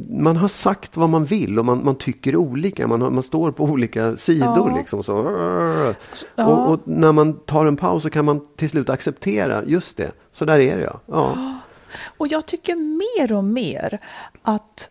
man 0.10 0.38
har 0.38 0.48
sagt 0.48 0.98
vad 0.98 1.10
man 1.10 1.26
vill 1.26 1.60
och 1.60 1.66
man, 1.66 1.86
man 1.86 1.96
tycker 1.96 2.36
olika. 2.36 2.88
Man, 2.88 3.02
har, 3.02 3.10
man 3.10 3.24
står 3.24 3.52
på 3.52 3.64
olika 3.64 4.18
sidor. 4.18 4.70
Ja. 4.70 4.78
Liksom, 4.78 5.04
så. 5.04 5.14
Ja. 6.36 6.46
Och, 6.46 6.74
och, 6.74 6.80
när 6.84 7.12
man 7.12 7.34
tar 7.34 7.66
en 7.66 7.76
paus 7.76 8.04
så 8.04 8.10
kan 8.10 8.26
man 8.26 8.42
till 8.56 8.70
slut 8.70 8.90
acceptera, 8.90 9.64
just 9.66 9.98
det, 9.98 10.12
så 10.32 10.46
där 10.46 10.60
är 10.60 10.78
det 10.78 10.84
ja. 10.84 11.00
ja. 11.06 11.60
Och 12.18 12.28
jag 12.28 12.46
tycker 12.46 12.76
mer 12.76 13.34
och 13.34 13.44
mer 13.44 14.00
att 14.42 14.90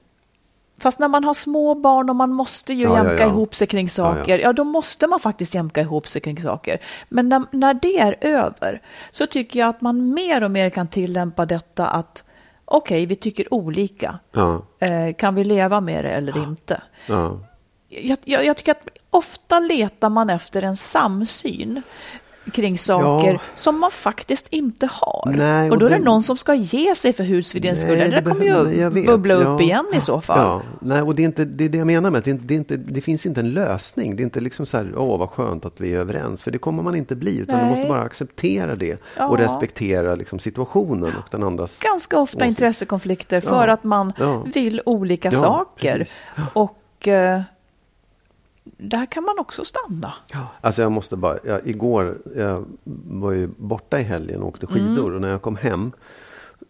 Fast 0.79 0.99
när 0.99 1.09
man 1.09 1.25
har 1.25 1.35
små 1.35 1.75
barn 1.75 2.11
och 2.11 2.17
man 2.17 2.33
måste 2.33 2.75
ju 2.75 2.83
ja, 2.83 2.97
jämka 2.97 3.13
ja, 3.13 3.21
ja. 3.21 3.29
ihop 3.29 3.55
sig 3.55 3.67
kring 3.67 3.89
saker, 3.89 4.39
ja, 4.39 4.53
då 4.53 4.65
måste 4.65 5.07
man 5.07 5.21
faktiskt 5.21 5.55
jämka 5.55 5.81
ihop 5.81 6.09
sig 6.09 6.23
kring 6.23 6.43
saker. 6.43 6.79
Men 7.09 7.29
när, 7.29 7.43
när 7.51 7.75
det 7.75 7.99
är 7.99 8.17
över 8.21 8.83
så 9.11 9.27
tycker 9.27 9.61
jag 9.61 9.69
att 9.69 9.81
man 9.81 10.15
mer 10.15 10.45
och 10.45 10.51
mer 10.51 10.71
kan 10.71 10.89
tillämpa 10.89 11.47
detta 11.47 11.87
att 11.87 12.25
okej, 12.65 12.97
okay, 12.97 13.07
vi 13.07 13.17
tycker 13.17 13.55
olika. 13.55 14.19
Eh, 14.79 15.15
kan 15.15 15.35
vi 15.35 15.45
leva 15.45 15.81
med 15.81 16.05
det 16.05 16.11
eller 16.11 16.43
inte? 16.43 16.83
Jag, 17.89 18.19
jag, 18.25 18.45
jag, 18.45 18.57
tycker 18.57 18.73
att 18.73 18.89
ofta 19.11 19.61
letar 19.61 20.09
man 20.09 20.31
efter 20.31 20.63
en 20.63 20.77
samsyn 20.77 21.83
kring 22.53 22.79
saker 22.79 23.33
ja. 23.33 23.41
som 23.55 23.81
man 23.81 23.91
faktiskt 23.91 24.47
inte 24.51 24.89
har. 24.93 25.33
Nej, 25.37 25.71
och, 25.71 25.73
och 25.73 25.79
då 25.79 25.87
är 25.87 25.91
det, 25.91 25.99
någon 25.99 26.23
som 26.23 26.37
ska 26.37 26.55
ge 26.55 26.95
sig 26.95 27.13
för 27.13 27.25
husvidens 27.25 27.81
skull. 27.81 27.99
Det 27.99 28.23
kommer 28.23 28.45
ju 28.45 28.89
nej, 28.91 29.07
bubbla 29.07 29.35
upp 29.35 29.45
ja. 29.45 29.61
igen 29.61 29.87
i 29.95 30.01
så 30.01 30.21
fall. 30.21 30.39
Ja. 30.39 30.63
Nej, 30.81 31.03
och 31.03 31.15
det 31.15 31.23
är, 31.23 31.25
inte, 31.25 31.45
det 31.45 31.65
är 31.65 31.69
det 31.69 31.79
jag 31.79 31.87
menar 31.87 32.11
med 32.11 32.19
att 32.19 32.25
det, 32.25 32.33
det, 32.33 32.55
inte, 32.55 32.77
det 32.77 33.01
finns 33.01 33.27
inte 33.27 33.41
en 33.41 33.51
lösning. 33.51 34.17
Det 34.17 34.23
är 34.23 34.25
inte 34.25 34.41
liksom 34.41 34.67
så 34.67 34.77
här, 34.77 34.95
åh 34.97 35.19
vad 35.19 35.31
skönt 35.31 35.65
att 35.65 35.81
vi 35.81 35.95
är 35.95 36.01
överens. 36.01 36.43
För 36.43 36.51
det 36.51 36.59
kommer 36.59 36.83
man 36.83 36.95
inte 36.95 37.17
bli, 37.17 37.39
utan 37.39 37.59
du 37.61 37.71
måste 37.71 37.89
bara 37.89 38.03
acceptera 38.03 38.77
det 38.77 39.03
och 39.19 39.39
respektera 39.39 40.15
liksom, 40.15 40.39
situationen 40.39 41.13
och 41.17 41.29
den 41.31 41.43
andras 41.43 41.79
Ganska 41.79 42.19
ofta 42.19 42.37
åsikt. 42.37 42.49
intressekonflikter 42.49 43.41
för 43.41 43.69
att 43.69 43.85
man 43.85 44.13
vill 44.55 44.83
olika 44.87 45.31
saker. 45.33 46.09
Och 46.53 47.09
eh, 47.09 47.41
där 48.77 49.07
kan 49.07 49.25
man 49.25 49.39
också 49.39 49.65
stanna. 49.65 50.15
Ja. 50.33 50.47
Alltså 50.61 50.83
jag 50.83 50.93
måste 50.93 51.17
bara, 51.17 51.39
jag, 51.45 51.67
igår, 51.67 52.19
jag 52.37 52.65
var 53.05 53.33
ju 53.33 53.49
borta 53.57 54.01
i 54.01 54.03
helgen 54.03 54.43
och 54.43 54.49
åkte 54.49 54.67
skidor 54.67 55.05
mm. 55.05 55.15
och 55.15 55.21
när 55.21 55.29
jag 55.29 55.43
kom 55.43 55.57
hem 55.57 55.93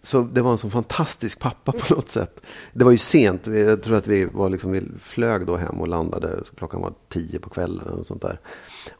så 0.03 0.22
det 0.22 0.42
var 0.42 0.53
en 0.53 0.59
sån 0.59 0.70
fantastisk 0.70 1.38
pappa 1.38 1.72
på 1.72 1.94
något 1.94 2.09
sätt. 2.09 2.46
Det 2.72 2.85
var 2.85 2.92
ju 2.92 2.98
sent, 2.98 3.46
jag 3.46 3.83
tror 3.83 3.96
att 3.96 4.07
vi, 4.07 4.24
var 4.24 4.48
liksom, 4.48 4.72
vi 4.72 4.83
flög 5.01 5.46
då 5.46 5.57
hem 5.57 5.81
och 5.81 5.88
landade, 5.88 6.40
klockan 6.57 6.81
var 6.81 6.92
tio 7.09 7.38
på 7.38 7.51
kvällen. 7.51 7.88
Och 7.88 8.07
sånt 8.07 8.22
där. 8.22 8.40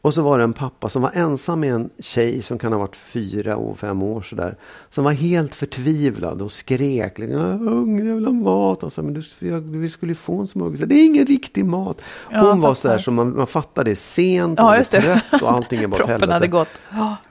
Och 0.01 0.13
så 0.13 0.21
var 0.21 0.37
det 0.37 0.43
en 0.43 0.53
pappa 0.53 0.89
som 0.89 1.01
var 1.01 1.11
ensam 1.13 1.59
med 1.59 1.73
en 1.73 1.89
tjej 1.99 2.41
som 2.41 2.57
kan 2.57 2.71
ha 2.71 2.79
varit 2.79 2.95
fyra 2.95 3.55
och 3.55 3.79
fem 3.79 4.01
år 4.01 4.21
sådär. 4.21 4.57
Som 4.89 5.03
var 5.03 5.11
helt 5.11 5.55
förtvivlad 5.55 6.41
och 6.41 6.51
skrek. 6.51 7.19
Liksom, 7.19 7.39
jag 7.39 7.49
är 7.49 7.57
hungrig, 7.57 8.09
jag 8.09 8.15
vill 8.15 8.25
ha 8.25 8.33
mat. 8.33 8.83
Och 8.83 8.93
så, 8.93 9.03
men 9.03 9.13
du, 9.13 9.23
vi 9.61 9.89
skulle 9.89 10.11
ju 10.11 10.15
få 10.15 10.41
en 10.41 10.47
smörgås. 10.47 10.79
Det 10.79 10.95
är 10.95 11.05
ingen 11.05 11.25
riktig 11.25 11.65
mat. 11.65 12.01
Hon 12.25 12.37
ja, 12.37 12.55
var 12.55 12.75
så 12.75 12.87
här 12.87 12.99
som 12.99 13.15
man, 13.15 13.37
man 13.37 13.47
fattar 13.47 13.83
det 13.83 13.95
sent 13.95 14.59
och 14.59 14.65
ja, 14.65 14.83
trött 14.83 15.41
och 15.41 15.51
allting 15.51 15.83
är 15.83 15.87
bara 15.87 16.03
åt 16.03 16.09
helvete. 16.09 16.33
hade 16.33 16.47
gått. 16.47 16.69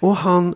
Och 0.00 0.16
han 0.16 0.54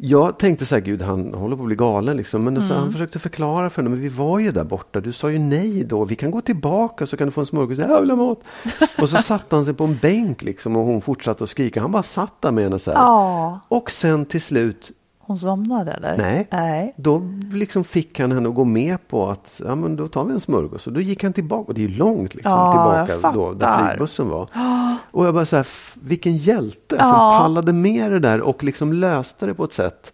jag 0.00 0.38
tänkte 0.38 0.66
så 0.66 0.74
här, 0.74 0.82
gud 0.82 1.02
han 1.02 1.34
håller 1.34 1.56
på 1.56 1.62
att 1.62 1.66
bli 1.66 1.76
galen 1.76 2.16
liksom. 2.16 2.44
Men 2.44 2.56
mm. 2.56 2.68
så 2.68 2.74
han 2.74 2.92
försökte 2.92 3.18
förklara 3.18 3.70
för 3.70 3.82
henne, 3.82 3.90
men 3.90 4.00
vi 4.00 4.08
var 4.08 4.38
ju 4.38 4.52
där 4.52 4.64
borta. 4.64 5.00
Du 5.00 5.12
sa 5.12 5.30
ju 5.30 5.38
nej 5.38 5.84
då. 5.84 6.04
Vi 6.04 6.16
kan 6.16 6.30
gå 6.30 6.40
tillbaka 6.40 7.06
så 7.06 7.16
kan 7.16 7.26
du 7.26 7.30
få 7.30 7.40
en 7.40 7.46
smörgås. 7.46 7.78
Jag 7.78 8.00
vill 8.00 8.10
ha 8.10 8.16
mat. 8.16 8.40
och 8.98 9.08
så 9.08 9.16
satte 9.16 9.56
han 9.56 9.64
sig 9.64 9.74
på 9.74 9.84
en 9.84 9.98
bänk 10.02 10.42
liksom 10.42 10.76
och 10.76 10.84
hon 10.84 11.00
fortsatte 11.00 11.44
att 11.44 11.50
skrika. 11.50 11.80
Han 11.80 11.92
bara 11.92 12.02
satt 12.02 12.42
där 12.42 12.52
med 12.52 12.64
henne 12.64 12.78
så 12.78 12.90
här. 12.90 12.98
Ja. 12.98 13.60
Och 13.68 13.90
sen 13.90 14.24
till 14.24 14.42
slut 14.42 14.92
hon 15.28 15.38
somnade 15.38 15.92
eller? 15.92 16.16
Nej, 16.16 16.48
Nej. 16.52 16.94
då 16.96 17.22
liksom 17.52 17.84
fick 17.84 18.20
han 18.20 18.32
henne 18.32 18.48
att 18.48 18.54
gå 18.54 18.64
med 18.64 19.08
på 19.08 19.30
att 19.30 19.60
ja, 19.64 19.74
men 19.74 19.96
då 19.96 20.08
tar 20.08 20.24
vi 20.24 20.32
en 20.32 20.40
smörgås. 20.40 20.86
Och 20.86 20.92
då 20.92 21.00
gick 21.00 21.22
han 21.22 21.32
tillbaka, 21.32 21.68
och 21.68 21.74
det 21.74 21.80
är 21.80 21.88
ju 21.88 21.96
långt 21.96 22.34
liksom, 22.34 22.52
ja, 22.52 23.06
tillbaka 23.06 23.32
då, 23.32 23.52
där 23.52 23.86
flygbussen 23.86 24.28
var. 24.28 24.48
Och 25.10 25.26
jag 25.26 25.34
bara 25.34 25.46
så 25.46 25.56
här, 25.56 25.66
vilken 25.94 26.36
hjälte 26.36 26.96
ja. 26.98 27.04
som 27.04 27.42
pallade 27.42 27.72
med 27.72 28.12
det 28.12 28.18
där 28.18 28.40
och 28.40 28.64
liksom 28.64 28.92
löste 28.92 29.46
det 29.46 29.54
på 29.54 29.64
ett 29.64 29.72
sätt 29.72 30.12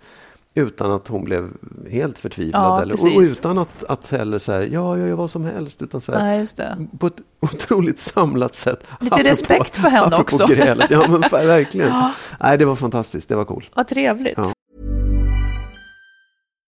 utan 0.55 0.91
att 0.91 1.09
hon 1.09 1.25
blev 1.25 1.51
helt 1.91 2.19
förtvivlad. 2.19 2.63
Ja, 2.63 2.83
eller, 2.83 2.95
och, 2.95 3.17
och, 3.17 3.23
utan 3.23 3.59
att, 3.59 3.85
att 3.85 4.11
heller 4.11 4.39
så 4.39 4.53
här, 4.53 4.61
ja, 4.61 4.99
jag 4.99 5.09
gör 5.09 5.15
vad 5.15 5.31
som 5.31 5.45
helst. 5.45 5.83
Utan 5.83 6.01
så 6.01 6.13
här, 6.13 6.47
Nej, 6.57 6.89
på 6.99 7.07
ett 7.07 7.21
otroligt 7.41 7.99
samlat 7.99 8.55
sätt. 8.55 8.87
Lite 9.01 9.15
apropå, 9.15 9.31
respekt 9.31 9.77
för 9.77 9.89
henne 9.89 10.17
också. 10.17 10.47
Grälet. 10.47 10.91
Ja, 10.91 11.07
men 11.09 11.21
verkligen. 11.31 11.89
ja. 11.89 12.13
Nej, 12.41 12.59
det 12.59 12.65
var 12.65 12.77
fantastiskt. 12.77 13.29
Det 13.29 13.37
var 13.37 13.45
coolt. 13.45 13.71
Vad 13.75 13.89
trevligt. 13.89 14.35
Ja. 14.37 14.54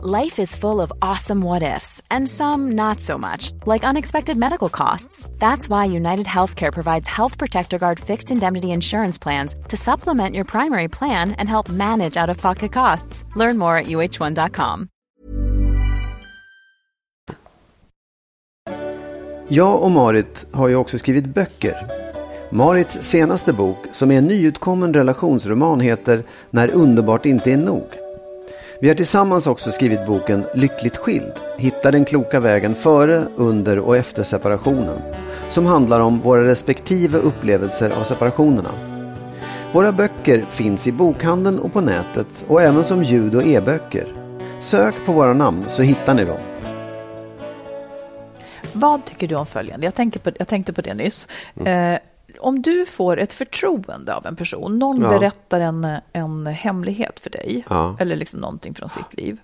Life 0.00 0.42
is 0.42 0.56
full 0.56 0.80
of 0.80 0.92
awesome 1.00 1.42
what 1.42 1.62
ifs 1.62 2.02
and 2.10 2.28
some 2.28 2.72
not 2.72 3.00
so 3.00 3.18
much, 3.18 3.52
like 3.66 3.84
unexpected 3.84 4.36
medical 4.36 4.68
costs. 4.68 5.28
That's 5.38 5.68
why 5.68 5.84
United 5.84 6.26
Healthcare 6.26 6.72
provides 6.72 7.08
Health 7.08 7.38
Protector 7.38 7.78
Guard 7.78 8.00
fixed 8.00 8.30
indemnity 8.30 8.70
insurance 8.70 9.18
plans 9.22 9.54
to 9.68 9.76
supplement 9.76 10.34
your 10.34 10.44
primary 10.44 10.88
plan 10.88 11.32
and 11.32 11.48
help 11.48 11.68
manage 11.70 12.16
out-of-pocket 12.16 12.72
costs. 12.72 13.24
Learn 13.36 13.58
more 13.58 13.76
at 13.76 13.86
uh1.com. 13.86 14.88
Jag 19.48 19.82
och 19.82 19.90
Marit 19.90 20.46
har 20.52 20.68
ju 20.68 20.76
också 20.76 20.98
skrivit 20.98 21.26
böcker. 21.26 21.76
Marits 22.50 23.02
senaste 23.02 23.52
bok, 23.52 23.78
som 23.92 24.10
är 24.10 24.18
en 24.18 24.26
nyutkommen 24.26 24.94
relationsroman, 24.94 25.80
heter 25.80 26.22
När 26.50 26.74
underbart 26.74 27.26
inte 27.26 27.52
är 27.52 27.56
nog. 27.56 27.84
Vi 28.82 28.88
har 28.88 28.94
tillsammans 28.94 29.46
också 29.46 29.72
skrivit 29.72 30.06
boken 30.06 30.44
Lyckligt 30.54 30.96
skild. 30.96 31.32
Hitta 31.58 31.90
den 31.90 32.04
kloka 32.04 32.40
vägen 32.40 32.74
före, 32.74 33.24
under 33.36 33.78
och 33.78 33.96
efter 33.96 34.22
separationen. 34.22 34.98
Som 35.48 35.66
handlar 35.66 36.00
om 36.00 36.20
våra 36.20 36.44
respektive 36.44 37.18
upplevelser 37.18 37.90
av 38.00 38.04
separationerna. 38.04 38.68
Våra 39.72 39.92
böcker 39.92 40.44
finns 40.50 40.86
i 40.86 40.92
bokhandeln 40.92 41.58
och 41.58 41.72
på 41.72 41.80
nätet 41.80 42.44
och 42.48 42.62
även 42.62 42.84
som 42.84 43.02
ljud 43.02 43.34
och 43.34 43.42
e-böcker. 43.42 44.06
Sök 44.60 44.94
på 45.06 45.12
våra 45.12 45.34
namn 45.34 45.64
så 45.68 45.82
hittar 45.82 46.14
ni 46.14 46.24
dem. 46.24 46.40
Vad 48.72 49.04
tycker 49.04 49.28
du 49.28 49.34
om 49.34 49.46
följande? 49.46 49.86
Jag, 49.86 49.94
tänker 49.94 50.20
på, 50.20 50.30
jag 50.38 50.48
tänkte 50.48 50.72
på 50.72 50.80
det 50.80 50.94
nyss. 50.94 51.28
Eh, 51.64 51.98
om 52.42 52.62
du 52.62 52.86
får 52.86 53.16
ett 53.18 53.32
förtroende 53.34 54.14
av 54.14 54.26
en 54.26 54.36
person, 54.36 54.78
någon 54.78 55.00
Ja. 55.02 55.08
berättar 55.08 55.60
en, 55.60 55.86
en 56.12 56.46
hemlighet 56.46 57.20
för 57.20 57.30
dig, 57.30 57.64
Ja. 57.70 57.96
eller 58.00 58.16
liksom 58.16 58.40
någonting 58.40 58.74
från 58.74 58.88
sitt 58.88 59.14
liv. 59.14 59.38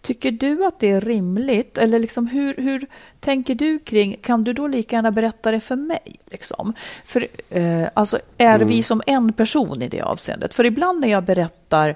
Tycker 0.00 0.30
du 0.30 0.64
att 0.66 0.80
det 0.80 0.90
är 0.90 1.00
rimligt, 1.00 1.78
eller 1.78 1.98
liksom 1.98 2.26
hur, 2.26 2.54
hur 2.54 2.86
tänker 3.20 3.54
du 3.54 3.78
kring, 3.78 4.16
kan 4.22 4.44
du 4.44 4.52
då 4.52 4.66
lika 4.66 4.96
gärna 4.96 5.10
berätta 5.10 5.50
det 5.50 5.60
för 5.60 5.76
mig? 5.76 6.20
Liksom? 6.30 6.72
För 7.04 7.26
eh, 7.50 7.88
alltså, 7.94 8.18
är 8.38 8.54
Mm. 8.54 8.68
vi 8.68 8.82
som 8.82 9.02
en 9.06 9.32
person 9.32 9.82
i 9.82 9.88
det 9.88 10.00
avseendet? 10.00 10.54
För 10.54 10.64
ibland 10.66 11.00
när 11.00 11.08
jag 11.08 11.24
berättar 11.24 11.94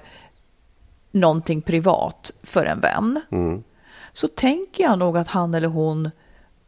någonting 1.11 1.61
privat 1.61 2.31
för 2.43 2.65
en 2.65 2.79
vän, 2.79 3.21
Mm. 3.31 3.63
så 4.13 4.27
tänker 4.27 4.83
jag 4.83 4.99
nog 4.99 5.17
att 5.17 5.27
han 5.27 5.53
eller 5.53 5.67
hon 5.67 6.11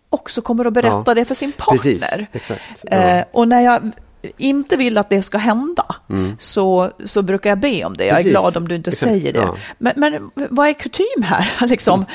också 0.10 0.42
kommer 0.42 0.66
att 0.66 0.74
berätta 0.74 1.04
Ja, 1.06 1.14
det 1.14 1.26
för 1.26 1.36
sin 1.36 1.52
partner. 1.52 1.78
Precis, 1.78 2.04
exakt. 2.32 2.62
Ja. 2.84 2.92
Eh, 2.98 3.26
och 3.32 3.48
när 3.48 3.62
jag 3.62 3.92
inte 4.38 4.78
vill 4.78 4.98
att 4.98 5.10
det 5.10 5.22
ska 5.22 5.38
hända 5.38 5.96
så, 6.40 6.92
så 7.06 7.22
brukar 7.22 7.50
jag 7.50 7.60
be 7.60 7.86
om 7.86 7.98
det. 7.98 8.06
Jag 8.06 8.20
är 8.20 8.22
Mm. 8.22 8.24
Precis, 8.24 8.32
glad 8.32 8.58
om 8.58 8.68
du 8.68 8.76
inte 8.76 8.90
exakt, 8.90 9.12
säger 9.12 9.34
det. 9.34 9.40
ja. 9.40 9.56
Men, 9.78 9.94
men 9.98 10.32
vad 10.50 10.68
är 10.68 10.74
kutym 10.74 11.24
här? 11.24 11.68
liksom? 11.68 12.06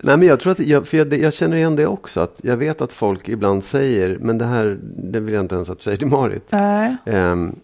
Nej, 0.00 0.16
men 0.16 0.28
jag 0.28 0.40
tror 0.40 0.52
att, 0.52 0.58
jag, 0.60 0.88
för 0.88 0.96
jag, 0.96 1.12
jag 1.14 1.34
känner 1.34 1.56
igen 1.56 1.76
det 1.76 1.86
också. 1.86 2.20
Att 2.20 2.40
jag 2.42 2.56
vet 2.56 2.80
att 2.80 2.92
folk 2.92 3.28
ibland 3.28 3.64
säger, 3.64 4.18
men 4.20 4.38
det 4.38 4.44
här 4.44 4.78
det 4.82 5.20
vill 5.20 5.34
jag 5.34 5.40
inte 5.44 5.54
ens 5.54 5.70
att 5.70 5.78
du 5.78 5.82
säger 5.84 5.96
till 5.96 6.06
Marit. 6.06 6.46
Nej. 6.50 6.96
Ehm, 7.06 7.56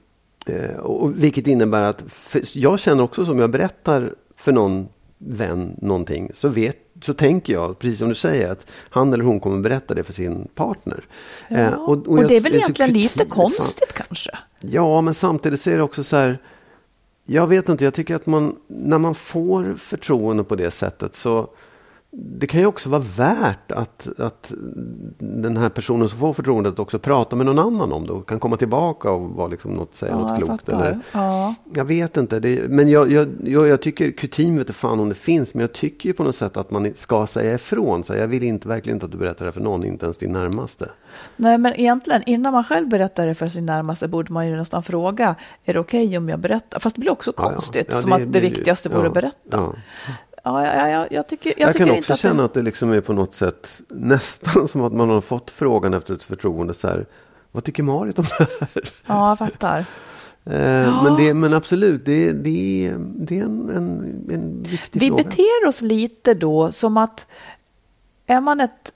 eh, 0.46 0.76
och, 0.76 1.22
vilket 1.24 1.46
innebär 1.46 1.82
att, 1.82 2.04
jag 2.52 2.80
känner 2.80 3.02
också 3.02 3.24
som 3.24 3.38
jag 3.38 3.50
berättar 3.50 4.14
för 4.36 4.52
någon 4.52 4.88
vän 5.22 5.76
någonting, 5.82 6.30
så, 6.34 6.48
vet, 6.48 6.76
så 7.02 7.14
tänker 7.14 7.52
jag, 7.52 7.78
precis 7.78 7.98
som 7.98 8.08
du 8.08 8.14
säger, 8.14 8.48
att 8.48 8.66
han 8.90 9.12
eller 9.12 9.24
hon 9.24 9.40
kommer 9.40 9.60
berätta 9.60 9.94
det 9.94 10.04
för 10.04 10.12
sin 10.12 10.48
partner. 10.54 11.04
Ja. 11.48 11.56
Eh, 11.56 11.74
och, 11.74 12.18
jag- 12.20 12.28
det 12.28 12.36
är 12.36 12.40
väl 12.40 12.52
så 12.52 12.58
egentligen 12.58 12.92
lite 12.92 13.14
kritik, 13.18 13.34
fan. 13.34 13.50
konstigt 13.50 13.92
kanske? 13.94 14.30
Ja, 14.60 15.00
men 15.00 15.14
samtidigt 15.14 15.60
så 15.60 15.70
är 15.70 15.76
det 15.76 15.82
också 15.82 16.04
så 16.04 16.16
här. 16.16 16.38
Jag 17.24 17.46
vet 17.46 17.68
inte, 17.68 17.84
jag 17.84 17.94
tycker 17.94 18.16
att 18.16 18.26
man, 18.26 18.56
när 18.66 18.98
man 18.98 19.14
får 19.14 19.74
förtroende 19.78 20.44
på 20.44 20.56
det 20.56 20.70
sättet 20.70 21.16
så 21.16 21.48
det 22.12 22.46
kan 22.46 22.60
ju 22.60 22.66
också 22.66 22.88
vara 22.88 23.02
värt 23.16 23.72
att, 23.72 24.08
att 24.20 24.52
den 25.18 25.56
här 25.56 25.68
personen 25.68 26.08
som 26.08 26.18
får 26.18 26.32
förtroendet 26.32 26.78
också 26.78 26.98
pratar 26.98 27.36
med 27.36 27.46
någon 27.46 27.58
annan 27.58 27.92
om 27.92 28.06
det 28.06 28.12
och 28.12 28.28
kan 28.28 28.40
komma 28.40 28.56
tillbaka 28.56 29.10
och 29.10 29.30
vara 29.30 29.48
liksom 29.48 29.72
något, 29.74 29.96
säga 29.96 30.16
något 30.16 30.28
jag 30.28 30.36
klokt. 30.38 30.50
fattar. 30.64 30.80
Eller, 30.86 31.00
Ja. 31.12 31.54
jag 31.74 31.84
vet 31.84 32.16
inte, 32.16 32.40
det, 32.40 32.70
men 32.70 32.88
jag, 32.88 33.12
jag, 33.12 33.28
jag, 33.44 33.68
jag 33.68 33.82
tycker 33.82 34.10
kutym 34.10 34.56
vet 34.56 34.70
fan 34.70 35.00
om 35.00 35.08
det 35.08 35.14
finns, 35.14 35.54
men 35.54 35.60
jag 35.60 35.72
tycker 35.72 36.08
ju 36.08 36.12
på 36.12 36.22
något 36.24 36.36
sätt 36.36 36.56
att 36.56 36.70
man 36.70 36.92
ska 36.96 37.26
säga 37.26 37.54
ifrån. 37.54 38.04
Så 38.04 38.14
jag 38.14 38.28
vill 38.28 38.42
inte, 38.42 38.68
verkligen 38.68 38.96
inte 38.96 39.06
att 39.06 39.12
du 39.12 39.18
berättar 39.18 39.46
det 39.46 39.52
för 39.52 39.60
någon, 39.60 39.84
inte 39.84 40.04
ens 40.06 40.18
din 40.18 40.32
närmaste. 40.32 40.88
Nej, 41.36 41.58
men 41.58 41.74
egentligen 41.80 42.22
innan 42.26 42.52
man 42.52 42.64
själv 42.64 42.88
berättar 42.88 43.26
det 43.26 43.34
för 43.34 43.48
sin 43.48 43.66
närmaste 43.66 44.08
borde 44.08 44.32
man 44.32 44.46
ju 44.46 44.56
nästan 44.56 44.82
fråga, 44.82 45.34
är 45.64 45.72
det 45.74 45.80
okej 45.80 46.18
om 46.18 46.28
jag 46.28 46.38
berättar? 46.40 46.78
Fast 46.78 46.96
det 46.96 47.00
blir 47.00 47.10
också 47.12 47.32
Ja, 47.36 47.42
ja. 47.44 47.52
konstigt, 47.52 47.86
Ja, 47.90 47.96
som 47.96 48.12
att 48.12 48.20
det 48.20 48.26
blir 48.26 48.40
ju- 48.42 48.48
viktigaste 48.48 48.88
vore 48.88 49.00
ja, 49.00 49.06
att 49.08 49.14
berätta. 49.14 49.72
Ja. 50.42 50.64
Ja, 50.66 50.74
ja, 50.74 50.88
ja, 50.88 51.06
jag 51.10 51.26
tycker, 51.26 51.50
jag 51.56 51.68
Jag, 51.68 51.72
tycker 51.72 51.86
kan 51.86 51.98
också 51.98 52.16
känna 52.16 52.34
det... 52.34 52.44
att 52.44 52.54
det 52.54 52.62
liksom 52.62 52.92
är 52.92 53.00
på 53.00 53.12
något 53.12 53.34
sätt 53.34 53.82
nästan 53.88 54.68
som 54.68 54.80
att 54.80 54.92
man 54.92 55.10
har 55.10 55.20
fått 55.20 55.50
frågan 55.50 55.94
efter 55.94 56.14
ett 56.14 56.22
förtroende. 56.24 56.74
Så 56.74 56.88
här, 56.88 57.06
vad 57.52 57.64
tycker 57.64 57.82
Marit 57.82 58.18
om 58.18 58.24
det 58.38 58.44
här? 58.44 58.68
Ja, 59.06 59.28
jag 59.28 59.38
fattar. 59.38 59.84
Eh, 60.44 61.02
men, 61.04 61.16
det, 61.16 61.34
men 61.34 61.54
absolut, 61.54 62.04
det, 62.04 62.32
det, 62.32 62.94
det 62.98 63.38
är 63.38 63.44
en, 63.44 63.68
en, 63.70 64.26
en 64.30 64.62
viktig 64.62 65.00
Vi 65.00 65.08
fråga. 65.08 65.22
beter 65.22 65.66
oss 65.66 65.82
lite 65.82 66.34
då 66.34 66.72
som 66.72 66.96
att 66.96 67.26
är 68.26 68.40
man 68.40 68.60
ett, 68.60 68.92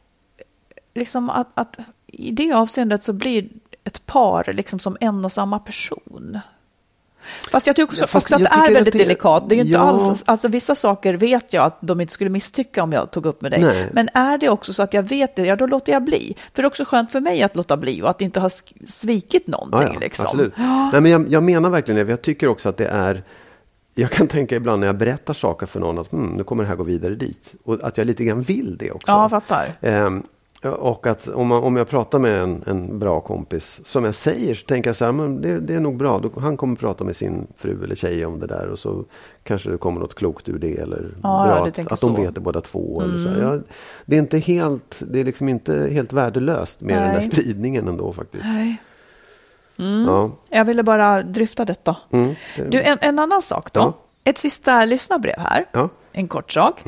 liksom 0.94 1.30
att, 1.30 1.48
att 1.54 1.78
i 2.06 2.30
det 2.30 2.52
avseendet 2.52 3.04
så 3.04 3.12
blir 3.12 3.48
ett 3.84 4.06
par 4.06 4.52
liksom 4.52 4.78
som 4.78 4.96
en 5.00 5.24
och 5.24 5.32
samma 5.32 5.58
person. 5.58 6.38
Fast 7.50 7.66
jag 7.66 7.76
tycker 7.76 7.84
också, 7.92 8.00
Ja, 8.12 8.18
också 8.18 8.34
att 8.34 8.42
det 8.42 8.48
är 8.50 8.74
väldigt 8.74 8.92
det- 8.92 8.98
delikat. 8.98 9.48
Det 9.48 9.54
är 9.54 9.56
ju 9.56 9.62
inte 9.62 9.72
Ja. 9.72 9.80
alls, 9.80 10.22
alltså 10.26 10.48
vissa 10.48 10.74
saker 10.74 11.14
vet 11.14 11.52
jag 11.52 11.64
att 11.64 11.78
de 11.80 12.00
inte 12.00 12.12
skulle 12.12 12.30
misstycka 12.30 12.82
om 12.82 12.92
jag 12.92 13.10
tog 13.10 13.26
upp 13.26 13.42
med 13.42 13.52
dig. 13.52 13.60
Nej. 13.60 13.88
Men 13.92 14.08
är 14.14 14.38
det 14.38 14.48
också 14.48 14.72
så 14.72 14.82
att 14.82 14.94
jag 14.94 15.02
vet 15.02 15.36
det, 15.36 15.46
ja 15.46 15.56
då 15.56 15.66
låter 15.66 15.92
jag 15.92 16.04
bli. 16.04 16.36
För 16.54 16.62
det 16.62 16.66
är 16.66 16.70
också 16.70 16.84
skönt 16.84 17.12
för 17.12 17.20
mig 17.20 17.42
att 17.42 17.56
låta 17.56 17.76
bli 17.76 18.02
och 18.02 18.10
att 18.10 18.20
inte 18.20 18.40
ha 18.40 18.50
svikit 18.86 19.46
någonting. 19.46 19.80
Ja, 19.82 19.90
ja, 19.94 20.00
liksom. 20.00 20.26
Absolut. 20.26 20.52
Nej, 20.92 21.00
men 21.00 21.06
jag, 21.12 21.28
jag 21.28 21.42
menar 21.42 21.70
verkligen 21.70 22.06
det. 22.06 22.12
Jag 22.12 22.22
tycker 22.22 22.48
också 22.48 22.68
att 22.68 22.76
det 22.76 22.86
är 22.86 23.22
jag 23.96 24.10
kan 24.10 24.26
tänka 24.26 24.56
ibland 24.56 24.80
när 24.80 24.86
jag 24.86 24.96
berättar 24.96 25.34
saker 25.34 25.66
för 25.66 25.80
någon 25.80 25.98
att 25.98 26.12
hmm, 26.12 26.26
nu 26.36 26.44
kommer 26.44 26.62
det 26.62 26.68
här 26.68 26.76
gå 26.76 26.84
vidare 26.84 27.14
dit. 27.14 27.54
Och 27.64 27.78
att 27.82 27.98
jag 27.98 28.06
lite 28.06 28.24
grann 28.24 28.42
vill 28.42 28.76
det 28.78 28.90
också. 28.90 29.04
Ja, 29.10 29.22
jag 29.22 29.30
fattar. 29.30 29.72
Ehm, 29.80 30.22
och 30.70 31.06
att 31.06 31.28
om, 31.28 31.48
man, 31.48 31.62
om 31.62 31.76
jag 31.76 31.88
pratar 31.88 32.18
med 32.18 32.42
en, 32.42 32.62
en 32.66 32.98
bra 32.98 33.20
kompis, 33.20 33.80
som 33.84 34.04
jag 34.04 34.14
säger, 34.14 34.54
så 34.54 34.66
tänker 34.66 34.88
jag 34.90 34.96
så 34.96 35.04
här, 35.04 35.12
men 35.12 35.40
det, 35.40 35.60
det 35.60 35.74
är 35.74 35.80
nog 35.80 35.96
bra. 35.96 36.18
Då, 36.18 36.30
han 36.40 36.56
kommer 36.56 36.76
prata 36.76 37.04
med 37.04 37.16
sin 37.16 37.46
fru 37.56 37.84
eller 37.84 37.94
tjej 37.96 38.26
om 38.26 38.40
det 38.40 38.46
där 38.46 38.68
och 38.68 38.78
så 38.78 39.04
kanske 39.42 39.70
det 39.70 39.78
kommer 39.78 40.00
något 40.00 40.14
klokt 40.14 40.48
ur 40.48 40.58
det. 40.58 40.78
Eller 40.78 41.10
Ja, 41.14 41.20
bra 41.22 41.58
ja, 41.76 41.82
att, 41.82 41.92
att 41.92 42.00
de. 42.00 42.10
Mm. 42.10 42.22
vet 42.22 42.34
det 42.34 42.40
båda 42.40 42.60
två. 42.60 43.02
Eller 43.02 43.34
så. 43.34 43.40
Jag, 43.40 43.62
det 44.06 44.16
är 44.16 44.20
inte 44.20 44.38
helt, 44.38 45.02
det 45.08 45.20
är 45.20 45.24
liksom 45.24 45.48
inte 45.48 45.88
helt 45.92 46.12
värdelöst 46.12 46.80
med 46.80 46.96
den 47.02 47.08
där 47.14 47.20
Nej. 47.20 47.30
spridningen 47.30 47.88
ändå 47.88 48.12
faktiskt. 48.12 48.44
Nej. 48.44 48.76
Ja. 49.76 50.30
Jag 50.50 50.64
ville 50.64 50.82
bara 50.82 51.22
dryfta 51.22 51.64
detta. 51.64 51.96
Mm, 52.10 52.34
det- 52.56 52.64
Du, 52.68 52.82
en, 52.82 52.98
en 53.00 53.18
annan 53.18 53.42
sak 53.42 53.72
då. 53.72 53.80
Ja. 53.80 53.92
Ett 54.24 54.38
sista 54.38 54.84
lyssnarbrev 54.84 55.38
här. 55.38 55.64
Ja. 55.72 55.88
En 56.12 56.28
kort 56.28 56.52
sak. 56.52 56.84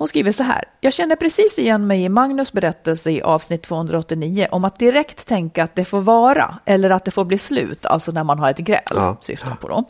Hon 0.00 0.08
skriver 0.08 0.32
så 0.32 0.42
här. 0.42 0.64
Jag 0.80 0.92
känner 0.92 1.16
precis 1.16 1.58
igen 1.58 1.86
mig 1.86 2.02
i 2.04 2.08
Magnus 2.08 2.52
berättelse 2.52 3.10
i 3.10 3.22
avsnitt 3.22 3.62
289 3.62 4.48
om 4.50 4.64
att 4.64 4.78
direkt 4.78 5.26
tänka 5.26 5.64
att 5.64 5.74
det 5.74 5.84
får 5.84 6.00
vara 6.00 6.58
eller 6.64 6.90
att 6.90 7.04
det 7.04 7.10
får 7.10 7.24
bli 7.24 7.38
slut, 7.38 7.86
alltså 7.86 8.12
när 8.12 8.24
man 8.24 8.38
har 8.38 8.50
ett 8.50 8.58
gräl, 8.58 8.80
Ja. 8.90 9.16
syftar 9.20 9.54
på 9.54 9.68
då. 9.68 9.84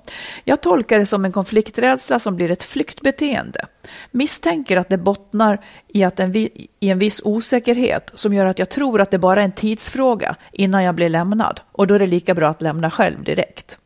Jag 0.45 0.61
tolkar 0.61 0.99
det 0.99 1.07
som 1.07 1.25
en 1.25 1.33
konflikträdsla 1.33 2.19
som 2.19 2.37
blir 2.37 2.51
ett 2.51 2.63
flyktbeteende. 2.63 3.67
Misstänker 4.11 4.77
att 4.77 4.89
det 4.89 4.99
bottnar 4.99 5.59
i, 5.89 6.05
att 6.05 6.21
en, 6.21 6.37
i 6.37 6.69
en 6.81 6.99
viss 6.99 7.21
osäkerhet 7.25 8.11
som 8.15 8.35
gör 8.35 8.47
att 8.47 8.59
jag 8.59 8.69
tror 8.69 9.01
att 9.01 9.11
det 9.11 9.19
bara 9.19 9.41
är 9.41 9.45
en 9.45 9.53
tidsfråga 9.53 10.37
innan 10.53 10.85
jag 10.85 10.95
blir 10.95 11.09
lämnad. 11.09 11.61
Och 11.73 11.87
då 11.87 11.95
är 11.95 11.99
det 11.99 12.07
lika 12.07 12.35
bra 12.35 12.49
att 12.49 12.63
lämna 12.63 12.91
själv 12.91 13.25
direkt. 13.25 13.80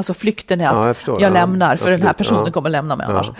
Alltså 0.00 0.14
flykten 0.14 0.60
är 0.60 0.64
Ja, 0.64 0.70
att 0.70 0.76
jag 0.76 0.88
jag, 0.88 0.96
förstår. 0.96 1.22
Ja, 1.22 1.28
lämnar 1.28 1.76
för 1.76 1.90
den 1.90 2.02
här 2.02 2.12
personen 2.12 2.46
Ja. 2.46 2.52
kommer 2.52 2.70
lämna 2.70 2.96
mig 2.96 3.06
Ja. 3.08 3.14
annars. 3.14 3.30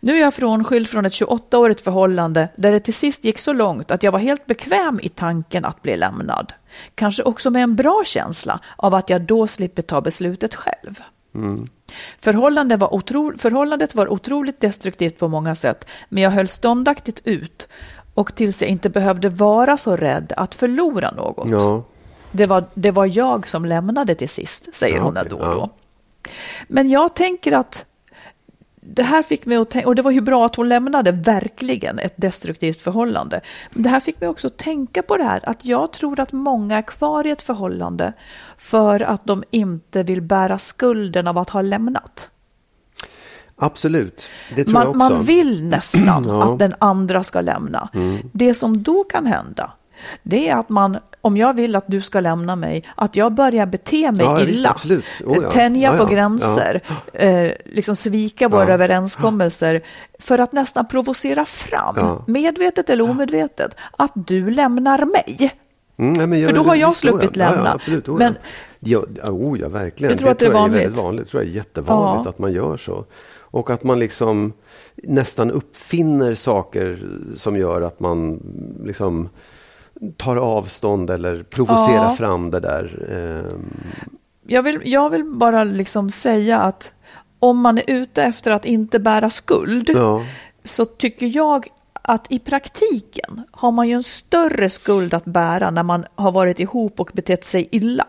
Nu 0.00 0.16
är 0.16 0.20
jag 0.20 0.34
frånskild 0.34 0.88
från 0.88 1.06
ett 1.06 1.12
28-årigt 1.12 1.80
förhållande 1.84 2.48
där 2.56 2.72
det 2.72 2.80
till 2.80 2.94
sist 2.94 3.24
gick 3.24 3.38
så 3.38 3.52
långt 3.52 3.90
att 3.90 4.02
jag 4.02 4.12
var 4.12 4.18
helt 4.18 4.46
bekväm 4.46 5.00
i 5.02 5.08
tanken 5.08 5.64
att 5.64 5.82
bli 5.82 5.96
lämnad. 5.96 6.52
Kanske 6.94 7.22
också 7.22 7.50
med 7.50 7.62
en 7.62 7.76
bra 7.76 8.02
känsla 8.06 8.60
av 8.76 8.94
att 8.94 9.10
jag 9.10 9.20
då 9.22 9.46
slipper 9.46 9.82
ta 9.82 10.00
beslutet 10.00 10.54
själv. 10.54 11.00
Förhållandet, 12.20 12.78
var 12.80 12.94
otro, 12.94 13.38
förhållandet 13.38 13.94
var 13.94 14.08
otroligt 14.12 14.60
destruktivt 14.60 15.18
på 15.18 15.28
många 15.28 15.54
sätt, 15.54 15.88
men 16.08 16.22
jag 16.22 16.30
höll 16.30 16.48
ståndaktigt 16.48 17.20
ut 17.24 17.68
och 18.14 18.34
tills 18.34 18.62
jag 18.62 18.70
inte 18.70 18.90
behövde 18.90 19.28
vara 19.28 19.76
så 19.76 19.96
rädd 19.96 20.32
att 20.36 20.54
förlora 20.54 21.10
något. 21.10 21.48
Ja. 21.48 21.82
Det, 22.32 22.46
var, 22.46 22.64
det 22.74 22.90
var 22.90 23.06
jag 23.18 23.48
som 23.48 23.64
lämnade 23.64 24.14
till 24.14 24.28
sist, 24.28 24.74
säger 24.74 24.96
Ja, 24.96 25.02
hon 25.02 25.14
då 25.14 25.22
då. 25.38 25.70
Men 26.68 26.90
jag 26.90 27.14
tänker 27.14 27.52
att 27.52 27.84
det 28.80 29.02
här 29.02 29.22
fick 29.22 29.46
mig 29.46 29.56
att 29.56 29.70
tänka, 29.70 29.88
och 29.88 29.94
det 29.94 30.02
var 30.02 30.10
ju 30.10 30.20
bra 30.20 30.46
att 30.46 30.56
hon 30.56 30.68
lämnade 30.68 31.12
verkligen 31.12 31.98
ett 31.98 32.14
destruktivt 32.16 32.82
förhållande. 32.82 33.40
Men 33.70 33.82
det 33.82 33.88
här 33.88 34.00
fick 34.00 34.20
mig 34.20 34.28
också 34.28 34.46
att 34.46 34.56
tänka 34.56 35.02
på 35.02 35.16
det 35.16 35.24
här 35.24 35.40
att 35.48 35.64
jag 35.64 35.92
tror 35.92 36.20
att 36.20 36.32
många 36.32 36.78
är 36.78 36.82
kvar 36.82 37.26
i 37.26 37.30
ett 37.30 37.42
förhållande 37.42 38.12
för 38.56 39.00
att 39.00 39.24
de 39.24 39.44
inte 39.50 40.02
vill 40.02 40.22
bära 40.22 40.58
skulden 40.58 41.26
av 41.26 41.38
att 41.38 41.50
ha 41.50 41.62
lämnat. 41.62 42.30
Absolut, 43.56 44.28
det 44.56 44.64
tror 44.64 44.66
jag 44.66 44.72
Man, 44.72 44.86
också. 44.86 44.98
man 44.98 45.24
vill 45.24 45.64
nästan 45.64 46.24
Ja. 46.26 46.34
Mm. 46.34 46.40
att 46.40 46.58
den 46.58 46.74
andra 46.78 47.22
ska 47.22 47.40
lämna. 47.40 47.88
Det 48.32 48.54
som 48.54 48.82
då 48.82 49.04
kan 49.04 49.26
hända, 49.26 49.70
det 50.22 50.48
är 50.48 50.56
att 50.56 50.68
man, 50.68 50.98
om 51.20 51.36
jag 51.36 51.54
vill 51.54 51.76
att 51.76 51.84
du 51.86 52.00
ska 52.00 52.20
lämna 52.20 52.56
mig, 52.56 52.84
att 52.94 53.16
jag 53.16 53.32
börjar 53.34 53.66
bete 53.66 54.12
mig 54.12 54.20
Ja, 54.26 54.34
visst, 54.34 54.48
illa. 54.58 54.70
absolut. 54.70 55.04
Oh, 55.24 55.38
ja. 55.42 55.50
Tänja 55.50 55.92
Ja, 55.92 55.98
på 56.04 56.12
gränser, 56.12 56.80
eh, 57.12 57.50
liksom 57.64 57.96
svika 57.96 58.48
våra 58.48 58.74
överenskommelser 58.74 59.80
för 60.18 60.38
att 60.38 60.52
nästan 60.52 60.88
provocera 60.88 61.44
fram, 61.44 62.22
medvetet 62.26 62.90
eller 62.90 63.10
omedvetet, 63.10 63.76
att 63.98 64.12
du 64.14 64.50
lämnar 64.50 65.04
mig. 65.04 65.54
Mm, 65.98 66.30
nej, 66.30 66.40
jag, 66.40 66.48
För 66.50 66.56
då 66.56 66.62
har 66.62 66.74
jag 66.74 66.88
visst, 66.88 67.04
oh, 67.04 67.10
sluppit 67.10 67.36
Ja, 67.36 67.50
lämna. 67.50 67.72
absolut, 67.72 68.08
oh, 68.08 68.18
Men- 68.18 68.36
ja. 68.78 68.98
Oh, 69.24 69.60
ja, 69.60 69.68
verkligen. 69.68 70.10
Jag 70.10 70.18
tror 70.18 70.30
att 70.30 70.38
det 70.38 70.44
är 70.44 70.48
jag 70.50 70.56
är 70.56 70.60
vanligt. 70.60 70.80
väldigt 70.80 71.02
vanligt. 71.02 71.24
Det 71.24 71.30
tror 71.30 71.42
jag 71.42 71.50
är 71.50 71.54
jättevanligt 71.56 72.28
att 72.28 72.38
man 72.38 72.52
gör 72.52 72.76
så. 72.76 73.04
Och 73.38 73.70
att 73.70 73.84
man 73.84 73.98
liksom 73.98 74.52
nästan 74.94 75.50
uppfinner 75.50 76.34
saker 76.34 76.98
som 77.36 77.56
gör 77.56 77.82
att 77.82 78.00
man 78.00 78.40
liksom 78.84 79.28
tar 80.16 80.36
avstånd 80.36 81.10
eller 81.10 81.42
provocerar 81.42 82.04
Ja. 82.04 82.14
fram 82.16 82.50
det 82.50 82.60
där. 82.60 83.06
Ehm, 83.12 83.72
Jag 84.46 84.62
vill, 84.62 84.80
jag 84.84 85.10
vill 85.10 85.24
bara 85.24 85.64
liksom 85.64 86.10
säga 86.10 86.60
att 86.60 86.92
om 87.38 87.60
man 87.60 87.78
är 87.78 87.84
ute 87.90 88.22
efter 88.22 88.50
att 88.50 88.64
inte 88.64 88.98
bära 88.98 89.30
skuld, 89.30 89.90
ja, 89.94 90.22
så 90.64 90.84
tycker 90.84 91.26
jag 91.26 91.66
att 92.02 92.32
i 92.32 92.38
praktiken 92.38 93.42
har 93.50 93.70
man 93.72 93.88
ju 93.88 93.94
en 93.94 94.02
större 94.02 94.70
skuld 94.70 95.14
att 95.14 95.24
bära 95.24 95.70
när 95.70 95.82
man 95.82 96.04
har 96.14 96.32
varit 96.32 96.60
ihop 96.60 97.00
och 97.00 97.10
betett 97.14 97.44
sig 97.44 97.68
illa. 97.72 98.06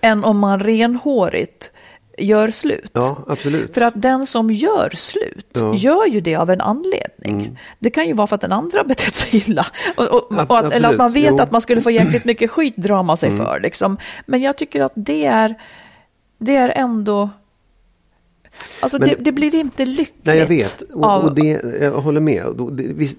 Än 0.00 0.24
om 0.24 0.38
man 0.38 0.60
renhårigt 0.60 1.72
gör 2.18 2.50
slut. 2.50 2.90
Ja, 2.92 3.16
absolut. 3.28 3.74
För 3.74 3.80
att 3.80 3.94
den 4.02 4.26
som 4.26 4.50
gör 4.50 4.90
slut 4.96 5.46
Ja. 5.52 5.74
gör 5.74 6.06
ju 6.06 6.20
det 6.20 6.36
av 6.36 6.50
en 6.50 6.60
anledning. 6.60 7.40
Mm. 7.40 7.56
Det 7.78 7.90
kan 7.90 8.06
ju 8.06 8.12
vara 8.12 8.26
för 8.26 8.34
att 8.34 8.40
den 8.40 8.52
andra 8.52 8.78
har 8.78 8.84
betett 8.84 9.14
sig 9.14 9.36
illa. 9.46 9.66
Och, 9.96 10.04
och, 10.08 10.32
Ab- 10.32 10.50
och 10.50 10.58
att, 10.58 10.72
eller 10.72 10.88
att 10.90 10.96
man 10.96 11.12
vet 11.12 11.28
Jo. 11.30 11.40
att 11.40 11.50
man 11.50 11.60
skulle 11.60 11.80
få 11.82 11.90
jäkligt 11.90 12.24
mycket 12.24 12.50
skit 12.50 12.74
drar 12.76 13.02
man 13.02 13.16
sig 13.16 13.28
Mm. 13.30 13.44
för. 13.46 13.60
Liksom. 13.60 13.96
Men 14.26 14.42
jag 14.42 14.56
tycker 14.56 14.82
att 14.82 14.92
det 14.94 15.24
är, 15.24 15.54
det 16.38 16.56
är 16.56 16.68
ändå... 16.68 17.30
Alltså 18.80 18.98
Men- 18.98 19.08
det, 19.08 19.14
det 19.18 19.32
blir 19.32 19.54
inte 19.54 19.86
lyckligt. 19.86 20.14
Nej, 20.22 20.38
jag 20.38 20.46
vet. 20.46 20.82
Och, 20.82 21.04
av- 21.04 21.24
och 21.24 21.34
det, 21.34 21.62
jag 21.80 21.92
håller 21.92 22.20
med. 22.20 22.44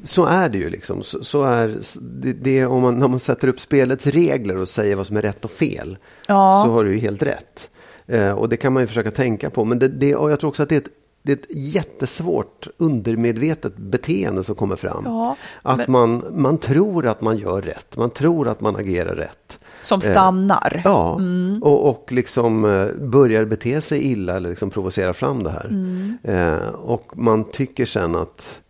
Så 0.04 0.26
är 0.26 0.50
det 0.50 0.58
ju 0.58 0.70
liksom. 0.70 1.04
Så, 1.04 1.24
så 1.24 1.44
är 1.44 1.76
det, 2.02 2.34
det, 2.34 2.66
om 2.66 2.82
man, 2.82 3.00
när 3.00 3.08
man 3.08 3.20
sätter 3.20 3.48
upp 3.48 3.60
spelets 3.60 4.08
regler 4.08 4.58
och 4.58 4.70
säger 4.70 4.96
vad 4.96 5.08
som 5.08 5.18
är 5.18 5.22
rätt 5.22 5.46
och 5.46 5.52
fel. 5.52 5.98
Ja. 6.28 6.62
Så 6.66 6.72
har 6.72 6.84
du 6.84 6.92
ju 6.94 7.00
helt 7.00 7.24
rätt. 7.24 7.70
Eh, 8.08 8.32
och 8.32 8.50
det 8.50 8.58
kan 8.58 8.74
man 8.74 8.84
ju 8.84 8.88
försöka 8.88 9.12
tänka 9.12 9.50
på. 9.50 9.66
Men 9.66 9.80
det, 9.80 9.88
det, 9.88 10.16
och 10.16 10.32
jag 10.32 10.40
tror 10.40 10.50
också 10.50 10.64
att 10.64 10.70
det 10.70 10.76
är 10.76 10.80
ett, 10.82 10.90
det 11.24 11.32
är 11.32 11.36
ett 11.36 11.56
jättesvårt 11.56 12.68
undermedvetet 12.78 13.78
beteende 13.78 14.44
som 14.44 14.56
kommer 14.56 14.76
fram. 14.76 15.04
Ja, 15.06 15.36
att 15.62 15.78
men- 15.78 15.92
man, 15.92 16.24
man 16.32 16.58
tror 16.58 17.06
att 17.08 17.22
man 17.22 17.38
gör 17.38 17.62
rätt. 17.62 17.98
Man 17.98 18.10
tror 18.10 18.48
att 18.48 18.62
man 18.62 18.76
agerar 18.76 19.16
rätt. 19.16 19.60
Som 19.84 20.02
stannar. 20.02 20.82
Ja, 20.86 21.16
Mm. 21.20 21.64
och, 21.64 21.90
och 21.90 22.12
liksom 22.12 22.66
eh, 22.66 22.88
börjar 23.08 23.46
bete 23.46 23.82
sig 23.82 24.04
illa 24.12 24.36
eller 24.36 24.50
liksom 24.50 24.70
provocera 24.70 25.14
fram 25.14 25.44
det 25.44 25.50
här. 25.50 25.66
Mm. 25.66 26.18
Eh, 26.24 26.70
och 26.70 27.12
man 27.18 27.44
tycker 27.44 27.86
sen 27.86 28.16
att 28.16 28.62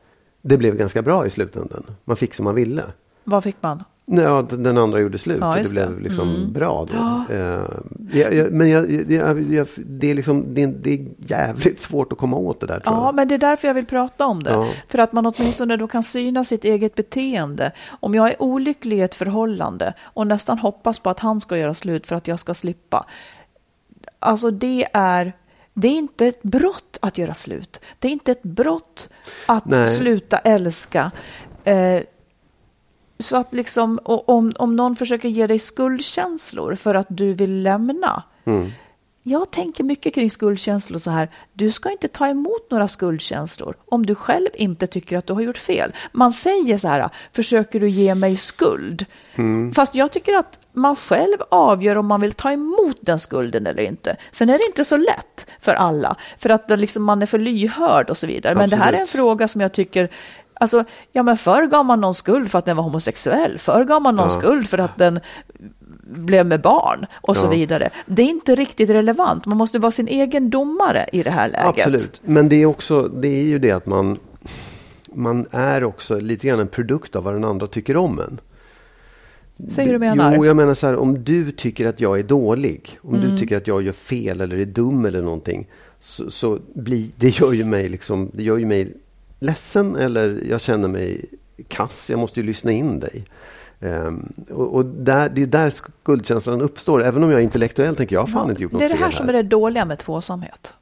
det 0.42 0.58
blev 0.58 0.76
ganska 0.76 1.02
bra 1.02 1.26
i 1.26 1.30
slutändan. 1.30 1.86
Man 2.06 2.18
fick 2.18 2.34
som 2.34 2.44
man 2.46 2.56
ville. 2.56 2.84
Vad 3.24 3.44
fick 3.44 3.56
man? 3.62 3.84
Nej, 4.10 4.24
Ja, 4.24 4.42
den 4.50 4.78
andra 4.78 5.00
gjorde 5.00 5.18
slut 5.18 5.38
Ja, 5.42 5.50
och 5.50 5.64
det 5.64 5.70
blev 5.72 6.00
liksom 6.00 6.30
Mm. 6.36 6.54
bra 6.54 6.86
då. 6.92 7.34
Eh, 7.36 7.62
jag, 8.14 8.34
jag, 8.34 8.52
men 8.52 8.70
jag, 8.70 8.84
det, 9.86 10.12
är 10.12 10.14
liksom, 10.14 10.54
det, 10.54 10.66
det 10.66 10.94
är 10.94 11.08
jävligt 11.18 11.80
svårt 11.80 12.12
att 12.12 12.18
komma 12.18 12.38
åt 12.38 12.60
det 12.60 12.68
där 12.68 12.80
tror 12.80 12.96
Ja, 12.96 13.06
jag. 13.06 13.16
men 13.16 13.28
det 13.28 13.36
är 13.36 13.40
därför 13.40 13.68
jag 13.68 13.76
vill 13.76 13.86
prata 13.86 14.26
om 14.26 14.44
det. 14.44 14.50
Ja. 14.52 14.68
För 14.88 15.00
att 15.00 15.14
man 15.14 15.26
åtminstone 15.26 15.78
då 15.78 15.88
kan 15.88 16.04
syna 16.04 16.44
sitt 16.44 16.64
eget 16.66 16.96
beteende. 16.96 17.72
Om 18.00 18.16
jag 18.16 18.30
är 18.30 18.42
olycklig 18.42 18.98
i 18.98 19.02
ett 19.02 19.16
förhållande 19.16 19.94
och 20.04 20.28
nästan 20.28 20.60
hoppas 20.60 21.00
på 21.00 21.10
att 21.10 21.20
han 21.20 21.42
ska 21.42 21.58
göra 21.58 21.74
slut 21.74 22.08
för 22.08 22.16
att 22.16 22.28
jag 22.28 22.40
ska 22.40 22.54
slippa. 22.54 23.06
Alltså 24.20 24.52
det 24.52 24.88
är, 24.94 25.34
det 25.74 25.88
är 25.88 25.92
inte 25.98 26.28
ett 26.28 26.44
brott 26.44 26.98
att 27.02 27.18
göra 27.18 27.34
slut. 27.34 27.80
Det 28.00 28.08
är 28.08 28.12
inte 28.12 28.32
ett 28.32 28.44
brott 28.44 29.10
att 29.46 29.66
Nej. 29.66 29.88
sluta 29.96 30.38
älska. 30.38 31.12
Eh, 31.64 32.02
så 33.20 33.38
att 33.38 33.54
liksom, 33.54 34.00
om, 34.04 34.54
om 34.56 34.76
någon 34.76 34.96
försöker 34.96 35.30
ge 35.30 35.48
dig 35.48 35.60
skuldkänslor 35.60 36.76
för 36.76 36.96
att 36.96 37.08
du 37.10 37.34
vill 37.34 37.64
lämna. 37.64 38.24
Mm. 38.46 38.72
Jag 39.24 39.52
tänker 39.52 39.84
mycket 39.84 40.14
kring 40.14 40.32
skuldkänslor 40.32 41.00
så 41.00 41.12
här. 41.12 41.30
Du 41.54 41.72
ska 41.72 41.92
inte 41.92 42.08
ta 42.08 42.28
emot 42.28 42.72
några 42.72 42.88
skuldkänslor 42.88 43.76
om 43.86 44.06
du 44.06 44.16
själv 44.16 44.48
inte 44.54 44.88
tycker 44.88 45.18
att 45.18 45.28
du 45.28 45.34
har 45.34 45.42
gjort 45.42 45.58
fel. 45.58 45.92
Man 46.12 46.32
säger 46.32 46.78
så 46.78 46.88
här, 46.88 47.10
försöker 47.34 47.80
du 47.80 47.90
ge 47.90 48.16
mig 48.16 48.38
skuld? 48.38 49.06
Fast 49.76 49.96
jag 49.96 50.12
tycker 50.12 50.34
att 50.34 50.60
man 50.74 50.96
själv 50.96 51.38
avgör 51.52 51.98
om 51.98 52.06
man 52.06 52.22
vill 52.22 52.34
ta 52.34 52.52
emot 52.52 52.98
den 53.02 53.20
skulden 53.20 53.68
eller 53.68 53.84
inte. 53.84 54.18
Sen 54.32 54.50
är 54.50 54.58
det 54.58 54.66
inte 54.68 54.86
så 54.86 54.98
lätt 54.98 55.48
för 55.62 55.74
alla, 55.74 56.16
för 56.40 56.50
att 56.50 56.80
liksom 56.80 57.04
man 57.04 57.22
är 57.22 57.26
för 57.26 57.40
lyhörd 57.40 58.10
och 58.10 58.18
så 58.18 58.28
vidare. 58.28 58.56
Men 58.56 58.70
det 58.70 58.76
här 58.76 58.94
är 58.94 58.98
en 58.98 59.08
fråga 59.08 59.48
som 59.48 59.62
jag 59.62 59.74
tycker 59.74 60.10
Alltså, 60.60 60.84
ja 61.12 61.24
men 61.24 61.38
förr 61.38 61.68
gav 61.68 61.86
man 61.86 62.02
någon 62.02 62.16
skuld 62.16 62.52
för 62.52 62.60
att 62.60 62.66
den 62.66 62.78
var 62.78 62.84
homosexuell. 62.84 63.58
Förr 63.60 63.84
gav 63.84 64.02
man 64.02 64.16
någon 64.16 64.30
Ja. 64.34 64.40
skuld 64.40 64.70
för 64.70 64.78
att 64.78 64.98
den 64.98 65.20
blev 66.04 66.46
med 66.46 66.62
barn 66.62 67.06
och 67.22 67.38
så 67.38 67.46
Ja. 67.46 67.50
vidare. 67.50 67.90
Det 68.06 68.22
är 68.22 68.26
inte 68.28 68.56
riktigt 68.56 68.90
relevant. 68.90 69.46
Man 69.46 69.58
måste 69.58 69.80
vara 69.80 69.92
sin 69.92 70.08
egen 70.08 70.50
domare 70.50 71.06
i 71.14 71.24
det 71.24 71.32
här 71.32 71.50
läget. 71.50 71.68
Absolut, 71.68 72.22
men 72.26 72.50
det 72.50 72.56
är 72.62 72.66
också 72.66 73.02
det 73.08 73.28
är 73.28 73.44
ju 73.44 73.60
det 73.60 73.72
att 73.72 73.86
man 73.86 74.18
man 75.14 75.46
är 75.52 75.84
också 75.84 76.20
lite 76.20 76.48
grann 76.48 76.60
en 76.60 76.68
produkt 76.68 77.16
av 77.16 77.24
vad 77.24 77.34
den 77.34 77.44
andra 77.44 77.68
tycker 77.68 77.98
om 77.98 78.20
en. 78.20 78.40
Säg 79.70 79.86
hur 79.86 79.94
du 79.94 80.00
menar. 80.00 80.36
Jo, 80.36 80.46
jag 80.46 80.56
menar 80.56 80.74
så 80.74 80.88
här, 80.88 80.96
om 80.96 81.24
du 81.24 81.52
tycker 81.52 81.86
att 81.88 82.02
jag 82.02 82.20
är 82.20 82.24
dålig, 82.24 83.00
om 83.02 83.16
Mm. 83.16 83.30
du 83.32 83.38
tycker 83.38 83.58
att 83.58 83.68
jag 83.68 83.82
gör 83.82 83.94
fel 83.94 84.42
eller 84.42 84.58
är 84.58 84.66
dum 84.66 85.06
eller 85.06 85.22
någonting, 85.22 85.68
så, 86.00 86.32
så 86.32 86.60
blir, 86.74 87.08
det 87.16 87.30
gör 87.40 87.54
ju 87.54 87.66
mig 87.66 87.90
liksom, 87.90 88.32
det 88.34 88.44
gör 88.44 88.58
ju 88.58 88.66
mig 88.66 88.94
ledsen 89.40 89.96
eller 89.96 90.44
jag 90.50 90.62
känner 90.62 90.88
mig 90.88 91.26
kass, 91.68 92.10
jag 92.10 92.20
måste 92.20 92.40
ju 92.40 92.46
lyssna 92.46 92.72
in 92.72 93.00
dig. 93.00 93.26
Ehm, 93.80 94.34
och 94.50 94.76
och 94.76 94.86
där, 94.86 95.30
det 95.30 95.42
är 95.42 95.46
där 95.46 95.70
skuldkänslan 95.70 96.62
uppstår, 96.62 97.04
även 97.04 97.24
om 97.24 97.32
jag 97.32 97.44
intellektuellt 97.44 97.98
tänker 97.98 98.16
jag 98.16 98.22
har 98.22 98.28
fan 98.28 98.50
inte 98.50 98.64
gjort 98.64 98.72
något 98.72 98.80
det 98.80 98.86
är 98.86 98.90
det 98.90 98.96
fel 98.96 99.04
här 99.04 99.12
som 99.12 99.30
är 99.30 99.34
det 99.34 99.44
dåliga 99.44 99.86
med 99.86 100.00
tvåsamhet. 100.00 100.74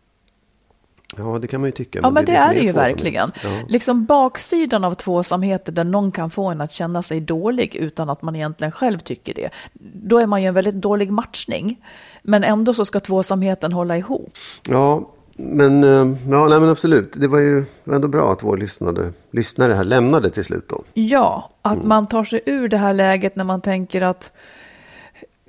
Ja, 1.18 1.40
det 1.40 1.48
kan 1.48 1.62
man 1.62 1.68
ju 1.68 1.72
tycka. 1.72 2.00
Ja, 2.04 2.10
men 2.10 2.26
det, 2.26 2.32
är 2.32 2.54
det 2.54 2.60
ju 2.60 2.68
tvåsamhet. 2.68 2.90
verkligen. 2.92 3.32
Ja. 3.44 3.50
Liksom 3.68 4.06
baksidan 4.06 4.84
av 4.84 4.94
tvåsamhet 4.94 5.62
där 5.76 5.84
någon 5.84 6.12
kan 6.12 6.30
få 6.30 6.46
en 6.46 6.62
att 6.62 6.72
känna 6.72 7.02
sig 7.02 7.22
dålig 7.22 7.76
utan 7.76 8.10
att 8.10 8.22
man 8.22 8.36
egentligen 8.36 8.72
själv 8.72 9.00
tycker 9.00 9.34
det. 9.34 9.50
Då 9.94 10.18
är 10.18 10.26
man 10.26 10.42
ju 10.42 10.48
en 10.48 10.54
väldigt 10.54 10.76
dålig 10.76 11.12
matchning. 11.12 11.86
Men 12.24 12.44
ändå 12.44 12.74
så 12.74 12.86
ska 12.86 13.00
tvåsamheten 13.00 13.74
hålla 13.74 13.98
ihop. 13.98 14.34
Ja, 14.70 15.12
men, 15.38 15.84
eh, 15.84 15.90
ja, 16.30 16.48
nej, 16.50 16.60
men 16.60 16.70
absolut. 16.70 17.14
Det 17.16 17.28
var 17.28 17.40
ju 17.40 17.66
ändå 17.92 18.08
bra 18.08 18.32
att 18.32 18.44
vår 18.44 18.58
lyssnare, 18.58 19.12
lyssnare 19.32 19.74
här 19.74 19.84
lämnade 19.84 20.30
till 20.30 20.46
slut 20.46 20.66
då. 20.70 20.84
Ja, 20.94 21.52
att 21.62 21.76
Mm. 21.76 21.88
man 21.88 22.08
tar 22.08 22.24
sig 22.24 22.42
ur 22.46 22.68
det 22.68 22.78
här 22.78 22.94
läget 22.94 23.36
när 23.36 23.44
man 23.44 23.62
tänker 23.62 24.02
att 24.02 24.32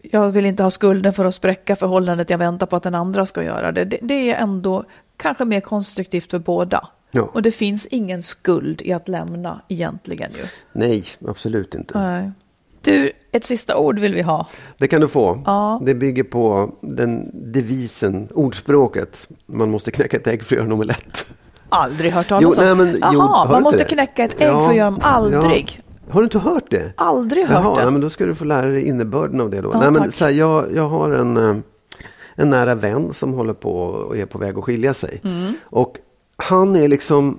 jag 0.03 0.30
vill 0.30 0.47
inte 0.47 0.62
ha 0.62 0.70
skulden 0.70 1.12
för 1.12 1.24
att 1.24 1.34
spräcka 1.34 1.76
förhållandet, 1.76 2.30
jag 2.30 2.39
väntar 2.39 2.66
på 2.66 2.76
att 2.76 2.82
den 2.82 2.95
andra 2.95 3.26
ska 3.26 3.43
göra 3.43 3.72
det. 3.72 3.84
Det, 3.84 3.99
det 4.03 4.30
är 4.30 4.34
ändå 4.43 4.84
kanske 5.16 5.45
mer 5.45 5.61
konstruktivt 5.61 6.30
för 6.30 6.39
båda. 6.39 6.89
Ja. 7.11 7.30
Och 7.32 7.43
det 7.43 7.51
finns 7.51 7.87
ingen 7.87 8.22
skuld 8.22 8.82
i 8.84 8.93
att 8.93 9.09
lämna 9.09 9.61
egentligen 9.68 10.30
ju. 10.32 10.45
Nej, 10.72 11.05
absolut 11.28 11.74
inte. 11.74 11.99
Nej. 11.99 12.30
Du, 12.87 13.12
ett 13.32 13.45
sista 13.47 13.76
ord 13.76 13.99
vill 13.99 14.14
vi 14.14 14.22
ha. 14.22 14.47
Det 14.78 14.89
kan 14.89 15.01
du 15.01 15.09
få. 15.09 15.43
Ja. 15.47 15.80
Det 15.87 15.95
bygger 15.95 16.22
på 16.22 16.70
den 16.80 17.30
devisen, 17.53 18.28
ordspråket. 18.34 19.28
Man 19.47 19.70
måste 19.70 19.91
knäcka 19.91 20.16
ett 20.16 20.26
ägg 20.26 20.43
för 20.43 20.55
att 20.55 20.57
göra 20.57 20.66
en 20.66 20.72
omelett. 20.72 21.26
Aldrig 21.68 22.12
hört 22.12 22.28
talas 22.28 22.59
om. 22.59 22.64
nej, 22.64 22.74
men, 22.74 22.99
Jaha, 23.01 23.45
jo, 23.47 23.53
man 23.53 23.62
måste 23.62 23.78
det? 23.78 23.84
knäcka 23.84 24.24
ett 24.24 24.41
ägg 24.41 24.49
Ja, 24.49 24.62
för 24.62 24.70
att 24.70 24.76
göra 24.76 24.91
dem. 24.91 25.01
Aldrig. 25.03 25.82
ja. 25.87 26.12
Har 26.12 26.20
du 26.20 26.24
inte 26.24 26.39
hört 26.39 26.70
det? 26.70 26.93
Aldrig 26.97 27.47
hört 27.47 27.64
Jaha, 27.64 27.76
det. 27.76 27.82
nej, 27.82 27.93
men 27.93 28.01
då 28.01 28.11
ska 28.11 28.26
du 28.26 28.34
få 28.34 28.45
lära 28.45 28.66
dig 28.66 28.89
innebörden 28.89 29.41
av 29.41 29.51
det 29.51 29.61
då. 29.61 29.70
Ja, 29.72 29.78
nej, 29.80 29.91
men, 29.91 30.03
tack. 30.03 30.14
så 30.14 30.24
här, 30.24 30.32
jag, 30.32 30.64
jag 30.74 30.89
har 30.89 31.11
en, 31.11 31.37
eh, 31.37 31.57
en 32.34 32.51
nära 32.51 32.74
vän 32.74 33.14
som 33.14 33.32
håller 33.34 33.55
på 33.55 33.72
och 33.78 34.16
är 34.16 34.26
på 34.26 34.39
väg 34.39 34.59
att 34.59 34.64
skilja 34.64 34.95
sig. 34.95 35.20
Mm. 35.24 35.55
Och 35.64 35.97
han 36.37 36.76
är 36.76 36.89
liksom 36.89 37.39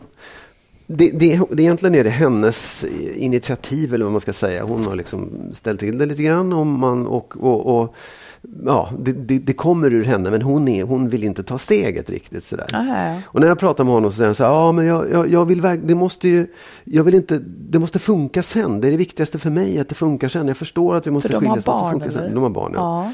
det, 0.87 1.09
det, 1.19 1.39
det 1.51 1.63
egentligen 1.63 1.95
är 1.95 2.03
det 2.03 2.09
hennes 2.09 2.85
initiativ 3.15 3.93
eller 3.93 4.05
vad 4.05 4.11
man 4.11 4.21
ska 4.21 4.33
säga. 4.33 4.63
Hon 4.63 4.85
har 4.85 4.95
liksom 4.95 5.29
ställt 5.53 5.79
till 5.79 5.97
det 5.97 6.05
lite 6.05 6.23
grann 6.23 6.53
om 6.53 6.79
man, 6.79 7.07
och, 7.07 7.37
och, 7.43 7.81
och 7.81 7.95
ja, 8.65 8.89
det, 8.99 9.11
det, 9.11 9.39
det 9.39 9.53
kommer 9.53 9.93
ur 9.93 10.03
henne 10.03 10.31
men 10.31 10.41
hon, 10.41 10.67
är, 10.67 10.83
hon 10.83 11.09
vill 11.09 11.23
inte 11.23 11.43
ta 11.43 11.57
steget 11.57 12.09
riktigt 12.09 12.43
sådär. 12.43 12.67
Och 13.25 13.39
när 13.41 13.47
jag 13.47 13.59
pratar 13.59 13.83
med 13.83 13.93
honom 13.93 14.11
så 14.11 14.15
säger 14.15 14.27
han 14.27 14.35
så 14.35 14.43
här, 14.43 14.51
ja 14.51 14.71
men 14.71 14.85
jag, 14.85 15.11
jag, 15.11 15.29
jag 15.29 15.45
vill 15.45 15.61
det 15.61 15.95
måste 15.95 16.29
ju, 16.29 16.47
jag 16.83 17.03
vill 17.03 17.15
inte, 17.15 17.39
det 17.45 17.79
måste 17.79 17.99
funka 17.99 18.43
sen. 18.43 18.81
Det 18.81 18.87
är 18.87 18.91
det 18.91 18.97
viktigaste 18.97 19.39
för 19.39 19.49
mig 19.49 19.79
att 19.79 19.89
det 19.89 19.95
funkar 19.95 20.29
sen. 20.29 20.47
Jag 20.47 20.57
förstår 20.57 20.95
att 20.95 21.07
vi 21.07 21.11
måste 21.11 21.27
För 21.27 21.33
de 21.33 21.45
har 21.45 21.55
skiljas, 21.55 21.65
barn, 21.65 22.11
sen. 22.11 22.33
De 22.33 22.43
har 22.43 22.49
barn, 22.49 22.71
ja. 22.75 23.03
Ja. 23.05 23.13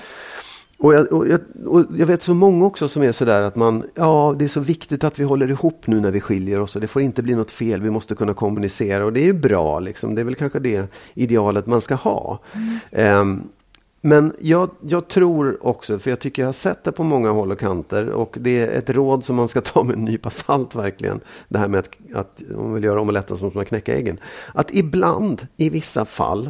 Och 0.84 0.94
jag, 0.94 1.14
och, 1.14 1.28
jag, 1.28 1.40
och 1.66 1.86
jag 1.98 2.06
vet 2.06 2.24
så 2.24 2.34
många 2.34 2.66
också 2.66 2.88
som 2.88 3.04
är 3.04 3.12
sådär 3.12 3.42
att 3.42 3.56
man, 3.56 3.84
ja 3.96 4.36
det 4.40 4.46
är 4.46 4.50
så 4.50 4.60
viktigt 4.60 5.04
att 5.04 5.20
vi 5.20 5.24
håller 5.24 5.50
ihop 5.50 5.88
nu 5.88 6.00
när 6.00 6.12
vi 6.12 6.22
skiljer 6.22 6.60
oss 6.60 6.76
och 6.76 6.82
det 6.82 6.88
får 6.88 7.02
inte 7.02 7.24
bli 7.24 7.36
något 7.36 7.52
fel, 7.52 7.82
vi 7.82 7.90
måste 7.90 8.16
kunna 8.16 8.34
kommunicera 8.34 9.06
och 9.06 9.14
det 9.14 9.20
är 9.20 9.26
ju 9.26 9.34
bra 9.34 9.80
liksom, 9.80 10.16
det 10.16 10.22
är 10.22 10.26
väl 10.26 10.36
kanske 10.36 10.60
det 10.60 10.92
idealet 11.14 11.68
man 11.68 11.82
ska 11.82 11.96
ha. 11.96 12.40
Ehm, 12.92 13.42
men 14.02 14.34
jag, 14.40 14.70
jag 14.82 15.08
tror 15.08 15.68
också, 15.68 16.00
för 16.00 16.10
jag 16.10 16.20
tycker 16.20 16.42
jag 16.42 16.48
har 16.48 16.54
sett 16.54 16.84
det 16.84 16.92
på 16.92 17.04
många 17.04 17.32
håll 17.32 17.52
och 17.52 17.60
kanter 17.60 18.10
och 18.10 18.38
det 18.40 18.62
är 18.62 18.78
ett 18.78 18.90
råd 18.90 19.26
som 19.26 19.36
man 19.36 19.48
ska 19.48 19.62
ta 19.62 19.84
med 19.84 19.96
en 19.96 20.06
nypa 20.06 20.30
salt 20.30 20.76
verkligen. 20.76 21.20
Det 21.48 21.58
här 21.58 21.68
med 21.68 21.80
att, 21.80 21.90
att 22.14 22.42
om 22.56 22.64
man 22.64 22.74
vill 22.74 22.84
göra 22.84 23.02
omeletten 23.02 23.38
måste 23.42 23.58
man 23.58 23.66
knäcka 23.66 23.96
äggen. 23.96 24.20
Att 24.54 24.74
ibland, 24.74 25.48
i 25.58 25.70
vissa 25.70 26.06
fall, 26.06 26.50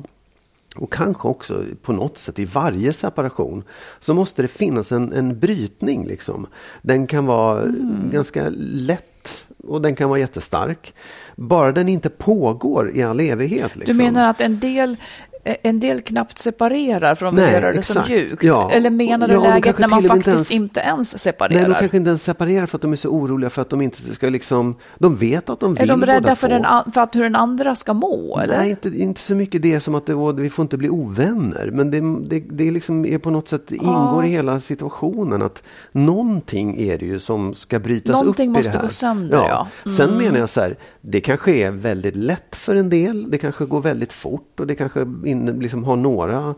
och 0.75 0.93
kanske 0.93 1.27
också 1.27 1.63
på 1.81 1.93
något 1.93 2.17
sätt 2.17 2.39
i 2.39 2.45
varje 2.45 2.93
separation 2.93 3.63
så 3.99 4.13
måste 4.13 4.41
det 4.41 4.47
finnas 4.47 4.91
en, 4.91 5.13
en 5.13 5.39
brytning. 5.39 6.05
Liksom. 6.05 6.47
Den 6.81 7.07
kan 7.07 7.25
vara 7.25 7.63
ganska 8.11 8.49
lätt 8.59 9.45
och 9.67 9.81
den 9.81 9.95
kan 9.95 10.09
vara 10.09 10.19
jättestark. 10.19 10.93
Bara 11.35 11.71
den 11.71 11.89
inte 11.89 12.09
pågår 12.09 12.91
i 12.95 13.03
all 13.03 13.19
evighet. 13.19 13.75
Liksom. 13.75 13.97
Du 13.97 14.03
menar 14.03 14.29
att 14.29 14.41
en 14.41 14.59
del 14.59 14.97
en 15.43 15.79
del 15.79 16.01
knappt 16.01 16.37
separerar 16.37 17.15
för 17.15 17.25
de 17.25 17.35
vill 17.35 17.43
göra 17.45 17.71
det 17.71 17.77
exakt. 17.79 18.07
som 18.07 18.15
mjukt. 18.15 18.43
Ja. 18.43 18.71
Eller 18.71 18.89
menar 18.89 19.27
du 19.27 19.33
Ja, 19.33 19.41
läget 19.43 19.79
när 19.79 19.87
man 19.87 20.03
faktiskt 20.03 20.51
inte 20.51 20.53
inte 20.63 20.79
ens- 20.79 20.93
ens, 21.13 21.19
separerar? 21.23 21.61
Nej, 21.61 21.69
de 21.69 21.79
kanske 21.79 21.97
inte 21.97 22.07
ens 22.07 22.23
separerar 22.23 22.65
för 22.65 22.77
att 22.77 22.81
de 22.81 22.91
är 22.91 22.95
så 22.95 23.09
oroliga 23.09 23.49
för 23.49 23.61
att 23.61 23.69
de 23.69 23.81
inte 23.81 24.15
ska 24.15 24.29
liksom... 24.29 24.75
De 24.97 25.15
vet 25.15 25.49
att 25.49 25.59
de 25.59 25.73
vill 25.73 25.83
är 25.83 25.87
de 25.87 26.05
rädda 26.05 26.21
båda 26.21 26.35
för, 26.35 26.49
den, 26.49 26.65
för 26.93 27.01
att 27.01 27.15
hur 27.15 27.23
den 27.23 27.35
andra 27.35 27.75
ska 27.75 27.93
må? 27.93 28.39
Eller? 28.39 28.57
Nej, 28.57 28.69
inte, 28.69 28.89
inte 28.89 29.21
så 29.21 29.35
mycket 29.35 29.61
det 29.61 29.79
som 29.79 29.95
att 29.95 30.05
det, 30.05 30.13
åh, 30.13 30.35
vi 30.35 30.49
får 30.49 30.63
inte 30.63 30.77
bli 30.77 30.89
ovänner. 30.89 31.69
Men 31.73 31.91
det, 31.91 31.99
det, 32.29 32.45
det 32.49 32.71
liksom 32.71 33.05
är 33.05 33.17
på 33.17 33.29
något 33.29 33.47
sätt 33.47 33.71
ingår 33.71 34.25
i 34.25 34.29
hela 34.29 34.59
situationen 34.59 35.41
att 35.41 35.63
någonting 35.91 36.81
är 36.81 36.97
det 36.97 37.05
ju 37.05 37.19
som 37.19 37.53
ska 37.53 37.79
brytas 37.79 38.13
Någonting 38.13 38.49
upp 38.49 38.55
i 38.55 38.59
måste 38.59 38.71
det 38.71 38.77
här. 38.77 38.83
gå 38.83 38.89
sönder, 38.89 39.37
ja. 39.37 39.67
Mm. 39.85 39.95
Sen 39.95 40.17
menar 40.17 40.39
jag 40.39 40.49
så 40.49 40.61
här, 40.61 40.75
det 41.01 41.19
kanske 41.21 41.51
är 41.51 41.71
väldigt 41.71 42.15
lätt 42.15 42.55
för 42.55 42.75
en 42.75 42.89
del. 42.89 43.31
Det 43.31 43.37
kanske 43.37 43.65
går 43.65 43.81
väldigt 43.81 44.13
fort 44.13 44.59
och 44.59 44.67
det 44.67 44.75
kanske 44.75 45.05
in, 45.33 45.59
liksom 45.59 45.83
har 45.83 45.95
några 45.95 46.55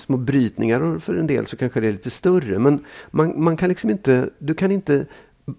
små 0.00 0.16
brytningar 0.16 0.80
och 0.80 1.02
för 1.02 1.14
en 1.14 1.26
del 1.26 1.46
så 1.46 1.56
kanske 1.56 1.80
det 1.80 1.88
är 1.88 1.92
lite 1.92 2.10
större. 2.10 2.58
Men 2.58 2.84
man, 3.10 3.42
man 3.44 3.56
kan 3.56 3.68
liksom 3.68 3.90
inte, 3.90 4.28
du 4.38 4.54
kan 4.54 4.72
inte 4.72 5.06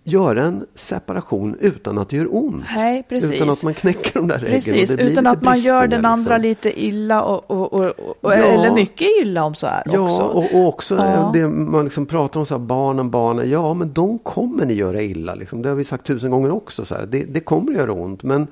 göra 0.03 0.41
en 0.43 0.65
separation 0.76 1.57
utan 1.59 1.97
att 1.97 2.09
det 2.09 2.17
gör 2.17 2.36
ont. 2.36 2.63
Nej, 2.76 3.03
precis. 3.09 3.32
Utan 3.32 3.49
att 3.49 3.63
man 3.63 3.73
knäcker 3.73 4.13
de 4.13 4.28
där 4.28 4.38
äggen. 4.38 4.51
Precis, 4.51 4.89
det 4.89 4.95
blir 4.95 5.05
utan 5.11 5.28
att 5.28 5.41
man 5.41 5.59
gör 5.59 5.88
den 5.88 6.05
andra 6.05 6.38
liksom. 6.38 6.69
lite 6.69 6.82
illa 6.86 7.23
och, 7.23 7.51
och, 7.51 7.73
och, 7.73 7.86
och, 8.21 8.32
Ja. 8.32 8.34
eller 8.34 8.71
mycket 8.76 9.07
illa 9.21 9.43
om 9.43 9.55
så 9.55 9.67
är 9.67 9.84
Ja, 9.86 9.99
också. 9.99 10.23
och, 10.23 10.61
och 10.61 10.67
också 10.67 10.95
Ja. 10.95 11.30
det 11.34 11.47
man 11.47 11.84
liksom 11.84 12.05
pratar 12.05 12.39
om, 12.39 12.45
så 12.45 12.53
här, 12.53 12.59
barnen, 12.59 13.09
barnen. 13.09 13.49
Ja, 13.49 13.73
men 13.73 13.93
de 13.93 14.19
kommer 14.19 14.65
ni 14.65 14.73
göra 14.73 15.01
illa. 15.01 15.36
Liksom. 15.36 15.61
Det 15.61 15.69
har 15.69 15.76
vi 15.76 15.84
sagt 15.84 16.05
tusen 16.07 16.32
gånger 16.32 16.51
också. 16.51 16.86
Så 16.86 16.95
här. 16.95 17.05
Det, 17.05 17.23
det 17.23 17.39
kommer 17.39 17.71
att 17.71 17.78
göra 17.78 17.93
ont. 17.93 18.23
Men 18.23 18.47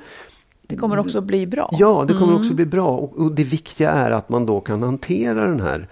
Det 0.68 0.76
kommer 0.76 1.00
också 1.00 1.22
bli 1.22 1.48
bra. 1.48 1.70
ja, 1.80 2.06
det 2.08 2.14
kommer 2.14 2.28
Mm. 2.28 2.40
också 2.40 2.54
bli 2.54 2.66
bra. 2.66 2.88
Och, 2.90 3.20
och 3.20 3.32
det 3.32 3.44
viktiga 3.44 3.92
är 3.92 4.12
att 4.12 4.30
man 4.30 4.46
då 4.46 4.60
kan 4.60 4.84
hantera 4.84 5.42
den 5.48 5.62
här 5.62 5.88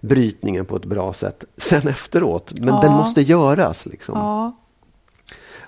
brytningen 0.00 0.64
på 0.64 0.76
ett 0.76 0.84
bra 0.84 1.12
sätt 1.12 1.44
sen 1.56 1.88
efteråt. 1.88 2.52
Men 2.56 2.68
Ja. 2.68 2.80
den 2.80 2.92
måste 2.92 3.20
göras. 3.22 3.86
Liksom. 3.86 4.14
Ja, 4.18 4.56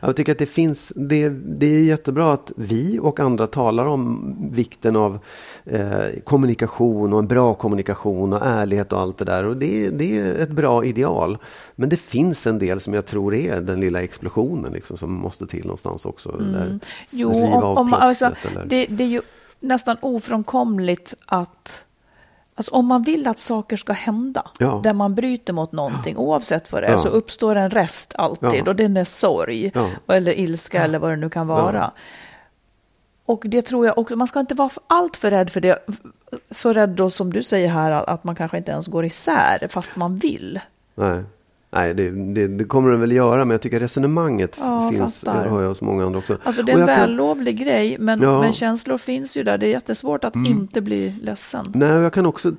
Jag 0.04 0.16
tycker 0.16 0.32
att 0.32 0.38
det 0.38 0.46
finns, 0.46 0.92
det, 0.96 1.28
det 1.28 1.66
är 1.66 1.80
jättebra 1.80 2.32
att 2.32 2.52
vi 2.56 2.98
och 2.98 3.20
andra 3.20 3.46
talar 3.46 3.86
om 3.86 4.34
vikten 4.52 4.96
av 4.96 5.18
eh, 5.64 6.20
kommunikation 6.24 7.12
och 7.12 7.18
en 7.18 7.26
bra 7.26 7.54
kommunikation 7.54 8.32
och 8.32 8.46
ärlighet 8.46 8.92
och 8.92 9.00
allt 9.00 9.18
det 9.18 9.24
där. 9.24 9.44
Och 9.44 9.56
det, 9.56 9.90
det 9.90 10.18
är 10.18 10.34
ett 10.34 10.50
bra 10.50 10.84
ideal. 10.84 11.38
Men 11.74 11.88
det 11.88 11.96
finns 11.96 12.46
en 12.46 12.58
del 12.58 12.80
som 12.80 12.94
jag 12.94 13.06
tror 13.06 13.34
är 13.34 13.60
den 13.60 13.80
lilla 13.80 14.02
explosionen 14.02 14.72
liksom, 14.72 14.96
som 14.96 15.12
måste 15.12 15.46
till 15.46 15.64
någonstans 15.64 16.04
också. 16.04 16.30
Det 16.30 16.52
där, 16.52 16.66
Mm. 16.66 16.80
Jo, 17.10 17.44
om, 17.44 17.78
om, 17.78 17.94
alltså, 17.94 18.32
det, 18.66 18.86
det 18.86 19.04
är 19.04 19.08
ju 19.08 19.22
nästan 19.60 19.96
ofrånkomligt 20.00 21.14
att 21.26 21.84
Alltså 22.62 22.74
om 22.74 22.86
man 22.86 23.02
vill 23.02 23.26
att 23.28 23.38
saker 23.38 23.76
ska 23.76 23.92
hända, 23.92 24.50
Ja. 24.58 24.80
där 24.84 24.92
man 24.92 25.14
bryter 25.14 25.52
mot 25.52 25.72
någonting, 25.72 26.16
oavsett 26.16 26.72
vad 26.72 26.82
det 26.82 26.86
är, 26.86 26.90
Ja. 26.90 26.98
så 26.98 27.08
uppstår 27.08 27.56
en 27.56 27.70
rest 27.70 28.14
alltid 28.18 28.62
Ja. 28.64 28.70
och 28.70 28.76
den 28.76 28.96
är 28.96 29.04
sorg, 29.04 29.72
eller 30.08 30.32
ilska 30.38 30.84
eller 30.84 30.98
vad 30.98 31.10
det 31.10 31.16
nu 31.16 31.30
kan 31.30 31.46
vara. 31.46 31.90
Och 33.26 33.42
det 33.46 33.62
tror 33.62 33.86
jag 33.86 33.98
också, 33.98 34.16
man 34.16 34.26
ska 34.26 34.40
inte 34.40 34.54
vara 34.54 34.70
allt 34.86 35.16
för 35.16 35.30
rädd 35.30 35.50
för 35.50 35.60
det, 35.60 35.78
så 36.50 36.72
rädd 36.72 36.88
då 36.90 37.10
som 37.10 37.32
du 37.32 37.42
säger 37.42 37.68
här, 37.68 37.90
att 38.10 38.24
man 38.24 38.34
kanske 38.34 38.58
inte 38.58 38.72
ens 38.72 38.86
går 38.86 39.04
isär, 39.04 39.66
fast 39.70 39.96
man 39.96 40.16
vill. 40.16 40.60
Nej, 40.94 41.22
Nej 41.74 41.94
det, 41.94 42.10
det, 42.34 42.46
det 42.48 42.64
kommer 42.64 42.90
den 42.90 43.00
väl 43.00 43.12
göra, 43.12 43.44
men 43.44 43.50
jag 43.50 43.60
tycker 43.60 43.80
resonemanget 43.80 44.56
Ja, 44.60 44.90
finns, 44.92 45.20
fattar. 45.20 45.44
det 45.44 45.50
har 45.50 45.60
jag 45.60 45.68
hos 45.68 45.80
många 45.80 46.06
andra 46.06 46.18
också. 46.18 46.36
Alltså 46.44 46.62
det 46.62 46.72
är 46.72 46.74
en 46.74 46.80
jag 46.80 46.88
kan- 46.88 47.00
vällovlig 47.00 47.58
grej, 47.58 47.96
men, 48.00 48.20
Ja. 48.22 48.28
Mm. 48.28 48.40
men 48.40 48.52
känslor 48.52 48.98
finns 48.98 49.36
ju 49.36 49.42
där. 49.42 49.58
Det 49.58 49.66
är 49.66 49.70
jättesvårt 49.70 50.24
att 50.24 50.36
inte 50.36 50.80
bli 50.80 51.14
ledsen. 51.22 51.66
Nej, 51.74 51.88
jag 51.90 52.12
kan 52.12 52.26
också 52.26 52.52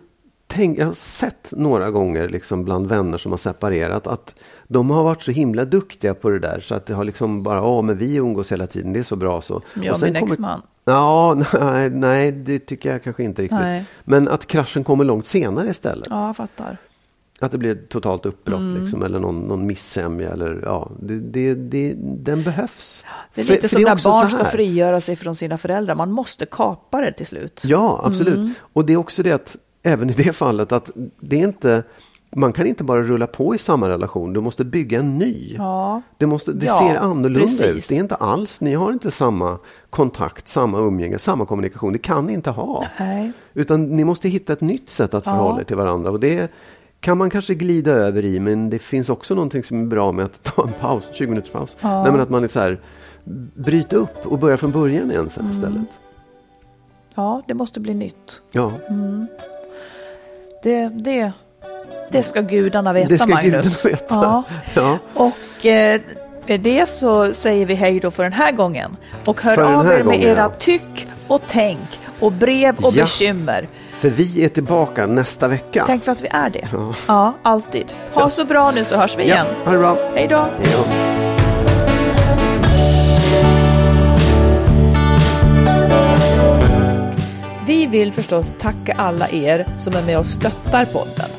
tänka, 0.48 0.80
jag 0.82 0.88
har 0.88 0.94
sett 0.94 1.48
några 1.52 1.92
gånger 1.92 2.30
liksom 2.30 2.64
bland 2.66 2.88
vänner 2.88 3.18
som 3.18 3.32
har 3.32 3.38
separerat 3.38 4.08
att 4.08 4.36
de 4.68 4.90
har 4.90 5.04
varit 5.04 5.22
så 5.24 5.32
himla 5.32 5.66
duktiga 5.66 6.14
på 6.14 6.30
det 6.30 6.40
där 6.40 6.60
så 6.60 6.76
att 6.76 6.86
det 6.86 6.94
har 6.94 7.04
liksom 7.04 7.44
bara, 7.44 7.56
ja 7.58 7.82
men 7.82 7.98
vi 7.98 8.16
umgås 8.16 8.52
hela 8.52 8.68
tiden, 8.68 8.94
det 8.94 9.00
är 9.00 9.04
så 9.04 9.16
bra 9.16 9.42
så. 9.42 9.62
Som 9.66 9.84
jag 9.84 9.96
och 9.96 10.02
min 10.02 10.14
kommer- 10.14 10.26
exman. 10.34 10.62
Ja, 10.86 11.38
nej, 11.62 11.90
nej, 11.90 12.32
det 12.32 12.60
tycker 12.60 12.92
jag 12.92 13.04
kanske 13.04 13.24
inte 13.24 13.42
riktigt. 13.42 13.60
Nej. 13.60 13.86
Men 14.04 14.28
att 14.28 14.46
kraschen 14.48 14.84
kommer 14.84 15.04
långt 15.06 15.26
senare 15.26 15.68
istället. 15.70 16.08
Ja, 16.10 16.26
jag 16.28 16.36
fattar. 16.36 16.78
Att 17.40 17.52
det 17.52 17.58
blir 17.58 17.72
ett 17.72 17.90
totalt 17.90 18.26
uppbrott 18.26 18.60
Mm. 18.60 18.82
liksom, 18.84 19.04
eller 19.04 19.20
någon, 19.20 19.40
någon 19.40 19.66
missämja 19.68 20.30
eller 20.30 20.60
ja, 20.64 20.92
det, 21.00 21.20
det, 21.20 21.54
det, 21.56 21.94
den 22.00 22.44
behövs. 22.44 23.06
Det 23.36 23.42
är 23.42 23.46
lite 23.46 23.62
för 23.62 23.68
som 23.76 23.82
när 23.82 24.04
barn 24.04 24.30
ska 24.30 24.46
frigöra 24.46 25.02
sig 25.02 25.16
från 25.16 25.36
sina 25.36 25.58
föräldrar. 25.58 25.96
Man 25.96 26.12
måste 26.12 26.46
kapa 26.46 27.02
det 27.02 27.12
till 27.12 27.26
slut. 27.28 27.64
Ja, 27.66 28.02
absolut. 28.04 28.34
Mm. 28.36 28.54
Och 28.74 28.86
det 28.86 28.94
är 28.94 28.98
också 28.98 29.24
det 29.24 29.32
att 29.32 29.56
även 29.84 30.10
i 30.10 30.14
det 30.14 30.34
fallet 30.34 30.72
att 30.72 30.90
det 31.20 31.40
är 31.42 31.48
inte 31.48 31.84
man 32.36 32.54
kan 32.54 32.66
inte 32.68 32.84
bara 32.84 33.02
rulla 33.02 33.28
på 33.28 33.56
i 33.56 33.58
samma 33.58 33.90
relation, 33.90 34.34
du 34.34 34.42
måste 34.42 34.66
bygga 34.66 35.00
en 35.00 35.18
ny. 35.18 35.56
Ja. 35.58 36.02
Det, 36.18 36.26
måste, 36.26 36.52
det 36.54 36.66
Ja, 36.66 36.80
ser 36.90 36.96
annorlunda 37.00 37.40
precis. 37.40 37.62
ut. 37.62 37.90
Det 37.90 37.96
är 37.96 38.00
inte 38.00 38.16
alls, 38.16 38.62
ni 38.62 38.74
har 38.74 38.92
inte 38.92 39.12
samma 39.12 39.58
kontakt, 39.90 40.48
samma 40.48 40.80
umgänge, 40.80 41.18
samma 41.20 41.46
kommunikation. 41.46 41.94
Det 41.94 42.00
kan 42.00 42.26
ni 42.26 42.34
inte 42.34 42.50
ha. 42.50 42.86
Nej. 43.00 43.32
Utan 43.54 43.84
ni 43.96 44.04
måste 44.04 44.30
hitta 44.30 44.54
ett 44.54 44.62
nytt 44.62 44.90
sätt 44.90 45.14
att 45.14 45.26
Ja. 45.26 45.32
förhålla 45.32 45.60
er 45.62 45.64
till 45.66 45.76
varandra. 45.78 46.12
Och 46.12 46.20
det 46.20 46.52
kan 47.04 47.18
man 47.18 47.30
kanske 47.30 47.54
glida 47.54 47.92
över 47.92 48.26
i, 48.26 48.40
men 48.40 48.70
det 48.70 48.80
finns 48.80 49.10
också 49.10 49.36
någonting 49.36 49.64
som 49.64 49.82
är 49.82 49.86
bra 49.88 50.12
med 50.12 50.26
att 50.26 50.44
ta 50.44 50.64
en 50.64 50.72
paus, 50.80 51.10
20 51.14 51.28
minuters 51.28 51.52
paus. 51.52 51.76
Ja. 51.82 52.04
Nej, 52.04 52.12
men 52.12 52.22
att 52.22 52.30
man 52.30 52.44
är 52.44 52.48
så 52.48 52.60
här, 52.60 52.80
bryta 53.56 53.96
upp 53.96 54.18
och 54.28 54.40
börja 54.40 54.58
från 54.58 54.72
början 54.72 55.12
igen 55.12 55.30
sen 55.30 55.44
Mm. 55.46 55.58
istället. 55.58 55.88
Ja, 57.16 57.42
det 57.48 57.54
måste 57.54 57.80
bli 57.80 57.94
nytt. 57.94 58.42
Ja, 58.52 58.72
Det, 60.64 60.88
det, 60.90 61.32
det 62.12 62.24
ska 62.24 62.42
gudarna 62.42 62.94
veta, 62.94 63.08
det 63.10 63.18
ska 63.20 63.28
Magnus. 63.28 63.82
gudarna 63.82 63.98
veta. 64.02 64.16
Ja. 64.16 64.44
Ja. 64.76 64.98
Och 65.14 65.66
eh, 65.66 66.02
med 66.48 66.62
det 66.62 66.90
så 66.90 67.34
säger 67.34 67.66
vi 67.66 67.74
hej 67.74 68.00
då 68.00 68.12
för 68.12 68.24
den 68.24 68.34
här 68.34 68.52
gången. 68.52 68.98
Och 69.26 69.42
hör 69.42 69.62
av 69.78 69.86
er 69.86 69.90
med 69.90 70.04
gången, 70.06 70.22
era 70.22 70.40
ja. 70.40 70.50
tyck 70.50 71.08
och 71.28 71.42
tänk 71.48 72.00
och 72.20 72.32
brev 72.32 72.76
och 72.78 72.94
Ja. 72.96 73.04
bekymmer. 73.04 73.68
För 74.04 74.10
vi 74.10 74.46
är 74.46 74.50
tillbaka 74.50 75.06
nästa 75.06 75.48
vecka. 75.48 75.84
Tänk 75.88 76.04
för 76.04 76.12
att 76.12 76.22
vi 76.22 76.28
är 76.32 76.50
det. 76.50 76.68
Ja. 76.72 76.94
Ja, 77.08 77.34
alltid. 77.42 77.94
Ha 78.14 78.30
så 78.30 78.46
bra 78.46 78.72
nu 78.72 78.84
så 78.84 78.98
hörs 78.98 79.18
vi 79.18 79.24
Ja, 79.28 79.34
igen. 79.34 79.46
ha 79.66 79.72
det 79.72 79.78
bra. 79.78 79.98
Hej 80.16 80.28
då. 80.28 80.38
Hej 80.38 80.74
då. 80.78 80.84
Vi 87.68 87.86
vill 87.86 88.14
förstås 88.14 88.56
tacka 88.60 88.94
alla 88.98 89.30
er 89.30 89.66
som 89.78 89.96
är 89.96 90.02
med 90.02 90.20
och 90.20 90.26
stöttar 90.26 90.86
podden. 90.86 91.30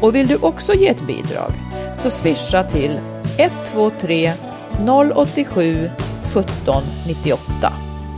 Och 0.00 0.14
vill 0.14 0.26
du 0.26 0.36
också 0.36 0.74
ge 0.74 0.88
ett 0.88 1.06
bidrag 1.06 1.52
så 1.94 2.10
swisha 2.10 2.62
till 2.62 3.00
123 3.36 4.32
087 5.14 5.90
17 6.34 6.82
98. 7.06 7.72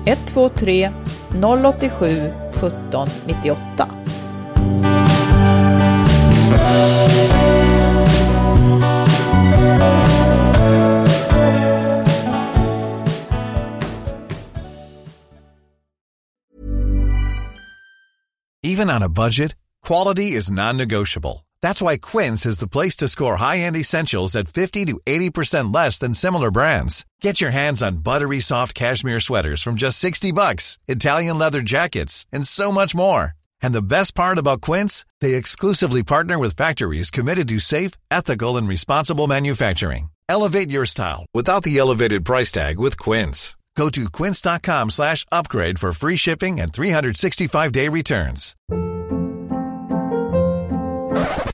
123 0.07 0.91
087 1.35 2.33
17 2.55 3.07
98. 3.27 4.03
Even 18.65 18.89
on 18.89 19.03
a 19.03 19.09
budget, 19.09 19.57
quality 19.83 20.33
is 20.33 20.51
non-negotiable. 20.51 21.45
That's 21.63 21.81
why 21.81 21.97
Quince 21.97 22.45
is 22.45 22.59
the 22.59 22.69
place 22.69 22.97
to 22.97 23.09
score 23.09 23.37
high-end 23.37 23.77
essentials 23.77 24.37
at 24.37 24.49
50 24.49 24.85
to 24.87 25.01
80% 25.07 25.75
less 25.75 25.99
than 25.99 26.15
similar 26.15 26.51
brands. 26.51 27.07
Get 27.21 27.41
your 27.41 27.51
hands 27.51 27.83
on 27.83 28.03
buttery 28.03 28.41
soft 28.41 28.75
cashmere 28.75 29.21
sweaters 29.21 29.63
from 29.63 29.77
just 29.77 29.99
60 29.99 30.33
bucks, 30.33 30.79
Italian 30.87 31.39
leather 31.39 31.63
jackets, 31.63 32.27
and 32.33 32.47
so 32.47 32.71
much 32.71 32.95
more. 32.95 33.33
And 33.61 33.75
the 33.75 33.83
best 33.83 34.15
part 34.15 34.39
about 34.39 34.61
Quince, 34.61 35.05
they 35.21 35.35
exclusively 35.35 36.03
partner 36.03 36.39
with 36.39 36.57
factories 36.57 37.11
committed 37.11 37.49
to 37.49 37.59
safe, 37.59 37.93
ethical, 38.11 38.57
and 38.57 38.69
responsible 38.69 39.27
manufacturing. 39.27 40.11
Elevate 40.29 40.71
your 40.71 40.87
style 40.87 41.27
without 41.35 41.63
the 41.63 41.79
elevated 41.79 42.25
price 42.25 42.53
tag 42.53 42.79
with 42.79 42.99
Quince. 42.99 43.57
Go 43.77 43.89
to 43.91 44.09
quince.com 44.11 44.91
slash 44.91 45.25
upgrade 45.33 45.79
for 45.79 45.93
free 45.93 46.17
shipping 46.17 46.61
and 46.61 46.73
365-day 46.73 47.89
returns. 47.89 48.57